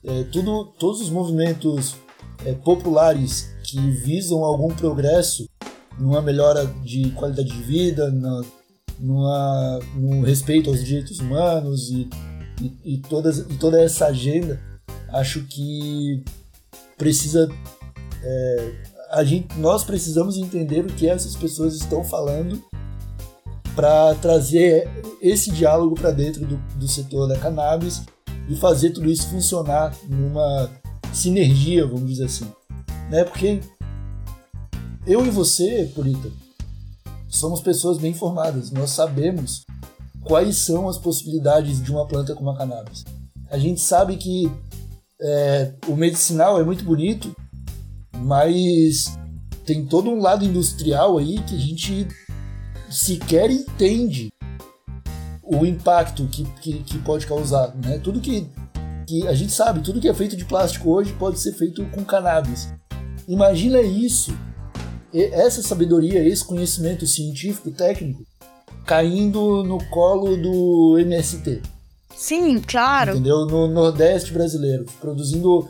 É, 0.03 0.23
tudo, 0.31 0.65
todos 0.79 1.01
os 1.01 1.09
movimentos 1.09 1.95
é, 2.45 2.53
populares 2.53 3.53
que 3.63 3.79
visam 3.91 4.43
algum 4.43 4.73
progresso 4.73 5.49
numa 5.97 6.21
melhora 6.21 6.65
de 6.83 7.09
qualidade 7.11 7.49
de 7.49 7.63
vida, 7.63 8.11
na, 8.11 8.41
numa, 8.99 9.79
no 9.95 10.21
respeito 10.21 10.69
aos 10.69 10.83
direitos 10.83 11.19
humanos 11.19 11.89
e, 11.89 12.07
e, 12.61 12.93
e, 12.93 12.97
todas, 12.99 13.39
e 13.39 13.57
toda 13.57 13.81
essa 13.81 14.07
agenda 14.07 14.61
acho 15.15 15.43
que 15.45 16.23
precisa. 16.97 17.49
É, 18.23 18.73
a 19.11 19.23
gente, 19.23 19.57
nós 19.57 19.83
precisamos 19.83 20.37
entender 20.37 20.81
o 20.81 20.87
que 20.87 21.07
essas 21.07 21.35
pessoas 21.35 21.75
estão 21.75 22.03
falando 22.03 22.61
para 23.75 24.15
trazer 24.15 24.89
esse 25.21 25.51
diálogo 25.51 25.95
para 25.95 26.11
dentro 26.11 26.45
do, 26.45 26.57
do 26.77 26.87
setor 26.87 27.27
da 27.27 27.37
cannabis 27.37 28.03
e 28.49 28.55
fazer 28.55 28.91
tudo 28.91 29.09
isso 29.09 29.29
funcionar 29.29 29.95
numa 30.07 30.69
sinergia, 31.13 31.85
vamos 31.85 32.09
dizer 32.09 32.25
assim. 32.25 32.47
Né? 33.09 33.23
Porque 33.23 33.61
eu 35.05 35.25
e 35.25 35.29
você, 35.29 35.91
Purita, 35.93 36.29
somos 37.27 37.61
pessoas 37.61 37.97
bem 37.97 38.11
informadas. 38.11 38.71
Nós 38.71 38.91
sabemos 38.91 39.65
quais 40.23 40.57
são 40.57 40.89
as 40.89 40.97
possibilidades 40.97 41.81
de 41.81 41.91
uma 41.91 42.07
planta 42.07 42.33
como 42.33 42.49
a 42.49 42.57
cannabis. 42.57 43.03
A 43.49 43.57
gente 43.57 43.79
sabe 43.79 44.17
que 44.17 44.51
é, 45.21 45.73
o 45.87 45.95
medicinal 45.95 46.59
é 46.59 46.63
muito 46.63 46.83
bonito, 46.83 47.35
mas 48.17 49.17
tem 49.65 49.85
todo 49.85 50.09
um 50.09 50.21
lado 50.21 50.45
industrial 50.45 51.17
aí 51.17 51.41
que 51.43 51.55
a 51.55 51.59
gente 51.59 52.07
sequer 52.89 53.49
entende 53.49 54.29
o 55.43 55.65
impacto 55.65 56.27
que, 56.27 56.43
que, 56.61 56.83
que 56.83 56.99
pode 56.99 57.27
causar. 57.27 57.75
Né? 57.75 57.99
Tudo 57.99 58.19
que, 58.19 58.49
que 59.07 59.27
a 59.27 59.33
gente 59.33 59.51
sabe, 59.51 59.81
tudo 59.81 59.99
que 59.99 60.09
é 60.09 60.13
feito 60.13 60.35
de 60.35 60.45
plástico 60.45 60.89
hoje 60.89 61.13
pode 61.13 61.39
ser 61.39 61.53
feito 61.53 61.85
com 61.87 62.03
cannabis. 62.03 62.69
Imagina 63.27 63.81
isso, 63.81 64.37
essa 65.13 65.61
sabedoria, 65.61 66.23
esse 66.23 66.45
conhecimento 66.45 67.07
científico, 67.07 67.71
técnico, 67.71 68.23
caindo 68.85 69.63
no 69.63 69.83
colo 69.89 70.37
do 70.37 70.99
MST. 70.99 71.74
Sim, 72.15 72.59
claro. 72.59 73.11
Entendeu? 73.11 73.45
No 73.45 73.67
Nordeste 73.67 74.31
brasileiro, 74.31 74.85
produzindo 74.99 75.67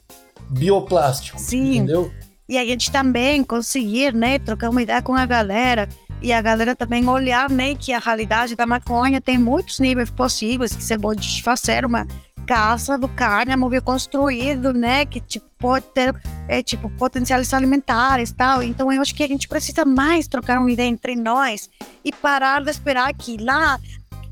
bioplástico. 0.50 1.40
Sim. 1.40 1.78
Entendeu? 1.78 2.12
E 2.48 2.58
a 2.58 2.66
gente 2.66 2.92
também 2.92 3.44
conseguir, 3.44 4.14
né, 4.14 4.38
trocar 4.38 4.70
uma 4.70 4.82
ideia 4.82 5.02
com 5.02 5.16
a 5.16 5.26
galera 5.26 5.90
e 6.22 6.32
a 6.32 6.42
galera 6.42 6.76
também 6.76 7.08
olhar, 7.10 7.50
né, 7.50 7.74
que 7.76 7.92
a 7.92 8.00
realidade 8.00 8.56
da 8.56 8.66
maconha 8.66 9.20
tem 9.20 9.38
muitos 9.38 9.80
níveis 9.80 10.12
possíveis 10.12 10.76
que 10.76 10.84
você 10.84 10.98
pode 10.98 11.42
fazer 11.42 11.86
uma 11.86 12.08
casa 12.46 12.98
do 12.98 13.08
cânhamo 13.08 13.70
construído, 13.82 14.72
né, 14.72 15.06
que 15.06 15.20
tipo, 15.20 15.48
pode 15.58 15.86
ter 15.88 16.16
é, 16.48 16.62
tipo 16.62 16.90
potenciais 16.92 17.52
alimentares 17.54 18.32
tal. 18.32 18.62
Então 18.62 18.92
eu 18.92 19.02
acho 19.02 19.16
que 19.16 19.24
a 19.24 19.28
gente 19.28 19.48
precisa 19.48 19.84
mais 19.84 20.28
trocar 20.28 20.60
uma 20.60 20.72
ideia 20.72 20.88
entre 20.88 21.16
nós 21.16 21.68
e 22.04 22.12
parar 22.12 22.64
de 22.64 22.70
esperar 22.70 23.12
que 23.16 23.38
lá 23.38 23.80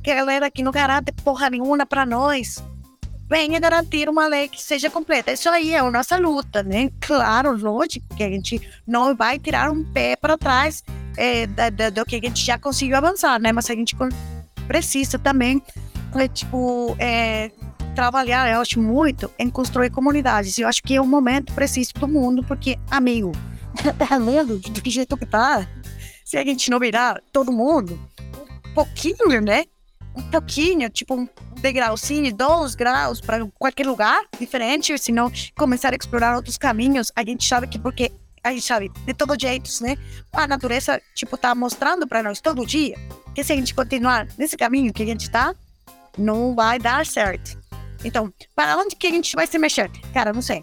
galera 0.04 0.48
aqui 0.48 0.62
não 0.62 0.72
garante 0.72 1.12
porra 1.12 1.50
nenhuma 1.50 1.86
para 1.86 2.06
nós 2.06 2.62
venha 3.34 3.60
garantir 3.60 4.08
uma 4.08 4.28
lei 4.28 4.48
que 4.48 4.62
seja 4.62 4.92
completa. 4.92 5.32
Isso 5.32 5.50
aí 5.50 5.74
é 5.74 5.80
a 5.80 5.90
nossa 5.90 6.18
luta, 6.18 6.62
né? 6.62 6.92
Claro, 7.00 7.58
lógico 7.58 8.06
que 8.16 8.24
a 8.24 8.30
gente 8.30 8.62
não 8.86 9.16
vai 9.16 9.40
tirar 9.40 9.72
um 9.72 9.84
pé 9.84 10.16
para 10.16 10.38
trás 10.38 10.84
é, 11.18 11.48
do 11.90 12.06
que 12.06 12.16
a 12.16 12.20
gente 12.20 12.46
já 12.46 12.60
conseguiu 12.60 12.96
avançar, 12.96 13.40
né? 13.40 13.52
Mas 13.52 13.70
a 13.72 13.74
gente 13.74 13.96
precisa 14.68 15.18
também, 15.18 15.64
é, 16.14 16.28
tipo, 16.28 16.96
é, 17.00 17.50
trabalhar, 17.96 18.52
eu 18.52 18.62
acho 18.62 18.80
muito, 18.80 19.32
em 19.40 19.50
construir 19.50 19.90
comunidades. 19.90 20.58
Eu 20.60 20.68
acho 20.68 20.84
que 20.84 20.96
é 20.96 21.02
um 21.02 21.08
momento 21.08 21.54
preciso 21.54 21.94
do 21.96 22.08
mundo, 22.08 22.44
porque, 22.44 22.78
amigo, 22.92 23.32
tá 23.98 24.20
vendo 24.20 24.60
do 24.60 24.82
que 24.82 24.92
jeito 24.92 25.18
que 25.18 25.26
tá? 25.26 25.68
Se 26.24 26.38
a 26.38 26.46
gente 26.46 26.70
não 26.70 26.80
virar 26.80 27.20
todo 27.32 27.52
mundo, 27.52 28.00
um 28.68 28.74
pouquinho, 28.76 29.42
né? 29.42 29.66
Um 30.16 30.22
pouquinho, 30.24 30.90
tipo 30.90 31.16
um 31.16 31.28
degrauzinho, 31.60 32.34
dois 32.34 32.76
graus 32.76 33.20
para 33.20 33.46
qualquer 33.58 33.86
lugar 33.86 34.24
diferente, 34.40 34.98
se 34.98 35.12
não 35.12 35.32
começar 35.56 35.94
a 35.94 35.96
explorar 35.96 36.36
outros 36.36 36.58
caminhos, 36.58 37.12
a 37.16 37.24
gente 37.24 37.48
sabe 37.48 37.68
que 37.68 37.80
porque 37.80 38.12
a 38.44 38.52
gente 38.52 38.66
sabe 38.66 38.90
de 38.90 39.14
todo 39.14 39.40
jeito, 39.40 39.70
né? 39.82 39.98
A 40.34 40.46
natureza, 40.46 41.02
tipo, 41.16 41.38
tá 41.38 41.56
mostrando 41.56 42.06
para 42.06 42.22
nós 42.22 42.42
todo 42.42 42.66
dia 42.66 42.96
que 43.34 43.44
se 43.44 43.54
a 43.54 43.56
gente 43.56 43.74
continuar 43.74 44.28
nesse 44.38 44.56
caminho 44.56 44.94
que 44.94 45.02
a 45.02 45.06
gente 45.06 45.30
tá, 45.30 45.56
não 46.18 46.54
vai 46.54 46.78
dar 46.78 47.06
certo. 47.06 47.58
Então, 48.04 48.32
para 48.56 48.78
onde 48.78 48.96
que 48.96 49.08
a 49.08 49.12
gente 49.12 49.36
vai 49.36 49.48
se 49.48 49.58
mexer? 49.58 49.90
Cara, 50.14 50.34
não 50.34 50.42
sei. 50.42 50.62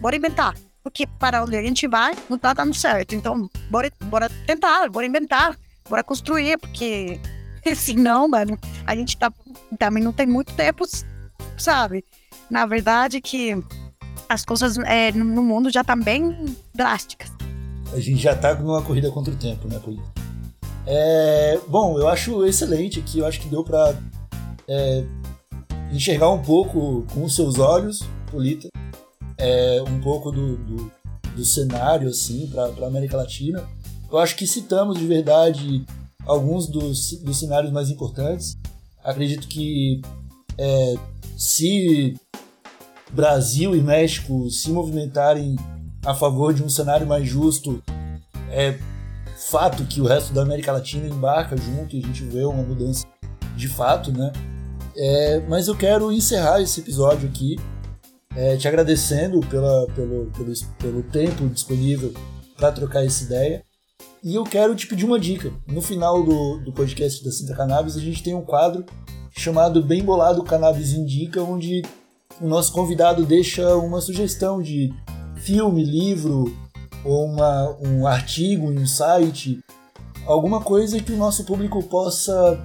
Bora 0.00 0.16
inventar. 0.16 0.54
Porque 0.82 1.06
para 1.06 1.42
onde 1.44 1.56
a 1.56 1.62
gente 1.62 1.86
vai, 1.86 2.14
não 2.28 2.38
tá 2.38 2.52
dando 2.52 2.74
certo. 2.74 3.14
Então, 3.14 3.48
bora, 3.70 3.90
bora 4.04 4.28
tentar, 4.46 4.88
bora 4.88 5.06
inventar, 5.06 5.56
bora 5.88 6.02
construir, 6.02 6.58
porque 6.58 7.20
senão, 7.74 8.28
mano, 8.28 8.58
a 8.86 8.94
gente 8.94 9.16
tá, 9.16 9.32
também 9.78 10.02
não 10.02 10.12
tem 10.12 10.26
muito 10.26 10.52
tempo, 10.54 10.84
sabe? 11.56 12.04
Na 12.50 12.66
verdade 12.66 13.20
que 13.20 13.56
as 14.28 14.44
coisas 14.44 14.78
é, 14.78 15.10
no 15.12 15.42
mundo 15.42 15.70
já 15.70 15.80
estão 15.80 15.98
tá 15.98 16.04
bem 16.04 16.56
drásticas. 16.74 17.30
A 17.92 17.98
gente 17.98 18.22
já 18.22 18.36
tá 18.36 18.54
numa 18.54 18.82
corrida 18.82 19.10
contra 19.10 19.32
o 19.32 19.36
tempo, 19.36 19.66
né, 19.66 19.78
Polita? 19.80 20.04
É, 20.86 21.58
bom, 21.68 21.98
eu 21.98 22.08
acho 22.08 22.46
excelente 22.46 23.00
aqui, 23.00 23.18
eu 23.18 23.26
acho 23.26 23.40
que 23.40 23.48
deu 23.48 23.64
para 23.64 23.96
é, 24.68 25.04
enxergar 25.92 26.30
um 26.30 26.40
pouco 26.40 27.04
com 27.12 27.24
os 27.24 27.34
seus 27.34 27.58
olhos, 27.58 28.02
Polita, 28.30 28.68
é, 29.36 29.82
um 29.86 30.00
pouco 30.00 30.30
do, 30.30 30.56
do, 30.56 30.92
do 31.34 31.44
cenário 31.44 32.08
assim 32.08 32.46
para 32.46 32.64
a 32.64 32.86
América 32.86 33.16
Latina. 33.16 33.68
Eu 34.10 34.18
acho 34.18 34.36
que 34.36 34.46
citamos 34.46 34.98
de 34.98 35.06
verdade 35.06 35.84
alguns 36.30 36.66
dos, 36.66 37.12
dos 37.22 37.38
cenários 37.38 37.72
mais 37.72 37.90
importantes. 37.90 38.56
Acredito 39.02 39.48
que 39.48 40.00
é, 40.58 40.94
se 41.36 42.14
Brasil 43.10 43.74
e 43.74 43.80
México 43.80 44.48
se 44.50 44.70
movimentarem 44.70 45.56
a 46.04 46.14
favor 46.14 46.54
de 46.54 46.62
um 46.62 46.68
cenário 46.68 47.06
mais 47.06 47.28
justo, 47.28 47.82
é 48.50 48.78
fato 49.50 49.84
que 49.84 50.00
o 50.00 50.04
resto 50.04 50.32
da 50.32 50.42
América 50.42 50.70
Latina 50.70 51.08
embarca 51.08 51.56
junto 51.56 51.96
e 51.96 51.98
a 51.98 52.06
gente 52.06 52.22
vê 52.24 52.44
uma 52.44 52.62
mudança 52.62 53.06
de 53.56 53.68
fato, 53.68 54.12
né? 54.12 54.32
É, 54.96 55.40
mas 55.48 55.66
eu 55.66 55.76
quero 55.76 56.12
encerrar 56.12 56.60
esse 56.60 56.80
episódio 56.80 57.28
aqui 57.28 57.56
é, 58.36 58.56
te 58.56 58.68
agradecendo 58.68 59.40
pela, 59.40 59.86
pelo, 59.88 60.26
pelo, 60.26 60.52
pelo 60.78 61.02
tempo 61.04 61.48
disponível 61.48 62.12
para 62.56 62.70
trocar 62.70 63.04
essa 63.04 63.24
ideia. 63.24 63.64
E 64.22 64.34
eu 64.34 64.44
quero 64.44 64.76
te 64.76 64.86
pedir 64.86 65.06
uma 65.06 65.18
dica. 65.18 65.50
No 65.66 65.80
final 65.80 66.22
do, 66.22 66.58
do 66.58 66.72
podcast 66.72 67.24
da 67.24 67.30
Sinta 67.30 67.54
Cannabis, 67.54 67.96
a 67.96 68.00
gente 68.00 68.22
tem 68.22 68.34
um 68.34 68.42
quadro 68.42 68.84
chamado 69.30 69.82
Bem 69.82 70.04
Bolado 70.04 70.42
Cannabis 70.42 70.92
Indica, 70.92 71.42
onde 71.42 71.82
o 72.38 72.46
nosso 72.46 72.70
convidado 72.72 73.24
deixa 73.24 73.74
uma 73.76 74.00
sugestão 74.00 74.60
de 74.60 74.92
filme, 75.36 75.82
livro, 75.82 76.54
ou 77.02 77.24
uma, 77.24 77.76
um 77.80 78.06
artigo 78.06 78.66
um 78.66 78.86
site, 78.86 79.58
alguma 80.26 80.60
coisa 80.60 81.00
que 81.00 81.12
o 81.12 81.16
nosso 81.16 81.44
público 81.44 81.82
possa 81.84 82.58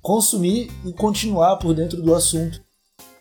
consumir 0.00 0.70
e 0.86 0.92
continuar 0.92 1.56
por 1.56 1.74
dentro 1.74 2.00
do 2.00 2.14
assunto 2.14 2.62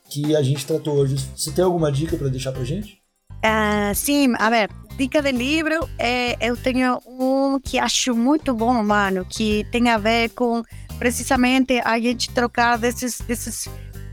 que 0.10 0.36
a 0.36 0.42
gente 0.42 0.66
tratou 0.66 0.96
hoje. 0.96 1.18
Você 1.36 1.52
tem 1.52 1.66
alguma 1.66 1.92
dica 1.92 2.16
para 2.16 2.30
deixar 2.30 2.54
para 2.54 2.64
gente? 2.64 3.02
Uh, 3.44 3.94
sim, 3.94 4.34
a 4.38 4.50
ver, 4.50 4.70
dica 4.98 5.22
de 5.22 5.32
livro, 5.32 5.90
é, 5.98 6.38
eu 6.40 6.56
tenho 6.56 7.00
um 7.08 7.60
que 7.60 7.80
acho 7.80 8.16
muito 8.16 8.54
bom, 8.54 8.84
mano, 8.84 9.26
que 9.28 9.66
tem 9.72 9.90
a 9.90 9.98
ver 9.98 10.30
com 10.30 10.64
precisamente 11.00 11.82
a 11.84 12.00
gente 12.00 12.30
trocar 12.30 12.78
desses, 12.78 13.20
desses 13.22 13.68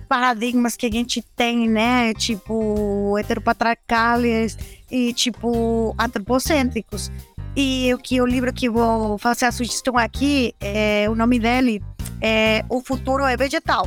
paradigmas 0.09 0.77
que 0.77 0.87
a 0.87 0.91
gente 0.91 1.23
tem, 1.37 1.69
né? 1.69 2.13
Tipo, 2.15 3.17
heteropatriarcales 3.19 4.59
e, 4.91 5.13
tipo, 5.13 5.95
antropocêntricos. 5.99 7.13
E 7.57 7.93
o 7.95 7.99
que 7.99 8.21
o 8.21 8.27
livro 8.27 8.53
que 8.53 8.69
vou 8.69 9.19
fazer 9.19 9.47
a 9.47 9.53
sugestão 9.53 9.97
aqui, 9.97 10.55
é, 10.61 11.07
o 11.09 11.15
nome 11.15 11.39
dele 11.39 11.83
é 12.21 12.65
O 12.69 12.81
Futuro 12.81 13.25
é 13.25 13.37
Vegetal. 13.37 13.87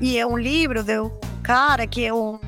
E 0.00 0.18
é 0.18 0.26
um 0.26 0.36
livro 0.36 0.82
de 0.82 0.98
um 1.00 1.10
cara 1.42 1.86
que 1.86 2.04
é 2.04 2.12
um. 2.12 2.38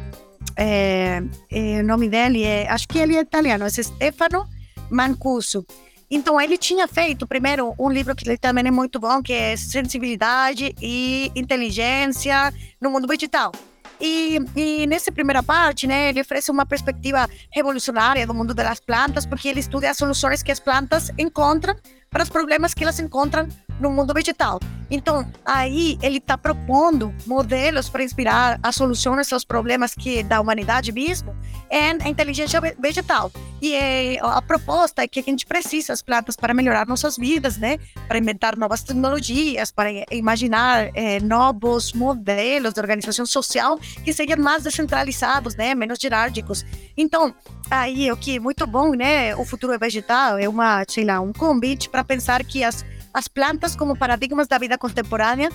É, 0.56 1.22
é, 1.50 1.80
o 1.80 1.84
nome 1.84 2.08
dele 2.08 2.42
é. 2.42 2.68
Acho 2.68 2.88
que 2.88 2.98
ele 2.98 3.16
é 3.16 3.20
italiano, 3.20 3.64
é 3.64 3.70
Stefano 3.70 4.48
Mancuso. 4.90 5.66
Então, 6.10 6.40
ele 6.40 6.56
tinha 6.56 6.86
feito 6.86 7.26
primeiro 7.26 7.74
um 7.78 7.90
livro 7.90 8.14
que 8.14 8.36
também 8.38 8.66
é 8.66 8.70
muito 8.70 9.00
bom, 9.00 9.22
que 9.22 9.32
é 9.32 9.56
Sensibilidade 9.56 10.74
e 10.80 11.32
Inteligência 11.34 12.54
no 12.80 12.90
Mundo 12.90 13.08
Digital. 13.08 13.52
E, 14.00 14.38
e 14.54 14.86
nessa 14.86 15.10
primeira 15.10 15.42
parte, 15.42 15.86
né, 15.86 16.10
ele 16.10 16.20
oferece 16.20 16.50
uma 16.50 16.66
perspectiva 16.66 17.28
revolucionária 17.50 18.26
do 18.26 18.34
mundo 18.34 18.54
das 18.54 18.78
plantas, 18.78 19.26
porque 19.26 19.48
ele 19.48 19.60
estuda 19.60 19.90
as 19.90 19.96
soluções 19.96 20.42
que 20.42 20.52
as 20.52 20.60
plantas 20.60 21.10
encontram 21.18 21.74
para 22.10 22.22
os 22.22 22.28
problemas 22.28 22.72
que 22.74 22.84
elas 22.84 23.00
encontram 23.00 23.48
no 23.80 23.90
mundo 23.90 24.14
vegetal. 24.14 24.60
Então, 24.90 25.28
aí 25.44 25.98
ele 26.00 26.18
está 26.18 26.38
propondo 26.38 27.12
modelos 27.26 27.88
para 27.88 28.04
inspirar 28.04 28.58
as 28.62 28.76
soluções 28.76 29.32
aos 29.32 29.44
problemas 29.44 29.94
que 29.94 30.22
da 30.22 30.40
humanidade 30.40 30.92
mesmo 30.92 31.34
em 31.70 31.98
a 32.00 32.08
inteligência 32.08 32.60
vegetal. 32.78 33.32
E 33.60 33.74
é, 33.74 34.18
a 34.20 34.40
proposta 34.40 35.02
é 35.02 35.08
que 35.08 35.18
a 35.18 35.22
gente 35.22 35.44
precisa 35.44 35.88
das 35.88 36.02
plantas 36.02 36.36
para 36.36 36.54
melhorar 36.54 36.86
nossas 36.86 37.16
vidas, 37.16 37.56
né? 37.56 37.78
Para 38.06 38.18
inventar 38.18 38.56
novas 38.56 38.82
tecnologias, 38.82 39.72
para 39.72 39.90
imaginar 40.12 40.90
é, 40.94 41.18
novos 41.20 41.92
modelos 41.92 42.74
de 42.74 42.80
organização 42.80 43.26
social 43.26 43.78
que 44.04 44.12
sejam 44.12 44.36
mais 44.38 44.62
descentralizados, 44.62 45.56
né? 45.56 45.74
Menos 45.74 45.98
jerárquicos. 45.98 46.64
Então, 46.96 47.34
aí 47.70 48.10
o 48.12 48.16
que 48.16 48.36
é 48.36 48.40
muito 48.40 48.66
bom, 48.66 48.90
né? 48.90 49.34
O 49.34 49.44
futuro 49.44 49.72
é 49.72 49.78
vegetal 49.78 50.38
é 50.38 50.48
uma, 50.48 50.84
sei 50.88 51.04
lá, 51.04 51.20
um 51.20 51.32
convite 51.32 51.88
para 51.88 52.04
pensar 52.04 52.44
que 52.44 52.62
as 52.62 52.84
as 53.16 53.28
plantas 53.28 53.74
como 53.74 53.96
paradigmas 53.96 54.46
da 54.46 54.58
vida 54.58 54.76
contemporânea 54.76 55.48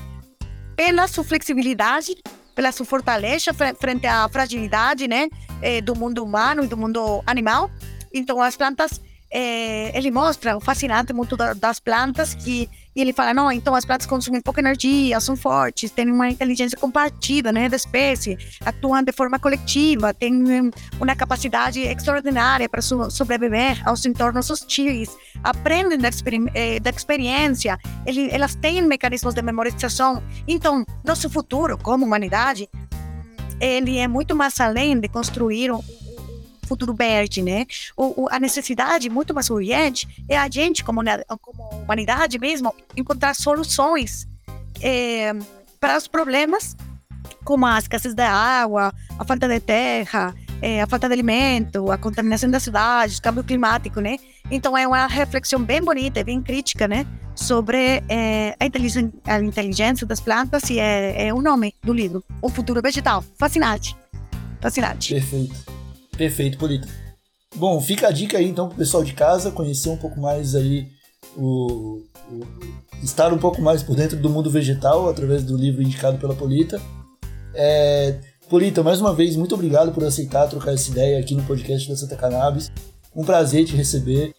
pela 0.75 1.07
sua 1.07 1.23
flexibilidade, 1.23 2.15
pela 2.55 2.71
sua 2.71 2.87
fortaleza 2.87 3.53
frente 3.79 4.07
à 4.07 4.27
fragilidade 4.27 5.07
né, 5.07 5.29
eh, 5.61 5.79
do 5.79 5.95
mundo 5.95 6.23
humano 6.23 6.63
e 6.63 6.67
do 6.67 6.75
mundo 6.75 7.21
animal. 7.23 7.69
Então, 8.11 8.41
as 8.41 8.57
plantas 8.57 8.99
é, 9.31 9.97
ele 9.97 10.11
mostra 10.11 10.57
o 10.57 10.59
fascinante 10.59 11.13
muito 11.13 11.37
das 11.37 11.79
plantas 11.79 12.33
que 12.33 12.69
e 12.93 12.99
ele 13.01 13.13
fala, 13.13 13.33
não, 13.33 13.49
então 13.49 13.73
as 13.73 13.85
plantas 13.85 14.05
consomem 14.05 14.41
pouca 14.41 14.59
energia, 14.59 15.17
são 15.21 15.35
fortes, 15.37 15.91
têm 15.91 16.11
uma 16.11 16.29
inteligência 16.29 16.77
compartida, 16.77 17.49
né, 17.49 17.69
da 17.69 17.77
espécie, 17.77 18.37
atuam 18.65 19.01
de 19.01 19.13
forma 19.13 19.39
coletiva, 19.39 20.13
têm 20.13 20.69
uma 20.99 21.15
capacidade 21.15 21.79
extraordinária 21.79 22.67
para 22.67 22.81
so 22.81 23.09
sobreviver 23.09 23.81
aos 23.87 24.05
entornos 24.05 24.49
hostis, 24.49 25.09
aprendem 25.41 25.97
da, 25.97 26.09
eh, 26.53 26.81
da 26.81 26.89
experiência, 26.89 27.79
ele, 28.05 28.29
elas 28.29 28.55
têm 28.55 28.81
mecanismos 28.81 29.33
de 29.33 29.41
memorização. 29.41 30.21
Então, 30.45 30.85
nosso 31.05 31.29
futuro 31.29 31.77
como 31.77 32.05
humanidade, 32.05 32.67
ele 33.57 33.99
é 33.99 34.07
muito 34.07 34.35
mais 34.35 34.59
além 34.59 34.99
de 34.99 35.07
construir 35.07 35.71
um 35.71 35.81
futuro 36.71 36.93
verde, 36.93 37.41
né? 37.41 37.65
O, 37.97 38.23
o, 38.23 38.27
a 38.31 38.39
necessidade 38.39 39.09
muito 39.09 39.33
mais 39.33 39.49
urgente 39.49 40.07
é 40.29 40.37
a 40.37 40.49
gente, 40.49 40.83
como, 40.83 41.01
como 41.41 41.83
humanidade 41.83 42.39
mesmo, 42.39 42.73
encontrar 42.95 43.33
soluções 43.35 44.25
é, 44.81 45.33
para 45.79 45.97
os 45.97 46.07
problemas 46.07 46.75
como 47.43 47.65
a 47.65 47.77
escassez 47.77 48.13
da 48.13 48.29
água, 48.29 48.93
a 49.17 49.25
falta 49.25 49.47
de 49.47 49.59
terra, 49.59 50.33
é, 50.61 50.81
a 50.81 50.87
falta 50.87 51.07
de 51.07 51.13
alimento, 51.13 51.91
a 51.91 51.97
contaminação 51.97 52.49
das 52.49 52.63
cidades, 52.63 53.17
o 53.17 53.21
câmbio 53.21 53.43
climático, 53.43 53.99
né? 53.99 54.17
Então 54.49 54.77
é 54.77 54.87
uma 54.87 55.07
reflexão 55.07 55.61
bem 55.61 55.81
bonita, 55.81 56.23
bem 56.23 56.41
crítica, 56.41 56.87
né? 56.87 57.05
Sobre 57.35 58.03
é, 58.07 58.55
a, 58.59 58.65
inteligência, 58.65 59.11
a, 59.25 59.39
inteligência, 59.41 60.07
das 60.07 60.19
plantas 60.19 60.69
e 60.69 60.79
é, 60.79 61.27
é 61.27 61.33
o 61.33 61.41
nome 61.41 61.73
do 61.83 61.93
livro, 61.93 62.23
O 62.41 62.49
Futuro 62.49 62.81
Vegetal. 62.81 63.23
Fascinante. 63.37 63.95
Fascinante. 64.61 65.15
Perfeito. 65.15 65.80
Perfeito, 66.17 66.57
Polito. 66.57 66.87
Bom, 67.55 67.79
fica 67.81 68.07
a 68.07 68.11
dica 68.11 68.37
aí 68.37 68.47
então 68.47 68.67
pro 68.67 68.77
pessoal 68.77 69.03
de 69.03 69.13
casa 69.13 69.51
conhecer 69.51 69.89
um 69.89 69.97
pouco 69.97 70.19
mais 70.19 70.55
aí 70.55 70.87
o, 71.35 72.01
o, 72.31 72.47
estar 73.03 73.33
um 73.33 73.37
pouco 73.37 73.61
mais 73.61 73.83
por 73.83 73.95
dentro 73.95 74.17
do 74.17 74.29
mundo 74.29 74.49
vegetal 74.49 75.09
através 75.09 75.43
do 75.43 75.57
livro 75.57 75.81
indicado 75.81 76.17
pela 76.17 76.35
Polita. 76.35 76.81
É, 77.53 78.19
Polita, 78.49 78.83
mais 78.83 79.01
uma 79.01 79.13
vez, 79.13 79.35
muito 79.35 79.55
obrigado 79.55 79.91
por 79.91 80.03
aceitar 80.03 80.47
trocar 80.47 80.73
essa 80.73 80.89
ideia 80.89 81.19
aqui 81.19 81.35
no 81.35 81.43
podcast 81.43 81.87
da 81.89 81.95
Santa 81.95 82.15
Cannabis. 82.15 82.71
Um 83.15 83.23
prazer 83.23 83.65
te 83.65 83.75
receber. 83.75 84.33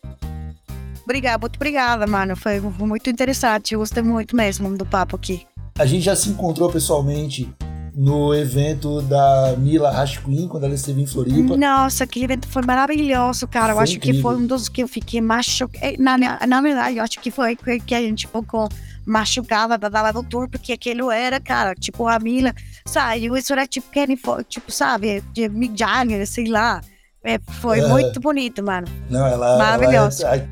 Obrigada, 1.04 1.38
muito 1.38 1.56
obrigada, 1.56 2.06
mano. 2.06 2.36
Foi 2.36 2.60
muito 2.60 3.10
interessante. 3.10 3.74
Eu 3.74 3.80
gostei 3.80 4.02
muito 4.02 4.34
mesmo 4.34 4.76
do 4.76 4.86
papo 4.86 5.16
aqui. 5.16 5.46
A 5.78 5.84
gente 5.84 6.02
já 6.02 6.14
se 6.14 6.28
encontrou 6.28 6.70
pessoalmente 6.70 7.50
no 7.94 8.34
evento 8.34 9.02
da 9.02 9.54
Mila 9.58 9.90
Hash 9.90 10.18
Queen, 10.18 10.48
quando 10.48 10.64
ela 10.64 10.74
esteve 10.74 11.02
em 11.02 11.06
Floripa. 11.06 11.56
Nossa, 11.56 12.04
aquele 12.04 12.24
evento 12.24 12.48
foi 12.48 12.62
maravilhoso, 12.62 13.46
cara. 13.46 13.68
Foi 13.68 13.74
eu 13.74 13.80
acho 13.80 13.96
incrível. 13.96 14.16
que 14.16 14.22
foi 14.22 14.36
um 14.36 14.46
dos 14.46 14.68
que 14.68 14.82
eu 14.82 14.88
fiquei 14.88 15.20
machucado. 15.20 15.84
É, 15.84 15.96
na, 15.98 16.16
na 16.46 16.60
verdade, 16.62 16.96
eu 16.96 17.04
acho 17.04 17.20
que 17.20 17.30
foi 17.30 17.56
que 17.56 17.94
a 17.94 18.00
gente 18.00 18.26
ficou 18.26 18.68
machucava 19.04 19.76
da 19.76 20.12
do 20.12 20.22
tour, 20.22 20.48
porque 20.48 20.72
aquilo 20.72 21.10
era, 21.10 21.40
cara, 21.40 21.74
tipo, 21.74 22.06
a 22.06 22.18
Mila 22.18 22.54
saiu, 22.86 23.36
isso 23.36 23.52
era 23.52 23.66
tipo 23.66 23.90
Kenny, 23.90 24.18
tipo, 24.48 24.70
sabe, 24.70 25.22
de 25.32 25.48
Mick 25.48 25.78
Jagger, 25.78 26.26
sei 26.26 26.46
lá. 26.46 26.80
É, 27.24 27.38
foi 27.60 27.80
é. 27.80 27.86
muito 27.88 28.20
bonito, 28.20 28.62
mano. 28.64 28.86
Não, 29.08 29.26
ela. 29.26 29.58
Maravilhoso. 29.58 30.24
Ela 30.24 30.36
é, 30.36 30.48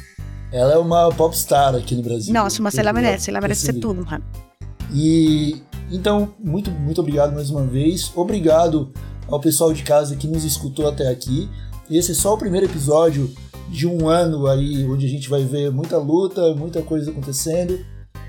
ela 0.53 0.73
é 0.75 0.79
uma 0.79 1.09
popstar 1.11 1.75
aqui 1.75 1.95
no 1.95 2.03
Brasil. 2.03 2.33
Nossa, 2.33 2.63
mas 2.63 2.77
ela 2.77 2.93
merece, 2.93 3.31
ela 3.31 3.41
merece 3.41 3.67
ser 3.67 3.75
tudo, 3.75 4.05
mano. 4.05 4.25
E 4.93 5.63
então, 5.91 6.35
muito, 6.39 6.71
muito 6.71 7.01
obrigado 7.01 7.35
mais 7.35 7.51
uma 7.51 7.65
vez. 7.65 8.13
Obrigado 8.15 8.93
ao 9.29 9.41
pessoal 9.41 9.73
de 9.73 9.83
casa 9.83 10.17
que 10.17 10.29
nos 10.29 10.45
escutou 10.45 10.89
até 10.89 11.09
aqui. 11.09 11.49
Esse 11.91 12.13
é 12.13 12.15
só 12.15 12.35
o 12.35 12.39
primeiro 12.39 12.67
episódio 12.67 13.31
de 13.69 13.87
um 13.87 14.09
ano 14.09 14.47
aí, 14.47 14.85
onde 14.89 15.07
a 15.07 15.09
gente 15.09 15.29
vai 15.29 15.45
ver 15.45 15.71
muita 15.71 15.99
luta, 15.99 16.55
muita 16.55 16.83
coisa 16.83 17.11
acontecendo. 17.11 17.79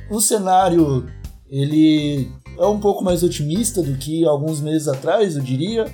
O 0.09 0.19
cenário, 0.19 1.07
ele 1.49 2.31
é 2.57 2.65
um 2.65 2.79
pouco 2.79 3.03
mais 3.03 3.23
otimista 3.23 3.81
do 3.81 3.95
que 3.97 4.25
alguns 4.25 4.59
meses 4.59 4.87
atrás, 4.87 5.35
eu 5.35 5.41
diria. 5.41 5.85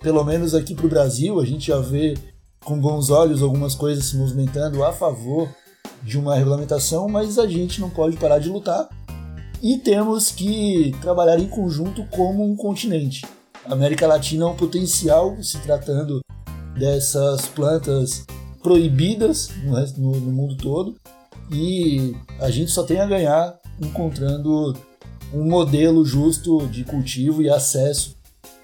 Pelo 0.00 0.22
menos 0.24 0.54
aqui 0.54 0.74
para 0.74 0.86
o 0.86 0.90
Brasil, 0.90 1.40
a 1.40 1.46
gente 1.46 1.68
já 1.68 1.78
vê 1.78 2.14
com 2.64 2.78
bons 2.78 3.10
olhos 3.10 3.42
algumas 3.42 3.74
coisas 3.74 4.06
se 4.06 4.16
movimentando 4.16 4.84
a 4.84 4.92
favor 4.92 5.48
de 6.02 6.18
uma 6.18 6.36
regulamentação, 6.36 7.08
mas 7.08 7.38
a 7.38 7.46
gente 7.46 7.80
não 7.80 7.88
pode 7.88 8.16
parar 8.16 8.38
de 8.38 8.48
lutar 8.48 8.88
e 9.64 9.78
temos 9.78 10.30
que 10.30 10.94
trabalhar 11.00 11.38
em 11.38 11.48
conjunto 11.48 12.04
como 12.10 12.44
um 12.44 12.54
continente. 12.54 13.24
A 13.64 13.72
América 13.72 14.06
Latina 14.06 14.44
é 14.44 14.48
um 14.48 14.54
potencial 14.54 15.42
se 15.42 15.58
tratando 15.60 16.20
dessas 16.78 17.46
plantas 17.46 18.26
proibidas 18.62 19.48
no, 19.96 20.20
no, 20.20 20.32
mundo 20.32 20.54
todo 20.58 20.96
e 21.50 22.14
a 22.40 22.50
gente 22.50 22.72
só 22.72 22.82
tem 22.82 23.00
a 23.00 23.06
ganhar 23.06 23.58
encontrando 23.80 24.76
um 25.32 25.48
modelo 25.48 26.04
justo 26.04 26.66
de 26.66 26.84
cultivo 26.84 27.40
e 27.40 27.48
acesso 27.48 28.14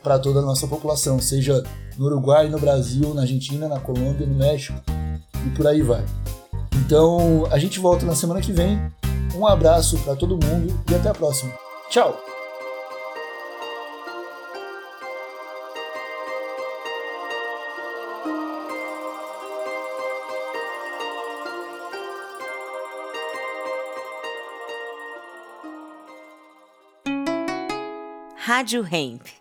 para 0.02 0.18
toda 0.18 0.40
a 0.40 0.44
nossa 0.44 0.66
população, 0.66 1.18
seja 1.18 1.62
no 1.96 2.04
Uruguai, 2.04 2.50
no 2.50 2.58
Brasil, 2.58 3.14
na 3.14 3.22
Argentina, 3.22 3.68
na 3.68 3.80
Colômbia, 3.80 4.26
no 4.26 4.34
México 4.34 4.78
e 5.46 5.50
por 5.56 5.66
aí 5.66 5.80
vai. 5.80 6.04
Então 6.84 7.46
a 7.50 7.58
gente 7.58 7.80
volta 7.80 8.04
na 8.04 8.14
semana 8.14 8.42
que 8.42 8.52
vem 8.52 8.78
um 9.34 9.46
abraço 9.46 9.98
para 10.00 10.16
todo 10.16 10.38
mundo 10.44 10.78
e 10.90 10.94
até 10.94 11.08
a 11.08 11.14
próxima. 11.14 11.52
Tchau! 11.88 12.18
Rádio 28.36 28.84
Hemp. 28.84 29.39